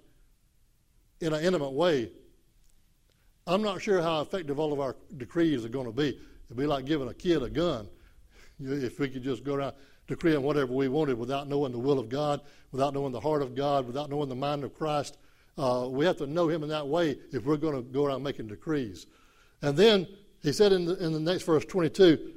in 1.21 1.35
an 1.35 1.45
intimate 1.45 1.73
way, 1.73 2.11
I'm 3.47 3.61
not 3.61 3.83
sure 3.83 4.01
how 4.01 4.23
effective 4.23 4.59
all 4.59 4.73
of 4.73 4.81
our 4.81 4.97
decrees 5.19 5.67
are 5.67 5.69
going 5.69 5.85
to 5.85 5.93
be. 5.93 6.19
It'd 6.47 6.57
be 6.57 6.65
like 6.65 6.87
giving 6.87 7.09
a 7.09 7.13
kid 7.13 7.43
a 7.43 7.51
gun. 7.51 7.87
If 8.59 8.99
we 8.99 9.11
could 9.11 9.23
just 9.23 9.45
go 9.45 9.57
around 9.57 9.75
decreeing 10.07 10.41
whatever 10.41 10.73
we 10.73 10.89
wanted 10.89 11.19
without 11.19 11.47
knowing 11.47 11.73
the 11.73 11.79
will 11.79 11.99
of 11.99 12.09
God, 12.09 12.41
without 12.73 12.95
knowing 12.95 13.13
the 13.13 13.21
heart 13.21 13.43
of 13.43 13.55
God, 13.55 13.87
without 13.87 14.09
knowing 14.09 14.31
the 14.31 14.35
mind 14.35 14.65
of 14.65 14.73
Christ, 14.73 15.19
uh, 15.59 15.87
we 15.91 16.07
have 16.07 16.17
to 16.17 16.27
know 16.27 16.49
Him 16.49 16.63
in 16.63 16.71
that 16.71 16.89
way 16.89 17.19
if 17.35 17.45
we're 17.45 17.59
going 17.59 17.77
to 17.77 17.83
go 17.83 18.07
around 18.07 18.23
making 18.23 18.47
decrees. 18.47 19.07
And 19.61 19.77
then 19.77 20.09
he 20.43 20.55
said 20.55 20.73
in 20.73 20.87
the, 20.87 20.97
in 21.05 21.13
the 21.13 21.21
next 21.21 21.43
verse 21.43 21.67
22, 21.67 22.33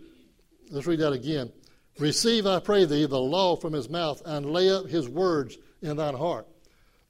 let's 0.72 0.88
read 0.88 1.00
that 1.00 1.14
again. 1.14 1.54
Receive, 2.00 2.46
I 2.46 2.60
pray 2.60 2.84
thee, 2.84 3.06
the 3.06 3.18
law 3.18 3.56
from 3.56 3.72
his 3.72 3.90
mouth, 3.90 4.22
and 4.26 4.46
lay 4.46 4.70
up 4.70 4.88
his 4.88 5.08
words 5.08 5.58
in 5.82 5.98
thine 5.98 6.16
heart. 6.16 6.48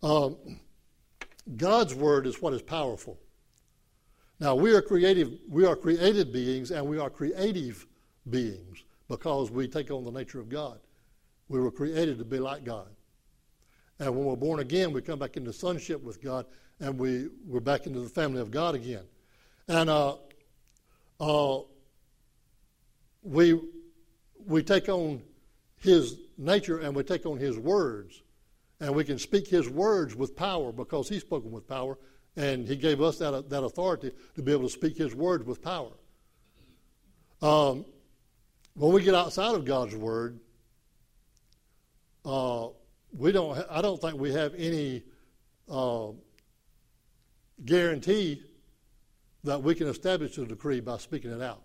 Um, 0.02 0.38
God's 1.58 1.96
word 1.96 2.28
is 2.28 2.42
what 2.42 2.54
is 2.54 2.62
powerful. 2.62 3.20
Now 4.40 4.56
we 4.56 4.74
are 4.74 4.82
creative, 4.82 5.38
we 5.50 5.66
are 5.66 5.76
created 5.76 6.32
beings 6.32 6.72
and 6.72 6.86
we 6.86 7.00
are 7.00 7.10
creative 7.10 7.86
beings 8.30 8.84
because 9.08 9.52
we 9.52 9.68
take 9.68 9.92
on 9.92 10.04
the 10.04 10.12
nature 10.12 10.40
of 10.40 10.50
God. 10.50 10.80
We 11.50 11.60
were 11.60 11.72
created 11.72 12.20
to 12.20 12.26
be 12.26 12.40
like 12.40 12.64
God. 12.64 12.88
And 14.00 14.16
when 14.16 14.26
we're 14.26 14.36
born 14.36 14.60
again, 14.60 14.94
we 14.94 15.02
come 15.02 15.20
back 15.20 15.36
into 15.36 15.52
sonship 15.52 16.02
with 16.02 16.22
God 16.22 16.46
and 16.80 16.98
we, 16.98 17.28
we're 17.46 17.60
back 17.60 17.86
into 17.86 18.00
the 18.00 18.10
family 18.10 18.40
of 18.40 18.52
God 18.52 18.76
again. 18.76 19.04
And 19.68 19.90
uh, 19.90 20.16
uh, 21.20 21.60
we, 23.22 23.60
we 24.46 24.64
take 24.64 24.88
on 24.88 25.22
his 25.78 26.18
nature 26.38 26.80
and 26.80 26.96
we 26.96 27.04
take 27.04 27.26
on 27.26 27.38
his 27.38 27.58
words. 27.58 28.22
And 28.80 28.96
we 28.96 29.04
can 29.04 29.20
speak 29.20 29.48
his 29.48 29.70
words 29.70 30.16
with 30.16 30.36
power 30.36 30.72
because 30.72 31.10
he's 31.10 31.22
spoken 31.22 31.52
with 31.52 31.68
power, 31.68 31.98
and 32.36 32.68
he 32.68 32.76
gave 32.76 33.02
us 33.02 33.18
that, 33.18 33.50
that 33.50 33.64
authority 33.64 34.12
to 34.36 34.42
be 34.42 34.52
able 34.52 34.64
to 34.64 34.70
speak 34.70 34.98
his 34.98 35.14
words 35.14 35.46
with 35.46 35.62
power. 35.62 35.92
Um, 37.42 37.86
when 38.76 38.94
we 38.94 39.04
get 39.04 39.16
outside 39.16 39.56
of 39.56 39.66
God's 39.66 39.96
word, 39.96 40.40
uh, 42.26 42.68
we 43.12 43.32
don't. 43.32 43.56
Ha- 43.56 43.66
I 43.70 43.82
don't 43.82 44.00
think 44.00 44.20
we 44.20 44.32
have 44.34 44.54
any 44.56 45.04
uh, 45.70 46.10
guarantee 47.66 48.44
that 49.44 49.62
we 49.62 49.76
can 49.76 49.88
establish 49.88 50.38
a 50.38 50.46
decree 50.46 50.80
by 50.80 50.98
speaking 50.98 51.32
it 51.32 51.42
out. 51.42 51.64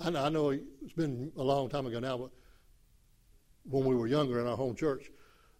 I 0.00 0.10
know, 0.10 0.24
I 0.24 0.28
know 0.28 0.50
it's 0.50 0.92
been 0.94 1.30
a 1.36 1.42
long 1.42 1.68
time 1.68 1.86
ago 1.86 2.00
now, 2.00 2.18
but 2.18 2.30
when 3.64 3.84
we 3.84 3.94
were 3.94 4.06
younger 4.06 4.40
in 4.40 4.46
our 4.46 4.56
home 4.56 4.74
church, 4.74 5.10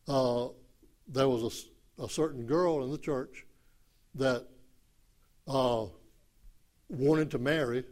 uh, 0.08 0.48
there 1.08 1.28
was 1.28 1.68
a 1.98 2.08
certain 2.08 2.46
girl 2.46 2.84
in 2.84 2.90
the 2.90 2.98
church 2.98 3.46
that 4.14 4.46
uh, 5.48 5.86
wanted 6.88 7.30
to 7.30 7.38
marry 7.38 7.84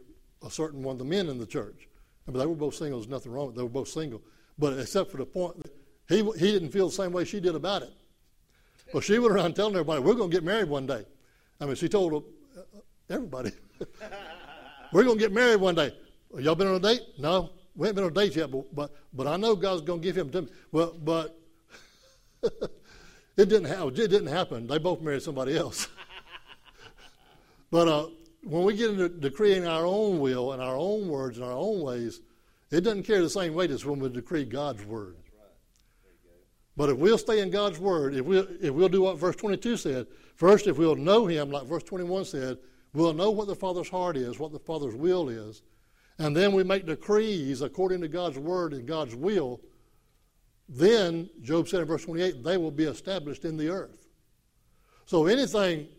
a 0.45 0.49
certain 0.49 0.83
one 0.83 0.93
of 0.93 0.99
the 0.99 1.05
men 1.05 1.27
in 1.29 1.37
the 1.37 1.45
church. 1.45 1.87
I 2.27 2.31
mean, 2.31 2.39
they 2.39 2.45
were 2.45 2.55
both 2.55 2.75
single. 2.75 2.99
There's 2.99 3.09
nothing 3.09 3.31
wrong. 3.31 3.53
They 3.53 3.63
were 3.63 3.69
both 3.69 3.89
single, 3.89 4.21
but 4.57 4.77
except 4.79 5.11
for 5.11 5.17
the 5.17 5.25
point 5.25 5.61
that 5.63 5.71
he 6.07 6.23
he 6.37 6.51
didn't 6.51 6.69
feel 6.69 6.87
the 6.87 6.93
same 6.93 7.11
way 7.11 7.25
she 7.25 7.39
did 7.39 7.55
about 7.55 7.83
it. 7.83 7.93
Well, 8.93 9.01
she 9.01 9.17
went 9.19 9.33
around 9.33 9.55
telling 9.55 9.73
everybody, 9.73 10.01
"We're 10.01 10.13
going 10.13 10.29
to 10.29 10.35
get 10.35 10.43
married 10.43 10.69
one 10.69 10.85
day." 10.85 11.05
I 11.59 11.65
mean, 11.65 11.75
she 11.75 11.87
told 11.87 12.13
uh, 12.13 12.61
everybody, 13.09 13.51
"We're 14.93 15.03
going 15.03 15.17
to 15.17 15.23
get 15.23 15.31
married 15.31 15.61
one 15.61 15.75
day." 15.75 15.95
Y'all 16.37 16.55
been 16.55 16.67
on 16.67 16.75
a 16.75 16.79
date? 16.79 17.01
No, 17.17 17.51
we 17.75 17.87
haven't 17.87 17.95
been 17.95 18.03
on 18.05 18.11
a 18.11 18.13
date 18.13 18.35
yet, 18.35 18.51
but 18.51 18.73
but, 18.75 18.91
but 19.13 19.27
I 19.27 19.37
know 19.37 19.55
God's 19.55 19.81
going 19.81 20.01
to 20.01 20.03
give 20.05 20.17
him 20.17 20.29
to 20.31 20.43
me. 20.43 20.49
Well, 20.71 20.95
but 21.03 21.40
it 22.43 22.69
didn't 23.49 23.65
happen. 23.65 23.89
It 23.89 23.95
didn't 23.95 24.27
happen. 24.27 24.67
They 24.67 24.77
both 24.77 25.01
married 25.01 25.21
somebody 25.21 25.57
else. 25.57 25.87
but 27.71 27.87
uh, 27.87 28.07
when 28.43 28.63
we 28.63 28.75
get 28.75 28.91
into 28.91 29.09
decreeing 29.09 29.67
our 29.67 29.85
own 29.85 30.19
will 30.19 30.53
and 30.53 30.61
our 30.61 30.75
own 30.75 31.07
words 31.07 31.37
and 31.37 31.45
our 31.45 31.53
own 31.53 31.81
ways, 31.81 32.21
it 32.71 32.81
doesn't 32.81 33.03
carry 33.03 33.21
the 33.21 33.29
same 33.29 33.53
weight 33.53 33.71
as 33.71 33.85
when 33.85 33.99
we 33.99 34.09
decree 34.09 34.45
God's 34.45 34.83
word. 34.85 35.15
But 36.77 36.89
if 36.89 36.97
we'll 36.97 37.17
stay 37.17 37.41
in 37.41 37.49
God's 37.49 37.79
word, 37.79 38.15
if 38.15 38.25
we'll, 38.25 38.47
if 38.61 38.73
we'll 38.73 38.89
do 38.89 39.01
what 39.01 39.17
verse 39.17 39.35
22 39.35 39.77
said, 39.77 40.07
first, 40.35 40.67
if 40.67 40.77
we'll 40.77 40.95
know 40.95 41.27
Him, 41.27 41.51
like 41.51 41.65
verse 41.65 41.83
21 41.83 42.25
said, 42.25 42.57
we'll 42.93 43.13
know 43.13 43.29
what 43.29 43.47
the 43.47 43.55
Father's 43.55 43.89
heart 43.89 44.15
is, 44.15 44.39
what 44.39 44.51
the 44.53 44.59
Father's 44.59 44.95
will 44.95 45.29
is, 45.29 45.61
and 46.17 46.35
then 46.35 46.53
we 46.53 46.63
make 46.63 46.85
decrees 46.85 47.61
according 47.61 48.01
to 48.01 48.07
God's 48.07 48.37
word 48.37 48.73
and 48.73 48.87
God's 48.87 49.15
will, 49.15 49.59
then, 50.73 51.29
Job 51.41 51.67
said 51.67 51.81
in 51.81 51.85
verse 51.85 52.05
28, 52.05 52.45
they 52.45 52.55
will 52.55 52.71
be 52.71 52.85
established 52.85 53.43
in 53.43 53.57
the 53.57 53.67
earth. 53.67 54.07
So 55.05 55.25
anything, 55.25 55.89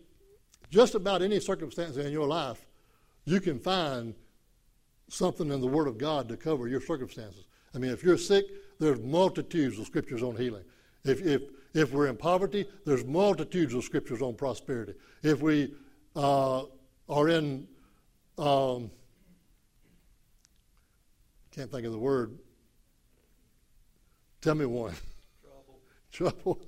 just 0.71 0.95
about 0.95 1.21
any 1.21 1.41
circumstance 1.41 1.99
in 1.99 2.11
your 2.11 2.27
life, 2.27 2.65
you 3.27 3.39
can 3.39 3.59
find 3.59 4.15
something 5.09 5.53
in 5.53 5.61
the 5.61 5.67
Word 5.67 5.89
of 5.89 5.99
God 5.99 6.27
to 6.31 6.39
cover 6.39 6.69
your 6.69 6.81
circumstances. 6.81 7.45
I 7.75 7.79
mean, 7.79 7.91
if 7.91 8.03
you're 8.03 8.17
sick, 8.17 8.47
there's 8.81 8.99
multitudes 8.99 9.79
of 9.79 9.85
scriptures 9.85 10.23
on 10.23 10.37
healing. 10.37 10.65
If, 11.05 11.21
if, 11.21 11.43
if 11.75 11.93
we're 11.93 12.07
in 12.07 12.17
poverty, 12.17 12.67
there's 12.87 13.05
multitudes 13.05 13.75
of 13.75 13.85
scriptures 13.85 14.23
on 14.23 14.35
prosperity. 14.35 14.95
If 15.23 15.43
we 15.43 15.75
uh, 16.17 16.63
are 17.11 17.29
in, 17.29 17.69
um, 18.39 18.91
can't 21.51 21.71
think 21.71 21.85
of 21.85 21.93
the 21.93 21.99
word, 21.99 22.39
tell 24.43 24.55
me 24.55 24.67
one. 24.67 24.95
Trouble. 25.43 25.81
trouble. 26.13 26.61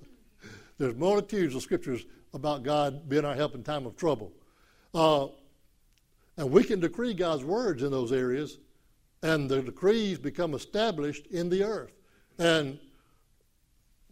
There's 0.79 0.95
multitudes 0.95 1.55
of 1.55 1.63
scriptures 1.63 2.07
about 2.33 2.63
God 2.63 3.09
being 3.09 3.25
our 3.25 3.35
help 3.35 3.55
in 3.55 3.63
time 3.63 3.87
of 3.87 3.97
trouble. 3.97 4.33
Uh, 4.95 5.29
and 6.37 6.51
we 6.51 6.65
can 6.65 6.81
decree 6.81 7.15
God's 7.15 7.45
words 7.45 7.83
in 7.83 7.91
those 7.91 8.13
areas, 8.13 8.59
and 9.23 9.49
the 9.49 9.63
decrees 9.63 10.19
become 10.19 10.55
established 10.55 11.27
in 11.29 11.49
the 11.49 11.63
earth. 11.63 11.93
And 12.39 12.79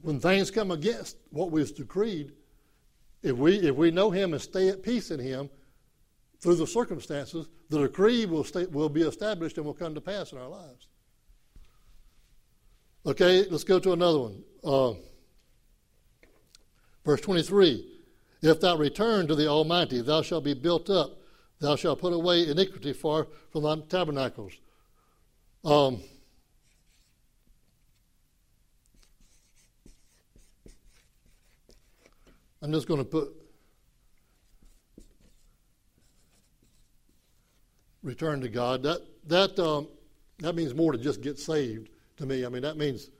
when 0.03 0.21
things 0.21 0.51
come 0.51 0.71
against 0.71 1.17
what 1.31 1.51
we've 1.51 1.75
decreed, 1.75 2.33
if 3.23 3.37
we, 3.37 3.57
if 3.57 3.75
we 3.75 3.91
know 3.91 4.11
Him 4.11 4.33
and 4.33 4.43
stay 4.43 4.69
at 4.69 4.83
peace 4.83 5.11
in 5.11 5.21
Him 5.21 5.49
through 6.41 6.57
the 6.57 6.67
circumstances, 6.67 7.49
the 7.71 7.81
decree 7.81 8.27
will, 8.27 8.45
stay, 8.45 8.67
will 8.67 8.89
be 8.89 9.03
established 9.03 9.57
and 9.57 9.67
will 9.67 9.75
come 9.75 9.95
to 9.95 10.01
pass 10.01 10.33
in 10.33 10.39
our 10.39 10.49
lives. 10.49 10.89
Okay, 13.05 13.45
let's 13.51 13.65
go 13.65 13.81
to 13.81 13.93
another 13.93 14.19
one. 14.21 14.45
Uh, 14.63 14.93
verse 17.05 17.21
23 17.21 17.85
If 18.43 18.61
thou 18.61 18.77
return 18.77 19.27
to 19.27 19.35
the 19.35 19.49
Almighty, 19.49 20.03
thou 20.03 20.23
shalt 20.23 20.45
be 20.45 20.55
built 20.55 20.89
up, 20.89 21.19
thou 21.59 21.75
shalt 21.75 22.01
put 22.01 22.13
away 22.13 22.49
iniquity 22.49 22.93
far 22.93 23.27
from 23.51 23.65
thy 23.65 23.77
tabernacles. 23.89 24.53
Um, 25.65 26.01
I'm 32.63 32.73
just 32.73 32.87
going 32.87 33.01
to 33.01 33.05
put 33.05 33.35
return 38.05 38.41
to 38.43 38.49
God. 38.49 38.85
That 38.85 39.01
that 39.27 39.59
um, 39.59 39.89
that 40.39 40.55
means 40.55 40.73
more 40.73 40.93
than 40.93 41.03
just 41.03 41.21
get 41.21 41.41
saved 41.41 41.89
to 42.17 42.27
me. 42.27 42.45
I 42.45 42.49
mean 42.49 42.63
that 42.63 42.77
means 42.77 43.11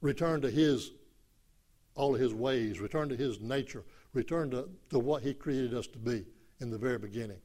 return 0.00 0.40
to 0.42 0.50
His 0.50 0.92
all 1.94 2.14
of 2.14 2.20
His 2.20 2.32
ways, 2.32 2.80
return 2.80 3.08
to 3.08 3.16
His 3.16 3.40
nature, 3.40 3.84
return 4.14 4.50
to, 4.50 4.68
to 4.90 4.98
what 4.98 5.22
He 5.22 5.34
created 5.34 5.74
us 5.74 5.86
to 5.88 5.98
be 5.98 6.24
in 6.60 6.70
the 6.70 6.78
very 6.78 6.98
beginning. 6.98 7.38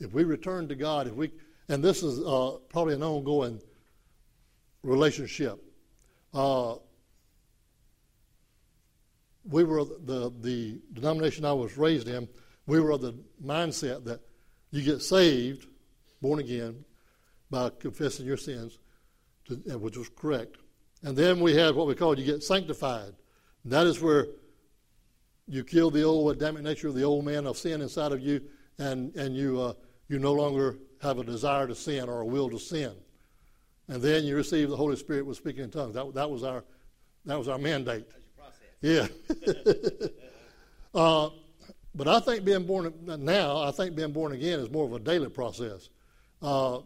If 0.00 0.12
we 0.12 0.24
return 0.24 0.68
to 0.68 0.74
God, 0.74 1.06
if 1.06 1.14
we 1.14 1.30
and 1.68 1.82
this 1.82 2.02
is 2.02 2.18
uh, 2.20 2.58
probably 2.68 2.94
an 2.94 3.02
ongoing 3.02 3.60
relationship. 4.82 5.62
Uh, 6.34 6.76
we 9.44 9.64
were 9.64 9.84
the 9.84 10.32
the 10.40 10.80
denomination 10.92 11.44
I 11.44 11.52
was 11.52 11.76
raised 11.76 12.08
in. 12.08 12.28
We 12.66 12.80
were 12.80 12.92
of 12.92 13.00
the 13.00 13.14
mindset 13.44 14.04
that 14.04 14.20
you 14.70 14.82
get 14.82 15.02
saved, 15.02 15.66
born 16.20 16.38
again, 16.38 16.84
by 17.50 17.70
confessing 17.70 18.24
your 18.24 18.36
sins, 18.36 18.78
which 19.78 19.96
was 19.96 20.08
correct, 20.10 20.56
and 21.02 21.16
then 21.16 21.40
we 21.40 21.54
had 21.54 21.74
what 21.74 21.86
we 21.86 21.94
call 21.94 22.18
you 22.18 22.24
get 22.24 22.42
sanctified. 22.42 23.14
And 23.64 23.72
that 23.72 23.86
is 23.86 24.00
where 24.00 24.26
you 25.46 25.64
kill 25.64 25.90
the 25.90 26.02
old 26.02 26.36
Adamic 26.36 26.62
nature 26.62 26.88
of 26.88 26.94
the 26.94 27.02
old 27.02 27.24
man 27.24 27.46
of 27.46 27.56
sin 27.56 27.80
inside 27.80 28.12
of 28.12 28.20
you, 28.20 28.40
and 28.78 29.14
and 29.16 29.36
you 29.36 29.60
uh, 29.60 29.72
you 30.08 30.18
no 30.18 30.32
longer 30.32 30.78
have 31.00 31.18
a 31.18 31.24
desire 31.24 31.66
to 31.66 31.74
sin 31.74 32.08
or 32.08 32.20
a 32.20 32.26
will 32.26 32.48
to 32.50 32.58
sin. 32.58 32.92
And 33.88 34.00
then 34.00 34.24
you 34.24 34.36
receive 34.36 34.70
the 34.70 34.76
Holy 34.76 34.96
Spirit 34.96 35.26
with 35.26 35.36
speaking 35.36 35.64
in 35.64 35.70
tongues. 35.70 35.94
That, 35.94 36.14
that 36.14 36.30
was 36.30 36.44
our 36.44 36.64
that 37.24 37.38
was 37.38 37.48
our 37.48 37.58
mandate. 37.58 38.06
Yeah. 38.80 39.06
uh, 40.94 41.30
but 41.94 42.08
I 42.08 42.20
think 42.20 42.44
being 42.44 42.66
born 42.66 42.92
now, 43.04 43.58
I 43.58 43.70
think 43.70 43.94
being 43.94 44.12
born 44.12 44.32
again 44.32 44.60
is 44.60 44.70
more 44.70 44.84
of 44.84 44.92
a 44.92 44.98
daily 44.98 45.28
process. 45.28 45.88
Uh, 46.40 46.78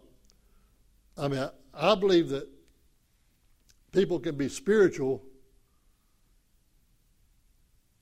I 1.16 1.28
mean, 1.28 1.40
I, 1.40 1.92
I 1.92 1.94
believe 1.94 2.28
that 2.30 2.48
people 3.92 4.18
can 4.20 4.36
be 4.36 4.48
spiritual, 4.48 5.22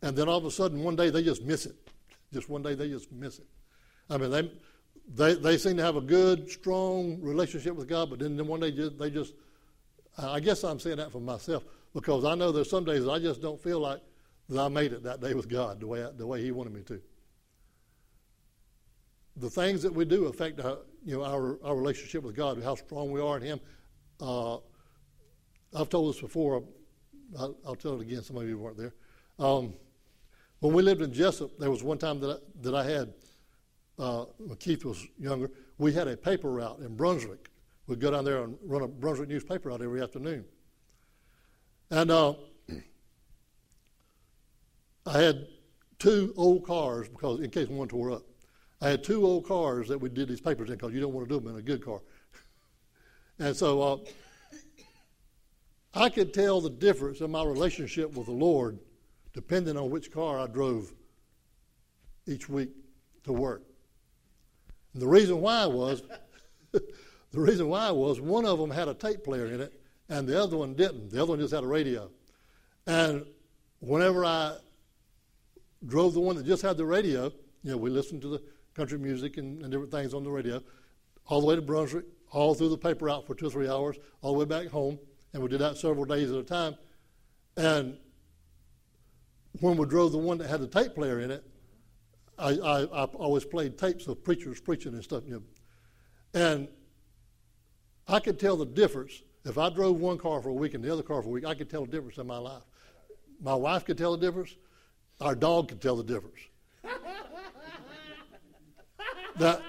and 0.03 0.16
then 0.16 0.28
all 0.28 0.39
of 0.39 0.45
a 0.45 0.51
sudden 0.51 0.82
one 0.82 0.97
day 0.97 1.11
they 1.11 1.22
just 1.22 1.43
miss 1.43 1.66
it. 1.66 1.76
Just 2.32 2.49
one 2.49 2.62
day 2.62 2.74
they 2.74 2.89
just 2.89 3.11
miss 3.12 3.39
it. 3.39 3.47
I 4.11 4.18
mean, 4.18 4.30
they 4.30 4.51
they 5.09 5.35
they 5.35 5.59
seem 5.59 5.76
to 5.76 5.82
have 5.82 5.97
a 5.97 6.01
good, 6.01 6.51
strong 6.51 7.20
relationship 7.20 7.74
with 7.74 7.89
God, 7.89 8.11
but 8.11 8.18
then, 8.18 8.37
then 8.37 8.47
one 8.47 8.61
day 8.61 8.70
just, 8.70 8.99
they 8.99 9.11
just. 9.11 9.35
I 10.16 10.39
guess 10.39 10.62
I'm 10.62 10.78
saying 10.78 10.99
that 10.99 11.11
for 11.11 11.20
myself 11.20 11.64
because 11.93 12.24
I 12.24 12.37
know 12.37 12.53
there's 12.53 12.70
some 12.70 12.85
days 12.85 13.09
I 13.09 13.18
just 13.18 13.43
don't 13.43 13.61
feel 13.61 13.80
like 13.80 14.01
that 14.49 14.61
I 14.61 14.68
made 14.68 14.93
it 14.93 15.03
that 15.05 15.20
day 15.20 15.35
with 15.35 15.49
God 15.49 15.80
the 15.80 15.87
way 15.87 16.05
I, 16.05 16.11
the 16.11 16.26
way 16.26 16.43
He 16.43 16.53
wanted 16.53 16.72
me 16.72 16.82
to. 16.82 17.01
The 19.37 19.51
things 19.51 19.82
that 19.82 19.93
we 19.93 20.05
do 20.05 20.26
affect 20.26 20.61
our, 20.61 20.78
you 21.05 21.16
know 21.16 21.24
our 21.24 21.59
our 21.64 21.76
relationship 21.76 22.22
with 22.22 22.37
God, 22.37 22.62
how 22.62 22.74
strong 22.74 23.11
we 23.11 23.20
are 23.20 23.37
in 23.37 23.43
Him. 23.43 23.61
Uh, 24.20 24.59
I've 25.75 25.89
told 25.89 26.14
this 26.14 26.20
before. 26.20 26.62
I'll, 27.39 27.57
I'll, 27.66 27.75
tell 27.75 27.95
it 27.95 28.03
again. 28.03 28.22
Some 28.22 28.37
of 28.37 28.49
you 28.49 28.59
weren't 28.59 28.77
there. 28.77 28.95
Um, 29.39 29.75
when 30.61 30.72
we 30.72 30.83
lived 30.83 31.03
in 31.03 31.11
Jesup, 31.11 31.51
there 31.59 31.70
was 31.70 31.83
one 31.83 31.99
time 31.99 32.20
that 32.20 32.31
I, 32.31 32.37
that 32.62 32.75
I 32.75 32.85
had 32.85 33.12
uh, 33.99 34.25
when 34.39 34.57
Keith 34.57 34.85
was 34.85 35.05
younger. 35.18 35.51
We 35.79 35.93
had 35.93 36.07
a 36.09 36.16
paper 36.16 36.51
route 36.51 36.79
in 36.79 36.97
Brunswick. 36.97 37.51
We'd 37.87 38.01
go 38.01 38.11
down 38.11 38.25
there 38.25 38.45
and 38.45 38.57
run 38.64 38.83
a 38.83 38.89
Brunswick 38.89 39.29
newspaper 39.29 39.70
out 39.70 39.83
every 39.83 40.01
afternoon. 40.01 40.45
And 41.91 42.11
uh, 42.11 42.35
I 45.07 45.18
had 45.18 45.47
two 45.99 46.33
old 46.37 46.66
cars 46.66 47.09
because 47.09 47.41
in 47.41 47.51
case 47.51 47.68
one 47.68 47.89
tore 47.89 48.12
up. 48.12 48.22
I 48.81 48.89
had 48.91 49.05
two 49.05 49.25
old 49.25 49.47
cars 49.47 49.89
that 49.89 49.99
we 49.99 50.09
did 50.09 50.29
these 50.29 50.41
papers 50.41 50.68
in 50.68 50.77
because 50.77 50.93
you 50.93 51.01
don't 51.01 51.12
want 51.12 51.29
to 51.29 51.35
do 51.35 51.41
them 51.41 51.53
in 51.53 51.59
a 51.59 51.62
good 51.62 51.85
car. 51.85 52.01
and 53.39 53.57
so 53.57 53.83
uh, 53.83 53.97
I 55.95 56.09
could 56.09 56.35
tell 56.35 56.61
the 56.61 56.71
difference 56.71 57.21
in 57.21 57.31
my 57.31 57.45
relationship 57.45 58.15
with 58.15 58.27
the 58.27 58.33
Lord 58.33 58.79
depending 59.33 59.77
on 59.77 59.91
which 59.91 60.13
car 60.13 60.39
I 60.39 60.47
drove 60.47 60.93
each 62.27 62.49
week 62.49 62.71
to 63.25 63.33
work. 63.33 63.63
And 64.93 65.03
the 65.03 65.09
reason 65.09 65.41
why 65.41 65.67
was, 65.67 66.03
the 66.73 66.83
reason 67.33 67.69
why 67.69 67.91
was 67.91 68.21
one 68.21 68.47
of 68.47 68.59
them 68.59 68.71
had 68.71 68.89
a 68.89 68.95
tape 68.95 69.25
player 69.25 69.47
in 69.47 69.61
it 69.61 69.73
and 70.09 70.27
the 70.29 70.41
other 70.41 70.57
one 70.57 70.75
didn't. 70.75 71.11
The 71.11 71.23
other 71.23 71.31
one 71.31 71.41
just 71.41 71.55
had 71.55 71.65
a 71.65 71.67
radio. 71.67 72.11
And 72.87 73.27
whenever 73.81 74.25
I 74.25 74.57
drove 75.87 76.15
the 76.15 76.21
one 76.21 76.37
that 76.37 76.47
just 76.47 76.63
had 76.63 76.77
the 76.77 76.85
radio, 76.85 77.33
you 77.63 77.73
know, 77.73 77.77
we 77.77 77.91
listened 77.91 78.23
to 78.23 78.29
the 78.29 78.43
country 78.75 78.99
music 78.99 79.37
and, 79.37 79.63
and 79.63 79.71
different 79.71 79.91
things 79.91 80.15
on 80.15 80.25
the 80.25 80.31
radio, 80.31 80.63
all 81.27 81.41
the 81.41 81.47
way 81.47 81.57
to 81.57 81.63
Brunswick, 81.63 82.05
all 82.31 82.55
through 82.55 82.69
the 82.69 82.79
paper 82.79 83.09
out 83.09 83.27
for 83.27 83.35
two 83.35 83.47
or 83.47 83.51
three 83.51 83.69
hours, 83.69 83.97
all 84.21 84.33
the 84.33 84.39
way 84.39 84.45
back 84.45 84.69
home, 84.69 84.99
and 85.35 85.43
we 85.43 85.49
did 85.49 85.61
that 85.61 85.76
several 85.76 86.05
days 86.05 86.30
at 86.30 86.39
a 86.39 86.45
time. 86.45 86.76
And 87.57 87.99
when 89.61 89.76
we 89.76 89.85
drove 89.85 90.12
the 90.12 90.18
one 90.18 90.39
that 90.39 90.49
had 90.49 90.61
the 90.61 90.68
tape 90.68 90.95
player 90.95 91.20
in 91.20 91.30
it, 91.32 91.45
I, 92.39 92.51
I, 92.51 92.82
I 92.82 93.05
always 93.05 93.45
played 93.45 93.76
tapes 93.76 94.07
of 94.07 94.22
preachers 94.24 94.61
preaching 94.61 94.95
and 94.95 95.03
stuff. 95.03 95.24
You 95.26 95.35
know. 95.35 95.43
And 96.41 96.68
I 98.09 98.20
could 98.20 98.39
tell 98.39 98.57
the 98.57 98.64
difference. 98.64 99.22
If 99.45 99.59
I 99.59 99.68
drove 99.68 100.01
one 100.01 100.16
car 100.16 100.41
for 100.41 100.49
a 100.49 100.55
week 100.55 100.72
and 100.72 100.82
the 100.82 100.91
other 100.91 101.03
car 101.03 101.20
for 101.20 101.28
a 101.28 101.32
week, 101.32 101.45
I 101.45 101.55
could 101.55 101.68
tell 101.68 101.85
the 101.85 101.91
difference 101.91 102.16
in 102.16 102.26
my 102.26 102.39
life. 102.39 102.62
My 103.43 103.55
wife 103.55 103.85
could 103.85 103.99
tell 103.99 104.16
the 104.16 104.26
difference. 104.26 104.57
Our 105.20 105.35
dog 105.35 105.68
could 105.68 105.82
tell 105.82 105.97
the 105.97 106.05
difference. 106.05 106.39
that, 109.37 109.61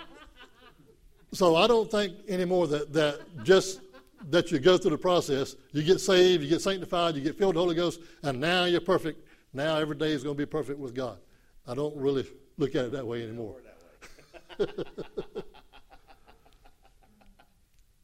so 1.33 1.55
I 1.55 1.67
don't 1.67 1.91
think 1.91 2.13
anymore 2.29 2.67
that, 2.67 2.93
that 2.93 3.43
just 3.43 3.81
that 4.29 4.51
you 4.51 4.59
go 4.59 4.77
through 4.77 4.91
the 4.91 4.97
process, 4.97 5.55
you 5.71 5.83
get 5.83 5.99
saved, 5.99 6.43
you 6.43 6.49
get 6.49 6.61
sanctified, 6.61 7.15
you 7.15 7.21
get 7.21 7.37
filled 7.37 7.55
with 7.55 7.61
the 7.61 7.61
Holy 7.61 7.75
Ghost, 7.75 7.99
and 8.23 8.39
now 8.39 8.65
you're 8.65 8.81
perfect. 8.81 9.27
Now 9.53 9.77
every 9.77 9.95
day 9.95 10.11
is 10.11 10.23
going 10.23 10.35
to 10.35 10.37
be 10.37 10.45
perfect 10.45 10.79
with 10.79 10.95
God. 10.95 11.19
I 11.67 11.73
don't 11.75 11.95
really 11.95 12.25
look 12.57 12.75
at 12.75 12.85
it 12.85 12.91
that 12.91 13.05
way 13.05 13.23
anymore. 13.23 13.61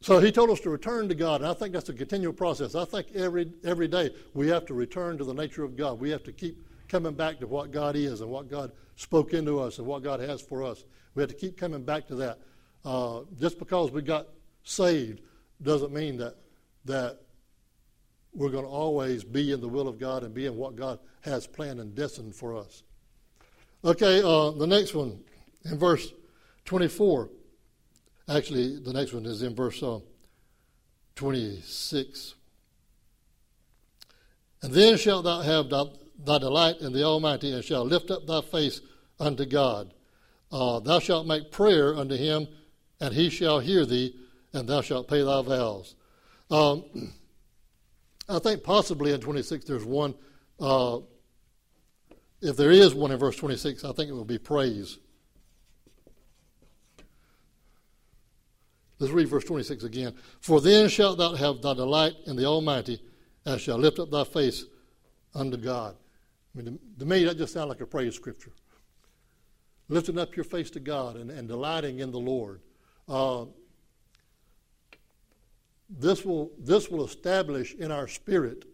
so 0.02 0.20
he 0.20 0.32
told 0.32 0.50
us 0.50 0.60
to 0.62 0.70
return 0.70 1.10
to 1.10 1.16
God, 1.16 1.42
and 1.42 1.50
I 1.50 1.54
think 1.54 1.74
that's 1.74 1.90
a 1.90 1.94
continual 1.94 2.34
process. 2.34 2.76
I 2.76 2.86
think 2.86 3.08
every 3.16 3.52
every 3.64 3.88
day 3.88 4.12
we 4.34 4.48
have 4.50 4.66
to 4.68 4.74
return 4.74 5.18
to 5.18 5.24
the 5.24 5.34
nature 5.34 5.64
of 5.64 5.76
God. 5.78 6.00
We 6.00 6.10
have 6.12 6.24
to 6.24 6.32
keep 6.32 6.66
coming 6.88 7.14
back 7.14 7.40
to 7.40 7.48
what 7.48 7.72
God 7.72 7.96
is 7.96 8.22
and 8.22 8.30
what 8.30 8.50
God 8.50 8.72
spoke 8.96 9.34
into 9.34 9.60
us 9.60 9.78
and 9.78 9.88
what 9.88 10.04
God 10.04 10.20
has 10.20 10.42
for 10.42 10.64
us. 10.64 10.84
We 11.16 11.22
have 11.22 11.30
to 11.30 11.36
keep 11.36 11.58
coming 11.58 11.84
back 11.84 12.08
to 12.08 12.16
that. 12.16 12.40
Uh, 12.84 13.22
just 13.40 13.60
because 13.60 13.92
we 13.92 14.02
got 14.02 14.28
saved 14.64 15.22
doesn't 15.64 15.94
mean 15.94 16.18
that 16.18 16.36
that 16.86 17.20
we're 18.34 18.50
going 18.50 18.64
to 18.64 18.70
always 18.70 19.24
be 19.24 19.52
in 19.52 19.62
the 19.62 19.68
will 19.68 19.88
of 19.88 20.00
God 20.00 20.24
and 20.24 20.34
be 20.34 20.46
in 20.46 20.56
what 20.56 20.76
God 20.76 21.00
has 21.22 21.46
planned 21.46 21.80
and 21.80 21.94
destined 21.94 22.36
for 22.36 22.56
us. 22.56 22.84
Okay, 23.84 24.22
uh, 24.24 24.52
the 24.52 24.68
next 24.68 24.94
one 24.94 25.20
in 25.66 25.78
verse 25.78 26.14
24. 26.66 27.30
Actually, 28.30 28.80
the 28.80 28.94
next 28.94 29.14
one 29.14 29.26
is 29.26 29.42
in 29.42 29.56
verse 29.56 29.82
uh, 29.84 30.00
26. 31.16 32.36
And 34.62 34.74
then 34.74 34.98
shalt 34.98 35.24
thou 35.26 35.42
have 35.42 35.70
thy, 35.70 35.84
thy, 36.24 36.38
delight 36.38 36.78
in 36.80 36.94
the 36.94 37.04
Almighty, 37.04 37.52
and 37.52 37.64
shalt 37.64 37.88
lift 37.88 38.12
up 38.12 38.28
thy 38.28 38.42
face 38.42 38.82
unto 39.20 39.46
God. 39.46 39.94
Uh, 40.52 40.80
thou 40.80 41.00
shalt 41.00 41.26
make 41.26 41.52
prayer 41.52 41.96
unto 41.96 42.16
him, 42.16 42.48
and 43.00 43.14
he 43.14 43.30
shall 43.30 43.60
hear 43.60 43.86
thee, 43.86 44.16
and 44.54 44.68
thou 44.68 44.82
shalt 44.82 45.08
pay 45.08 45.24
thy 45.24 45.42
vows. 45.42 45.96
Um, 46.50 47.14
I 48.28 48.40
think 48.40 48.64
possibly 48.64 49.14
in 49.14 49.22
26 49.22 49.66
there's 49.66 49.86
one. 49.86 50.14
Uh, 50.60 51.00
if 52.42 52.58
there 52.58 52.72
is 52.72 52.94
one 52.94 53.12
in 53.12 53.20
verse 53.20 53.36
26, 53.36 53.84
I 53.84 53.92
think 53.94 54.10
it 54.10 54.14
will 54.14 54.26
be 54.26 54.38
praise. 54.38 54.98
Let's 59.00 59.14
read 59.14 59.30
verse 59.30 59.44
26 59.46 59.84
again. 59.84 60.14
For 60.42 60.62
then 60.62 60.88
shalt 60.88 61.18
thou 61.18 61.34
have 61.36 61.62
thy 61.62 61.74
delight 61.74 62.14
in 62.28 62.36
the 62.36 62.46
Almighty, 62.46 63.02
and 63.46 63.60
shalt 63.60 63.80
lift 63.80 64.00
up 64.00 64.12
thy 64.12 64.24
face 64.24 64.66
unto 65.34 65.58
God. 65.58 65.96
I 66.54 66.62
mean, 66.62 66.80
to, 67.00 67.06
me, 67.06 67.24
that 67.24 67.38
just 67.38 67.54
sounds 67.54 67.70
like 67.70 67.82
a 67.82 67.86
praise 67.86 68.16
scripture. 68.16 68.52
Lifting 69.90 70.20
up 70.20 70.36
your 70.36 70.44
face 70.44 70.70
to 70.72 70.80
God 70.80 71.16
and, 71.16 71.32
and 71.32 71.48
delighting 71.48 72.00
in 72.00 72.12
the 72.12 72.20
Lord. 72.20 72.62
Uh, 73.08 73.46
this 76.00 76.24
will, 76.24 76.52
this 76.58 76.90
will 76.90 77.06
establish 77.06 77.74
in 77.76 77.92
our 77.92 78.08
spirit 78.08 78.66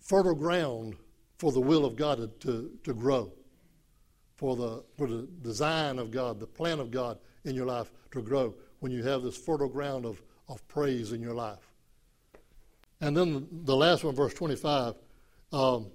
fertile 0.00 0.34
ground 0.34 0.96
for 1.38 1.52
the 1.52 1.60
will 1.60 1.84
of 1.84 1.96
God 1.96 2.40
to, 2.40 2.70
to, 2.82 2.94
grow, 2.94 3.32
for 4.36 4.56
the, 4.56 4.84
for 4.96 5.06
the 5.06 5.28
design 5.42 5.98
of 5.98 6.10
God, 6.10 6.40
the 6.40 6.46
plan 6.46 6.80
of 6.80 6.90
God 6.90 7.18
in 7.44 7.54
your 7.54 7.66
life 7.66 7.90
to 8.12 8.22
grow 8.22 8.54
when 8.80 8.92
you 8.92 9.02
have 9.02 9.22
this 9.22 9.36
fertile 9.36 9.68
ground 9.68 10.04
of, 10.04 10.20
of 10.48 10.66
praise 10.68 11.12
in 11.12 11.22
your 11.22 11.34
life. 11.34 11.70
And 13.00 13.16
then 13.16 13.46
the 13.50 13.76
last 13.76 14.04
one, 14.04 14.14
verse 14.14 14.34
25, 14.34 14.94
um, 15.52 15.86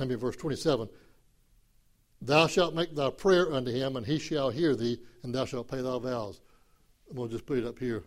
I 0.00 0.04
mean, 0.04 0.18
verse 0.18 0.36
27 0.36 0.88
Thou 2.22 2.46
shalt 2.46 2.74
make 2.74 2.94
thy 2.94 3.10
prayer 3.10 3.52
unto 3.52 3.70
him, 3.70 3.96
and 3.96 4.06
he 4.06 4.18
shall 4.18 4.50
hear 4.50 4.74
thee, 4.74 4.98
and 5.22 5.34
thou 5.34 5.44
shalt 5.44 5.68
pay 5.68 5.82
thy 5.82 5.98
vows. 5.98 6.40
I'm 7.10 7.16
going 7.16 7.28
to 7.28 7.34
just 7.34 7.46
put 7.46 7.58
it 7.58 7.66
up 7.66 7.78
here. 7.78 8.02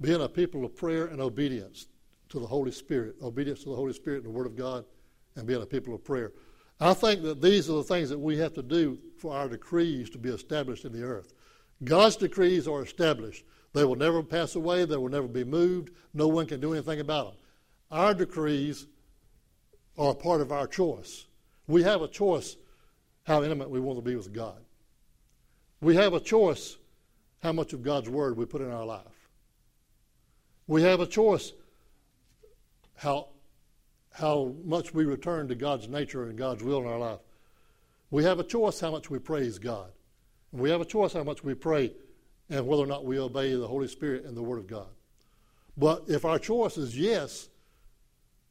Being 0.00 0.22
a 0.22 0.28
people 0.28 0.64
of 0.64 0.76
prayer 0.76 1.06
and 1.06 1.20
obedience 1.20 1.86
to 2.28 2.38
the 2.38 2.46
Holy 2.46 2.72
Spirit, 2.72 3.16
obedience 3.22 3.62
to 3.62 3.70
the 3.70 3.76
Holy 3.76 3.92
Spirit 3.92 4.24
and 4.24 4.26
the 4.26 4.36
Word 4.36 4.46
of 4.46 4.56
God, 4.56 4.84
and 5.36 5.46
being 5.46 5.62
a 5.62 5.66
people 5.66 5.94
of 5.94 6.04
prayer. 6.04 6.32
I 6.80 6.94
think 6.94 7.22
that 7.22 7.40
these 7.40 7.70
are 7.70 7.74
the 7.74 7.84
things 7.84 8.10
that 8.10 8.18
we 8.18 8.36
have 8.38 8.52
to 8.54 8.62
do 8.62 8.98
for 9.18 9.34
our 9.34 9.48
decrees 9.48 10.10
to 10.10 10.18
be 10.18 10.30
established 10.30 10.84
in 10.84 10.92
the 10.92 11.02
earth. 11.02 11.32
God's 11.82 12.16
decrees 12.16 12.66
are 12.66 12.82
established. 12.82 13.44
They 13.72 13.84
will 13.84 13.96
never 13.96 14.22
pass 14.22 14.54
away, 14.54 14.84
they 14.84 14.96
will 14.96 15.08
never 15.08 15.28
be 15.28 15.44
moved. 15.44 15.90
No 16.12 16.28
one 16.28 16.46
can 16.46 16.60
do 16.60 16.72
anything 16.72 17.00
about 17.00 17.26
them. 17.26 17.34
Our 17.90 18.14
decrees 18.14 18.86
are 19.98 20.10
a 20.10 20.14
part 20.14 20.40
of 20.40 20.52
our 20.52 20.66
choice. 20.66 21.26
We 21.66 21.82
have 21.82 22.02
a 22.02 22.08
choice 22.08 22.56
how 23.24 23.42
intimate 23.42 23.70
we 23.70 23.80
want 23.80 23.98
to 23.98 24.02
be 24.02 24.16
with 24.16 24.32
God. 24.32 24.58
We 25.80 25.96
have 25.96 26.14
a 26.14 26.20
choice 26.20 26.76
how 27.42 27.52
much 27.52 27.72
of 27.72 27.82
God's 27.82 28.08
Word 28.08 28.36
we 28.36 28.46
put 28.46 28.60
in 28.60 28.70
our 28.70 28.84
life. 28.84 29.23
We 30.66 30.82
have 30.82 31.00
a 31.00 31.06
choice 31.06 31.52
how, 32.96 33.28
how 34.12 34.54
much 34.64 34.94
we 34.94 35.04
return 35.04 35.48
to 35.48 35.54
God's 35.54 35.88
nature 35.88 36.24
and 36.24 36.38
God's 36.38 36.62
will 36.62 36.80
in 36.80 36.86
our 36.86 36.98
life. 36.98 37.20
We 38.10 38.24
have 38.24 38.38
a 38.38 38.44
choice 38.44 38.80
how 38.80 38.90
much 38.90 39.10
we 39.10 39.18
praise 39.18 39.58
God. 39.58 39.90
We 40.52 40.70
have 40.70 40.80
a 40.80 40.86
choice 40.86 41.12
how 41.12 41.24
much 41.24 41.42
we 41.42 41.54
pray 41.54 41.92
and 42.48 42.66
whether 42.66 42.82
or 42.82 42.86
not 42.86 43.04
we 43.04 43.18
obey 43.18 43.54
the 43.54 43.66
Holy 43.66 43.88
Spirit 43.88 44.24
and 44.24 44.36
the 44.36 44.42
Word 44.42 44.58
of 44.58 44.66
God. 44.66 44.86
But 45.76 46.04
if 46.06 46.24
our 46.24 46.38
choice 46.38 46.76
is 46.76 46.96
yes 46.96 47.48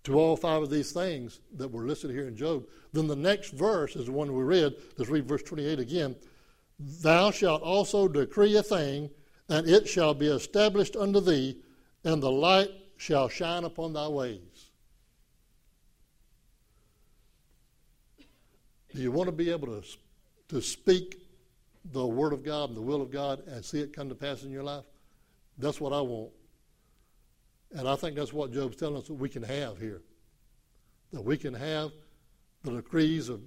to 0.03 0.19
all 0.19 0.35
five 0.35 0.61
of 0.61 0.69
these 0.69 0.91
things 0.91 1.39
that 1.55 1.71
were 1.71 1.85
listed 1.85 2.11
here 2.11 2.27
in 2.27 2.35
Job, 2.35 2.65
then 2.91 3.07
the 3.07 3.15
next 3.15 3.53
verse 3.53 3.95
is 3.95 4.07
the 4.07 4.11
one 4.11 4.33
we 4.33 4.43
read. 4.43 4.73
Let's 4.97 5.09
read 5.09 5.27
verse 5.27 5.43
28 5.43 5.79
again. 5.79 6.15
Thou 6.79 7.31
shalt 7.31 7.61
also 7.61 8.07
decree 8.07 8.57
a 8.57 8.63
thing, 8.63 9.09
and 9.47 9.67
it 9.67 9.87
shall 9.87 10.13
be 10.13 10.27
established 10.27 10.97
unto 10.97 11.21
thee 11.21 11.57
and 12.03 12.21
the 12.21 12.31
light 12.31 12.69
shall 12.97 13.29
shine 13.29 13.63
upon 13.63 13.93
thy 13.93 14.07
ways. 14.07 14.69
Do 18.93 19.01
you 19.01 19.11
want 19.11 19.27
to 19.27 19.31
be 19.31 19.49
able 19.49 19.67
to, 19.67 19.83
to 20.49 20.61
speak 20.61 21.19
the 21.91 22.05
Word 22.05 22.31
of 22.31 22.43
God 22.43 22.69
and 22.69 22.77
the 22.77 22.81
will 22.81 23.01
of 23.01 23.11
God 23.11 23.45
and 23.47 23.65
see 23.65 23.79
it 23.79 23.93
come 23.93 24.07
to 24.09 24.15
pass 24.15 24.43
in 24.43 24.51
your 24.51 24.63
life? 24.63 24.85
That's 25.57 25.81
what 25.81 25.93
I 25.93 26.01
want. 26.01 26.31
And 27.71 27.87
I 27.87 27.95
think 27.95 28.15
that's 28.15 28.31
what 28.31 28.51
Job's 28.51 28.75
telling 28.75 28.97
us 28.97 29.07
that 29.07 29.15
we 29.15 29.29
can 29.29 29.43
have 29.43 29.79
here. 29.79 30.01
That 31.11 31.23
we 31.23 31.37
can 31.37 31.53
have 31.53 31.91
the 32.63 32.71
decrees 32.71 33.29
of, 33.29 33.41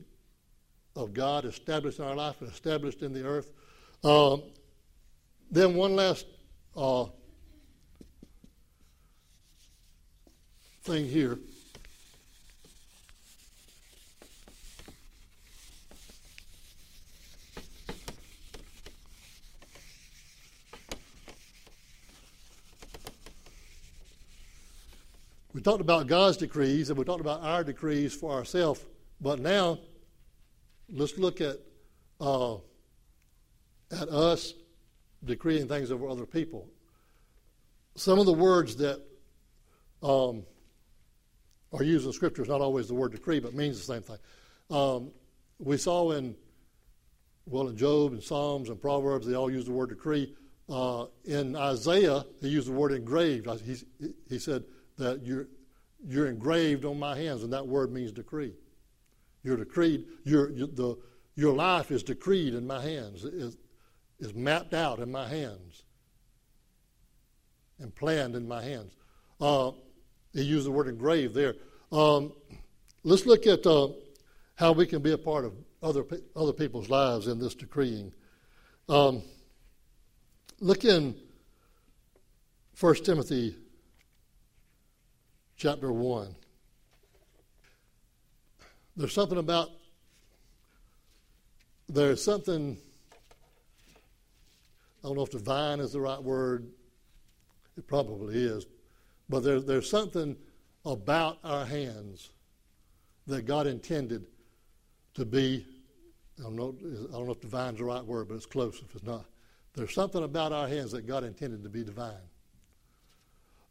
of 0.96 1.14
God 1.14 1.44
established 1.44 2.00
in 2.00 2.04
our 2.04 2.16
life 2.16 2.40
and 2.40 2.50
established 2.50 3.02
in 3.02 3.12
the 3.12 3.24
earth. 3.24 3.52
Uh, 4.02 4.38
then, 5.50 5.76
one 5.76 5.94
last 5.94 6.26
uh, 6.76 7.06
thing 10.86 11.08
here. 11.08 11.36
We 25.52 25.60
talked 25.60 25.80
about 25.80 26.06
God's 26.06 26.36
decrees 26.36 26.88
and 26.88 26.96
we 26.96 27.04
talked 27.04 27.20
about 27.20 27.42
our 27.42 27.64
decrees 27.64 28.14
for 28.14 28.30
ourselves, 28.30 28.84
but 29.20 29.40
now 29.40 29.80
let's 30.88 31.18
look 31.18 31.40
at 31.40 31.56
uh, 32.20 32.58
at 33.90 34.08
us 34.08 34.54
decreeing 35.24 35.66
things 35.66 35.90
over 35.90 36.08
other 36.08 36.26
people. 36.26 36.68
Some 37.96 38.20
of 38.20 38.26
the 38.26 38.32
words 38.32 38.76
that 38.76 39.02
um, 40.00 40.44
or 41.70 41.82
used 41.82 42.06
in 42.06 42.12
Scripture 42.12 42.42
is 42.42 42.48
not 42.48 42.60
always 42.60 42.88
the 42.88 42.94
word 42.94 43.12
decree, 43.12 43.40
but 43.40 43.54
means 43.54 43.78
the 43.78 43.92
same 43.92 44.02
thing. 44.02 44.18
Um, 44.70 45.10
we 45.58 45.76
saw 45.76 46.12
in, 46.12 46.34
well, 47.46 47.68
in 47.68 47.76
Job 47.76 48.12
and 48.12 48.22
Psalms 48.22 48.68
and 48.68 48.80
Proverbs, 48.80 49.26
they 49.26 49.34
all 49.34 49.50
use 49.50 49.64
the 49.64 49.72
word 49.72 49.90
decree. 49.90 50.34
Uh, 50.68 51.06
in 51.24 51.54
Isaiah, 51.54 52.24
he 52.40 52.48
used 52.48 52.68
the 52.68 52.72
word 52.72 52.92
engraved. 52.92 53.48
He, 53.60 53.76
he 54.28 54.38
said 54.38 54.64
that 54.98 55.24
you're, 55.24 55.48
you're 56.06 56.26
engraved 56.26 56.84
on 56.84 56.98
my 56.98 57.16
hands, 57.16 57.42
and 57.42 57.52
that 57.52 57.66
word 57.66 57.92
means 57.92 58.12
decree. 58.12 58.54
You're 59.44 59.56
decreed. 59.56 60.06
You're, 60.24 60.50
you, 60.50 60.66
the, 60.66 60.96
Your 61.36 61.54
life 61.54 61.90
is 61.90 62.02
decreed 62.02 62.54
in 62.54 62.66
my 62.66 62.82
hands, 62.82 63.24
is, 63.24 63.56
is 64.18 64.34
mapped 64.34 64.74
out 64.74 64.98
in 64.98 65.12
my 65.12 65.28
hands, 65.28 65.84
and 67.78 67.94
planned 67.94 68.34
in 68.34 68.48
my 68.48 68.62
hands. 68.62 68.96
Uh, 69.40 69.72
he 70.36 70.42
used 70.42 70.66
the 70.66 70.70
word 70.70 70.86
engraved 70.86 71.34
there. 71.34 71.54
Um, 71.90 72.32
let's 73.04 73.24
look 73.24 73.46
at 73.46 73.66
uh, 73.66 73.88
how 74.54 74.72
we 74.72 74.86
can 74.86 75.00
be 75.00 75.12
a 75.12 75.18
part 75.18 75.46
of 75.46 75.54
other, 75.82 76.04
other 76.36 76.52
people's 76.52 76.90
lives 76.90 77.26
in 77.26 77.38
this 77.38 77.54
decreeing. 77.54 78.12
Um, 78.86 79.22
look 80.60 80.84
in 80.84 81.16
1 82.78 82.94
Timothy 82.96 83.56
chapter 85.56 85.90
1. 85.90 86.34
There's 88.94 89.14
something 89.14 89.38
about, 89.38 89.70
there's 91.88 92.22
something, 92.22 92.76
I 95.02 95.08
don't 95.08 95.16
know 95.16 95.22
if 95.22 95.30
divine 95.30 95.80
is 95.80 95.92
the 95.92 96.00
right 96.00 96.22
word, 96.22 96.68
it 97.78 97.86
probably 97.86 98.36
is, 98.36 98.66
but 99.28 99.42
there, 99.42 99.60
there's 99.60 99.90
something 99.90 100.36
about 100.84 101.38
our 101.42 101.64
hands 101.64 102.30
that 103.26 103.42
God 103.42 103.66
intended 103.66 104.24
to 105.14 105.24
be, 105.24 105.66
I 106.38 106.42
don't, 106.44 106.56
know, 106.56 106.74
I 106.80 107.12
don't 107.12 107.26
know 107.26 107.32
if 107.32 107.40
divine 107.40 107.74
is 107.74 107.78
the 107.78 107.84
right 107.84 108.04
word, 108.04 108.28
but 108.28 108.34
it's 108.34 108.46
close 108.46 108.80
if 108.86 108.94
it's 108.94 109.04
not. 109.04 109.24
There's 109.74 109.92
something 109.92 110.22
about 110.22 110.52
our 110.52 110.68
hands 110.68 110.92
that 110.92 111.06
God 111.06 111.24
intended 111.24 111.62
to 111.64 111.68
be 111.68 111.82
divine. 111.82 112.14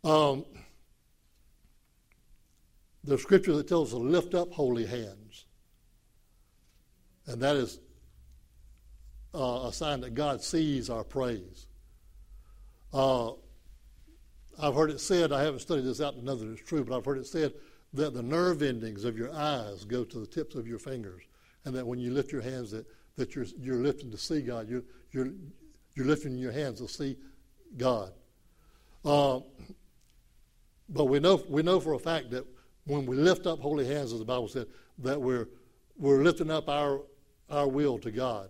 Um, 0.04 0.46
there's 3.04 3.22
scripture 3.22 3.54
that 3.54 3.68
tells 3.68 3.94
us 3.94 4.00
to 4.00 4.04
lift 4.04 4.34
up 4.36 4.52
holy 4.52 4.86
hands. 4.86 5.46
And 7.28 7.42
that 7.42 7.56
is 7.56 7.80
uh, 9.34 9.68
a 9.68 9.74
sign 9.74 10.02
that 10.02 10.14
God 10.14 10.42
sees 10.42 10.90
our 10.90 11.04
praise. 11.04 11.66
Uh, 12.94 13.32
I've 14.60 14.76
heard 14.76 14.90
it 14.90 15.00
said, 15.00 15.32
I 15.32 15.44
haven't 15.44 15.60
studied 15.60 15.86
this 15.86 16.02
out 16.02 16.16
to 16.16 16.24
know 16.24 16.36
that 16.36 16.52
it's 16.52 16.62
true, 16.62 16.84
but 16.84 16.96
I've 16.96 17.06
heard 17.06 17.18
it 17.18 17.28
said 17.28 17.54
that 17.94 18.14
the 18.14 18.24
nerve 18.24 18.62
endings 18.62 19.04
of 19.04 19.18
your 19.18 19.34
eyes 19.34 19.86
go 19.86 20.04
to 20.04 20.20
the 20.20 20.28
tips 20.28 20.56
of 20.56 20.68
your 20.68 20.80
fingers. 20.80 21.24
And 21.66 21.74
that 21.76 21.86
when 21.86 22.00
you 22.00 22.12
lift 22.12 22.32
your 22.32 22.42
hands, 22.42 22.72
that, 22.72 22.86
that 23.16 23.36
you're, 23.36 23.46
you're 23.58 23.78
lifting 23.78 24.12
to 24.12 24.18
see 24.18 24.42
God. 24.42 24.70
You're, 24.70 24.84
you're, 25.12 25.30
you're 25.96 26.06
lifting 26.06 26.38
your 26.38 26.52
hands 26.52 26.80
to 26.80 26.88
see 26.88 27.18
God. 27.78 28.12
Uh, 29.04 29.40
but 30.90 31.06
we 31.06 31.20
know, 31.20 31.44
we 31.50 31.64
know 31.64 31.80
for 31.80 31.94
a 31.94 32.00
fact 32.00 32.30
that 32.32 32.46
when 32.86 33.06
we 33.06 33.16
lift 33.16 33.48
up 33.48 33.60
holy 33.60 33.88
hands, 33.88 34.14
as 34.14 34.20
the 34.20 34.26
Bible 34.26 34.48
said, 34.48 34.68
that 35.00 35.20
we're, 35.20 35.48
we're 35.98 36.24
lifting 36.24 36.52
up 36.52 36.70
our, 36.70 37.02
our 37.50 37.68
will 37.68 37.98
to 38.00 38.12
God. 38.12 38.50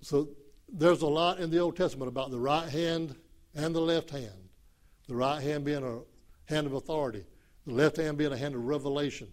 So 0.00 0.28
there's 0.72 1.02
a 1.02 1.06
lot 1.06 1.40
in 1.40 1.50
the 1.50 1.58
Old 1.58 1.76
Testament 1.76 2.08
about 2.08 2.30
the 2.30 2.38
right 2.38 2.68
hand 2.68 3.16
and 3.58 3.74
the 3.74 3.80
left 3.80 4.10
hand. 4.10 4.48
The 5.08 5.16
right 5.16 5.42
hand 5.42 5.64
being 5.64 5.84
a 5.84 6.52
hand 6.52 6.66
of 6.66 6.74
authority, 6.74 7.24
the 7.66 7.74
left 7.74 7.96
hand 7.96 8.16
being 8.16 8.32
a 8.32 8.36
hand 8.36 8.54
of 8.54 8.64
revelation. 8.64 9.28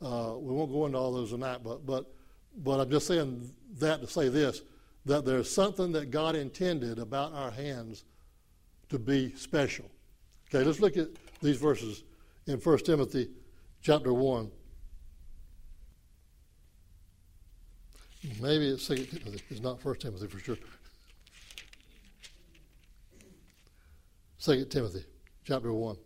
Uh, 0.00 0.34
we 0.36 0.52
won't 0.52 0.70
go 0.70 0.86
into 0.86 0.98
all 0.98 1.12
those 1.12 1.30
tonight, 1.30 1.60
but, 1.64 1.86
but, 1.86 2.12
but 2.58 2.80
I'm 2.80 2.90
just 2.90 3.06
saying 3.06 3.50
that 3.78 4.00
to 4.00 4.06
say 4.06 4.28
this 4.28 4.62
that 5.04 5.24
there's 5.24 5.50
something 5.50 5.90
that 5.90 6.12
God 6.12 6.36
intended 6.36 7.00
about 7.00 7.32
our 7.32 7.50
hands 7.50 8.04
to 8.88 9.00
be 9.00 9.34
special. 9.34 9.86
Okay, 10.48 10.64
let's 10.64 10.78
look 10.78 10.96
at 10.96 11.08
these 11.40 11.56
verses 11.56 12.04
in 12.46 12.58
1 12.58 12.78
Timothy 12.78 13.28
chapter 13.80 14.12
1. 14.12 14.48
Maybe 18.40 18.68
it's 18.68 18.86
2 18.86 18.94
Timothy. 18.94 19.42
It's 19.50 19.60
not 19.60 19.84
1 19.84 19.94
Timothy 19.96 20.28
for 20.28 20.38
sure. 20.38 20.56
2 24.42 24.64
Timothy 24.64 25.04
chapter 25.44 25.72
1. 25.72 25.96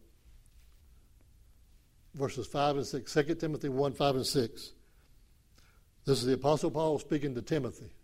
Verses 2.14 2.47
5 2.47 2.76
and 2.76 2.87
6. 2.87 3.14
2 3.14 3.34
Timothy 3.34 3.70
1, 3.70 3.95
5 3.95 4.16
and 4.16 4.26
6. 4.26 4.72
This 6.05 6.18
is 6.18 6.26
the 6.26 6.34
Apostle 6.34 6.70
Paul 6.70 6.99
speaking 6.99 7.34
to 7.34 7.41
Timothy. 7.41 7.95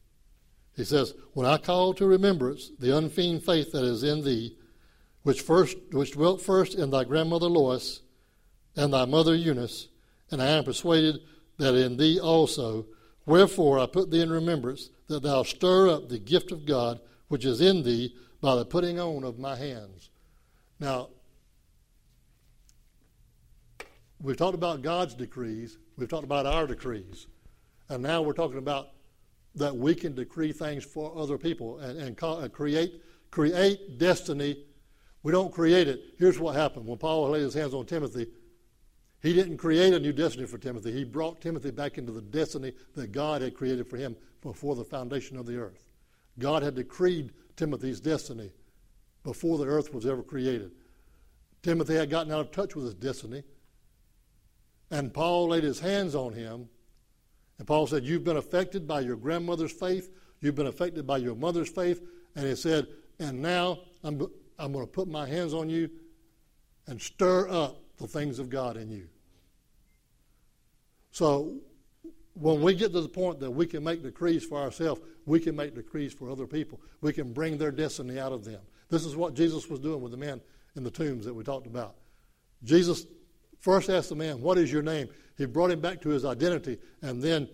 He 0.74 0.85
says, 0.85 1.12
When 1.35 1.47
I 1.47 1.59
call 1.59 1.93
to 1.95 2.07
remembrance 2.07 2.70
the 2.78 2.97
unfeigned 2.97 3.45
faith 3.45 3.72
that 3.72 3.85
is 3.85 4.03
in 4.03 4.24
thee, 4.24 4.57
which 5.22 5.43
first 5.43 5.76
which 5.93 6.12
dwelt 6.12 6.41
first 6.41 6.76
in 6.76 6.89
thy 6.89 7.05
grandmother 7.05 7.49
Lois 7.49 8.01
and 8.74 8.91
thy 8.91 9.05
mother 9.05 9.35
Eunice, 9.35 9.89
and 10.30 10.41
I 10.43 10.47
am 10.47 10.64
persuaded 10.64 11.20
that 11.59 11.74
in 11.74 11.99
thee 11.99 12.18
also. 12.18 12.87
Wherefore 13.26 13.78
I 13.78 13.85
put 13.85 14.11
thee 14.11 14.22
in 14.22 14.33
remembrance 14.33 14.89
that 15.09 15.22
thou 15.22 15.43
stir 15.43 15.91
up 15.91 16.09
the 16.09 16.18
gift 16.18 16.53
of 16.53 16.64
God 16.64 17.01
which 17.28 17.45
is 17.45 17.61
in 17.61 17.83
thee 17.83 18.16
by 18.41 18.57
the 18.57 18.64
putting 18.64 18.99
on 18.99 19.24
of 19.24 19.39
my 19.39 19.57
hands. 19.57 20.09
Now, 20.81 21.11
we've 24.20 24.37
talked 24.37 24.55
about 24.55 24.83
God's 24.83 25.14
decrees, 25.14 25.79
we've 25.97 26.09
talked 26.09 26.25
about 26.25 26.47
our 26.47 26.66
decrees, 26.66 27.27
and 27.89 28.03
now 28.03 28.23
we're 28.23 28.33
talking 28.33 28.59
about 28.59 28.89
that 29.55 29.77
we 29.77 29.95
can 29.95 30.14
decree 30.14 30.53
things 30.53 30.85
for 30.85 31.16
other 31.16 31.39
people 31.39 31.79
and, 31.79 32.16
and 32.18 32.53
create 32.53 33.03
create 33.31 33.99
destiny 33.99 34.64
we 35.23 35.31
don't 35.31 35.53
create 35.53 35.89
it. 35.89 36.14
Here's 36.18 36.39
what 36.39 36.57
happened. 36.57 36.87
When 36.87 36.99
Paul 36.99 37.31
laid 37.31 37.43
his 37.43 37.55
hands 37.55 37.75
on 37.75 37.87
Timothy, 37.87 38.27
he 39.20 39.33
didn't 39.33 39.59
create 39.59 39.95
a 39.95 40.01
new 40.01 40.12
destiny 40.12 40.47
for 40.47 40.59
Timothy. 40.59 40.93
He 40.93 41.05
brought 41.05 41.41
Timothy 41.41 41.70
back 41.70 41.97
into 41.97 42.11
the 42.11 42.20
destiny 42.23 42.73
that 42.97 43.12
God 43.12 43.41
had 43.41 43.55
created 43.55 43.87
for 43.87 43.97
him 43.97 44.16
before 44.41 44.75
the 44.75 44.85
foundation 44.85 45.37
of 45.37 45.47
the 45.47 45.57
earth. 45.57 45.93
God 46.39 46.64
had 46.64 46.75
decreed 46.75 47.31
Timothy's 47.55 48.01
destiny 48.01 48.51
before 49.25 49.59
the 49.59 49.66
earth 49.66 49.93
was 49.93 50.07
ever 50.07 50.23
created. 50.23 50.73
Timothy 51.62 51.95
had 51.95 52.11
gotten 52.11 52.33
out 52.33 52.41
of 52.41 52.51
touch 52.51 52.75
with 52.75 52.85
his 52.85 52.95
destiny, 52.95 53.45
and 54.91 55.14
Paul 55.14 55.49
laid 55.49 55.64
his 55.64 55.81
hands 55.81 56.14
on 56.14 56.33
him. 56.33 56.68
And 57.59 57.66
Paul 57.66 57.87
said, 57.87 58.05
You've 58.05 58.25
been 58.25 58.37
affected 58.37 58.87
by 58.89 59.01
your 59.01 59.16
grandmother's 59.16 59.73
faith, 59.73 60.11
you've 60.41 60.57
been 60.57 60.66
affected 60.66 61.07
by 61.07 61.18
your 61.18 61.35
mother's 61.35 61.70
faith. 61.70 62.03
And 62.35 62.47
he 62.47 62.55
said, 62.55 62.89
And 63.18 63.41
now 63.41 63.81
I'm 64.03 64.27
I'm 64.59 64.73
going 64.73 64.87
to 64.87 64.91
put 64.91 65.09
my 65.09 65.27
hands 65.27 65.55
on 65.55 65.68
you 65.68 65.91
and 66.87 67.01
stir 67.01 67.49
up 67.49 67.83
the 67.97 68.07
things 68.07 68.39
of 68.39 68.49
God 68.49 68.77
in 68.77 68.91
you. 68.91 69.09
So 71.11 71.57
when 72.35 72.62
we 72.62 72.75
get 72.75 72.93
to 72.93 73.01
the 73.01 73.09
point 73.09 73.41
that 73.41 73.51
we 73.51 73.66
can 73.66 73.85
make 73.85 74.03
decrees 74.03 74.45
for 74.45 74.59
ourselves, 74.59 75.01
we 75.27 75.41
can 75.41 75.55
make 75.57 75.75
decrees 75.75 76.12
for 76.12 76.31
other 76.31 76.47
people. 76.47 76.81
We 77.01 77.12
can 77.12 77.33
bring 77.33 77.59
their 77.59 77.70
destiny 77.70 78.18
out 78.18 78.33
of 78.33 78.45
them. 78.45 78.61
This 78.93 79.07
is 79.07 79.16
what 79.16 79.32
Jesus 79.32 79.70
was 79.70 79.80
doing 79.80 80.03
with 80.03 80.12
the 80.12 80.18
man 80.18 80.38
in 80.76 80.84
the 80.84 80.90
tombs 80.90 81.24
that 81.24 81.32
we 81.32 81.43
talked 81.43 81.66
about. 81.66 81.95
Jesus 82.62 83.07
first 83.59 83.88
asked 83.88 84.11
the 84.11 84.14
man, 84.14 84.43
What 84.43 84.59
is 84.59 84.70
your 84.70 84.82
name? 84.82 85.09
He 85.38 85.47
brought 85.47 85.70
him 85.70 85.80
back 85.80 86.03
to 86.03 86.11
his 86.11 86.26
identity, 86.26 86.76
and 87.01 87.22
then 87.22 87.49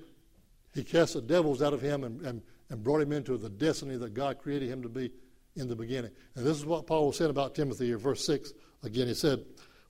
he 0.75 0.83
cast 0.83 1.15
the 1.15 1.23
devils 1.23 1.63
out 1.63 1.73
of 1.73 1.81
him 1.81 2.03
and, 2.03 2.21
and, 2.23 2.43
and 2.71 2.83
brought 2.83 3.01
him 3.01 3.13
into 3.13 3.39
the 3.39 3.49
destiny 3.49 3.97
that 3.99 4.15
God 4.15 4.41
created 4.41 4.69
him 4.69 4.83
to 4.83 4.89
be 4.89 5.13
in 5.55 5.69
the 5.69 5.77
beginning. 5.77 6.11
And 6.35 6.45
this 6.45 6.57
is 6.57 6.67
what 6.67 6.89
Paul 6.89 7.13
said 7.13 7.31
about 7.31 7.55
Timothy 7.55 7.87
here, 7.87 7.99
verse 7.99 8.27
6. 8.27 8.53
Again, 8.83 9.07
he 9.07 9.15
said, 9.15 9.45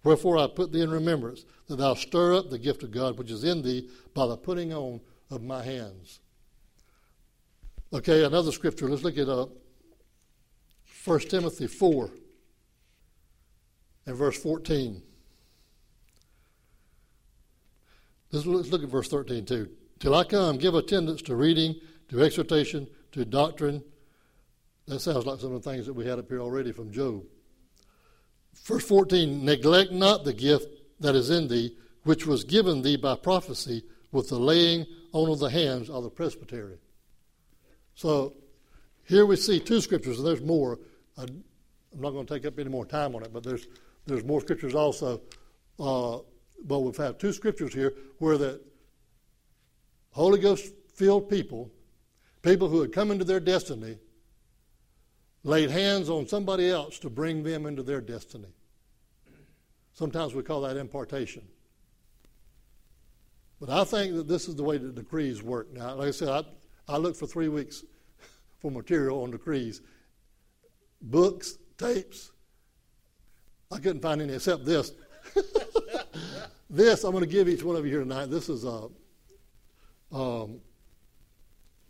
Wherefore 0.05 0.36
I 0.36 0.49
put 0.49 0.70
thee 0.70 0.82
in 0.82 0.90
remembrance 0.90 1.46
that 1.68 1.76
thou 1.76 1.94
stir 1.94 2.34
up 2.34 2.51
the 2.51 2.59
gift 2.59 2.82
of 2.82 2.90
God 2.90 3.18
which 3.18 3.30
is 3.30 3.42
in 3.42 3.62
thee 3.62 3.88
by 4.12 4.26
the 4.26 4.36
putting 4.36 4.74
on 4.74 5.01
of 5.30 5.42
my 5.42 5.62
hands. 5.62 6.20
Okay, 7.90 8.24
another 8.24 8.53
scripture. 8.53 8.86
Let's 8.86 9.03
look 9.03 9.16
at 9.16 9.30
uh, 9.30 9.46
1 11.09 11.20
Timothy 11.20 11.66
4 11.66 12.11
and 14.04 14.14
verse 14.14 14.36
14. 14.42 15.02
Let's 18.30 18.44
look 18.44 18.82
at 18.82 18.90
verse 18.90 19.09
13 19.09 19.46
too. 19.46 19.70
Till 20.00 20.14
I 20.14 20.24
come, 20.24 20.59
give 20.59 20.74
attendance 20.74 21.22
to 21.22 21.34
reading, 21.34 21.76
to 22.11 22.22
exhortation, 22.22 22.86
to 23.12 23.24
doctrine. 23.24 23.82
That 24.86 25.00
sounds 25.00 25.24
like 25.24 25.40
some 25.40 25.54
of 25.54 25.62
the 25.62 25.70
things 25.70 25.86
that 25.86 25.94
we 25.94 26.04
had 26.04 26.18
up 26.18 26.28
here 26.28 26.40
already 26.40 26.72
from 26.72 26.92
Job. 26.92 27.24
Verse 28.64 28.86
14 28.86 29.46
Neglect 29.46 29.90
not 29.90 30.24
the 30.24 30.34
gift 30.34 30.68
that 31.00 31.14
is 31.14 31.30
in 31.30 31.48
thee, 31.48 31.74
which 32.02 32.26
was 32.26 32.44
given 32.44 32.82
thee 32.82 32.96
by 32.96 33.16
prophecy 33.16 33.82
with 34.12 34.28
the 34.28 34.38
laying 34.38 34.84
on 35.12 35.30
of 35.30 35.38
the 35.38 35.48
hands 35.48 35.88
of 35.88 36.02
the 36.02 36.11
presbytery. 36.11 36.76
So 37.94 38.34
here 39.04 39.24
we 39.24 39.36
see 39.36 39.59
two 39.59 39.80
scriptures, 39.80 40.18
and 40.18 40.26
there's 40.26 40.42
more. 40.42 40.78
I'm 41.18 41.44
not 41.94 42.10
going 42.10 42.26
to 42.26 42.34
take 42.34 42.46
up 42.46 42.58
any 42.58 42.70
more 42.70 42.86
time 42.86 43.14
on 43.14 43.22
it, 43.22 43.32
but 43.32 43.42
there's 43.42 43.66
there's 44.06 44.24
more 44.24 44.40
scriptures 44.40 44.74
also. 44.74 45.20
Uh, 45.78 46.18
but 46.64 46.80
we've 46.80 46.96
had 46.96 47.18
two 47.20 47.32
scriptures 47.32 47.72
here 47.72 47.94
where 48.18 48.38
the 48.38 48.60
Holy 50.10 50.40
Ghost 50.40 50.72
filled 50.94 51.28
people, 51.28 51.70
people 52.42 52.68
who 52.68 52.80
had 52.80 52.92
come 52.92 53.10
into 53.10 53.24
their 53.24 53.38
destiny, 53.38 53.98
laid 55.44 55.70
hands 55.70 56.10
on 56.10 56.26
somebody 56.26 56.68
else 56.70 56.98
to 57.00 57.10
bring 57.10 57.42
them 57.42 57.66
into 57.66 57.82
their 57.82 58.00
destiny. 58.00 58.48
Sometimes 59.92 60.34
we 60.34 60.42
call 60.42 60.62
that 60.62 60.76
impartation. 60.76 61.46
But 63.60 63.70
I 63.70 63.84
think 63.84 64.14
that 64.14 64.28
this 64.28 64.48
is 64.48 64.54
the 64.54 64.62
way 64.62 64.78
that 64.78 64.94
decrees 64.94 65.42
work. 65.42 65.72
Now, 65.72 65.94
like 65.94 66.08
I 66.08 66.12
said, 66.12 66.28
I, 66.28 66.44
I 66.88 66.96
looked 66.96 67.18
for 67.18 67.26
three 67.26 67.48
weeks 67.48 67.84
for 68.60 68.70
material 68.70 69.22
on 69.22 69.30
decrees 69.30 69.82
books, 71.01 71.59
tapes. 71.76 72.32
I 73.70 73.78
couldn't 73.78 74.01
find 74.01 74.22
any 74.22 74.34
except 74.34 74.64
this. 74.64 74.92
this 76.70 77.05
I'm 77.05 77.12
going 77.12 77.24
to 77.24 77.30
give 77.30 77.49
each 77.49 77.62
one 77.62 77.76
of 77.76 77.84
you 77.84 77.92
here 77.92 78.01
tonight. 78.01 78.26
This 78.26 78.49
is 78.49 78.64
a 78.64 78.88
um, 80.11 80.61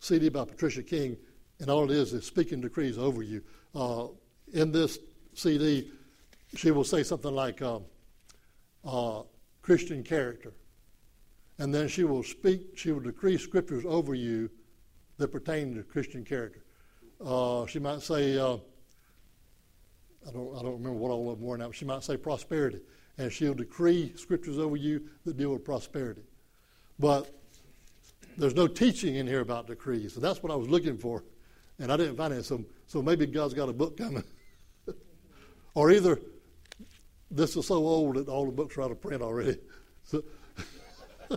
CD 0.01 0.29
by 0.29 0.45
Patricia 0.45 0.83
King, 0.83 1.17
and 1.61 1.71
all 1.71 1.85
it 1.85 1.97
is 1.97 2.13
is 2.13 2.27
speaking 2.27 2.61
decrees 2.61 2.99
over 2.99 3.23
you. 3.23 3.43
Uh, 3.75 4.09
in 4.53 4.73
this 4.73 4.99
CD, 5.35 5.91
she 6.57 6.71
will 6.71 6.85
say 6.85 7.03
something 7.03 7.33
like 7.33 7.63
uh, 7.63 7.79
uh, 8.85 9.23
Christian 9.63 10.03
character, 10.03 10.53
and 11.59 11.73
then 11.73 11.87
she 11.87 12.05
will 12.05 12.25
speak. 12.25 12.77
She 12.77 12.91
will 12.91 13.01
decree 13.01 13.39
scriptures 13.39 13.85
over 13.87 14.15
you 14.15 14.51
that 15.19 15.29
pertain 15.29 15.75
to 15.77 15.83
Christian 15.83 16.25
character. 16.25 16.65
Uh, 17.25 17.67
she 17.67 17.79
might 17.79 18.03
say. 18.03 18.37
I 20.29 20.31
don't, 20.31 20.57
I 20.57 20.63
don't 20.63 20.75
remember 20.75 20.99
what 20.99 21.11
all 21.11 21.31
of 21.31 21.39
them 21.39 21.47
were 21.47 21.57
now. 21.57 21.71
She 21.71 21.85
might 21.85 22.05
say 22.05 22.17
prosperity, 22.17 22.81
and 23.17 23.33
she'll 23.33 23.55
decree 23.55 24.13
scriptures 24.17 24.59
over 24.59 24.77
you 24.77 25.09
that 25.25 25.37
deal 25.37 25.53
with 25.53 25.65
prosperity. 25.65 26.23
But 26.99 27.33
there's 28.37 28.55
no 28.55 28.67
teaching 28.67 29.17
in 29.17 29.27
here 29.27 29.41
about 29.41 29.67
decrees, 29.67 30.17
and 30.17 30.25
that's 30.25 30.43
what 30.43 30.53
I 30.53 30.57
was 30.57 30.69
looking 30.69 30.99
for, 30.99 31.25
and 31.79 31.91
I 31.91 31.97
didn't 31.97 32.17
find 32.17 32.35
it. 32.35 32.45
So, 32.45 32.65
so 32.87 33.01
maybe 33.01 33.27
God's 33.27 33.55
got 33.55 33.69
a 33.69 33.73
book 33.73 33.97
coming, 33.97 34.25
or 35.75 35.91
either 35.91 36.21
this 37.31 37.57
is 37.57 37.67
so 37.67 37.77
old 37.77 38.17
that 38.17 38.29
all 38.29 38.45
the 38.45 38.53
books 38.53 38.77
are 38.77 38.83
out 38.83 38.91
of 38.91 39.01
print 39.01 39.23
already. 39.23 39.59
So 40.05 40.25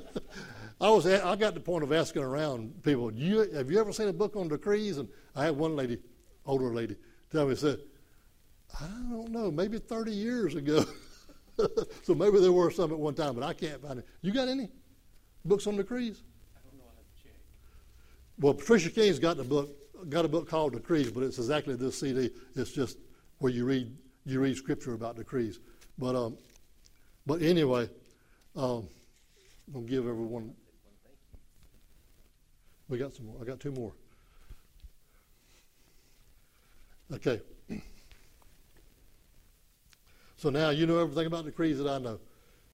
I 0.79 0.89
was, 0.89 1.05
I 1.05 1.35
got 1.35 1.49
to 1.49 1.55
the 1.55 1.59
point 1.59 1.83
of 1.83 1.91
asking 1.91 2.23
around 2.23 2.81
people, 2.83 3.11
you, 3.11 3.39
have 3.53 3.69
you 3.69 3.81
ever 3.81 3.91
seen 3.91 4.07
a 4.07 4.13
book 4.13 4.37
on 4.37 4.47
decrees? 4.47 4.97
And 4.97 5.09
I 5.35 5.43
had 5.43 5.57
one 5.57 5.75
lady, 5.75 5.99
older 6.45 6.73
lady, 6.73 6.95
tell 7.33 7.47
me, 7.47 7.55
said, 7.55 7.79
I 8.79 8.85
don't 9.09 9.31
know, 9.31 9.51
maybe 9.51 9.77
30 9.77 10.11
years 10.11 10.55
ago. 10.55 10.85
so 12.03 12.15
maybe 12.15 12.39
there 12.39 12.51
were 12.51 12.71
some 12.71 12.91
at 12.91 12.99
one 12.99 13.13
time, 13.13 13.35
but 13.35 13.43
I 13.43 13.53
can't 13.53 13.81
find 13.81 13.99
it. 13.99 14.07
You 14.21 14.31
got 14.31 14.47
any 14.47 14.69
books 15.45 15.67
on 15.67 15.77
decrees? 15.77 16.23
I 16.55 16.59
don't 16.67 16.77
know. 16.77 16.85
I 16.85 16.95
have 16.95 17.17
to 17.17 17.23
check. 17.23 17.33
Well, 18.39 18.53
Patricia 18.53 18.89
King's 18.89 19.19
got 19.19 19.39
a 19.39 19.43
book, 19.43 19.69
got 20.09 20.25
a 20.25 20.27
book 20.27 20.49
called 20.49 20.73
Decrees, 20.73 21.11
but 21.11 21.23
it's 21.23 21.37
exactly 21.37 21.75
this 21.75 21.99
CD. 21.99 22.31
It's 22.55 22.71
just 22.71 22.97
where 23.39 23.51
you 23.51 23.65
read 23.65 23.95
you 24.25 24.39
read 24.39 24.55
scripture 24.55 24.93
about 24.93 25.15
decrees. 25.15 25.59
But 25.97 26.15
um, 26.15 26.37
but 27.25 27.41
anyway, 27.41 27.89
um, 28.55 28.87
I'm 29.67 29.73
gonna 29.73 29.85
give 29.85 30.07
everyone. 30.07 30.53
We 32.89 32.97
got 32.97 33.13
some 33.13 33.27
more. 33.27 33.35
I 33.41 33.45
got 33.45 33.59
two 33.59 33.71
more. 33.71 33.93
Okay. 37.13 37.41
So 40.41 40.49
now 40.49 40.71
you 40.71 40.87
know 40.87 40.97
everything 40.97 41.27
about 41.27 41.45
decrees 41.45 41.77
that 41.77 41.87
I 41.87 41.99
know. 41.99 42.19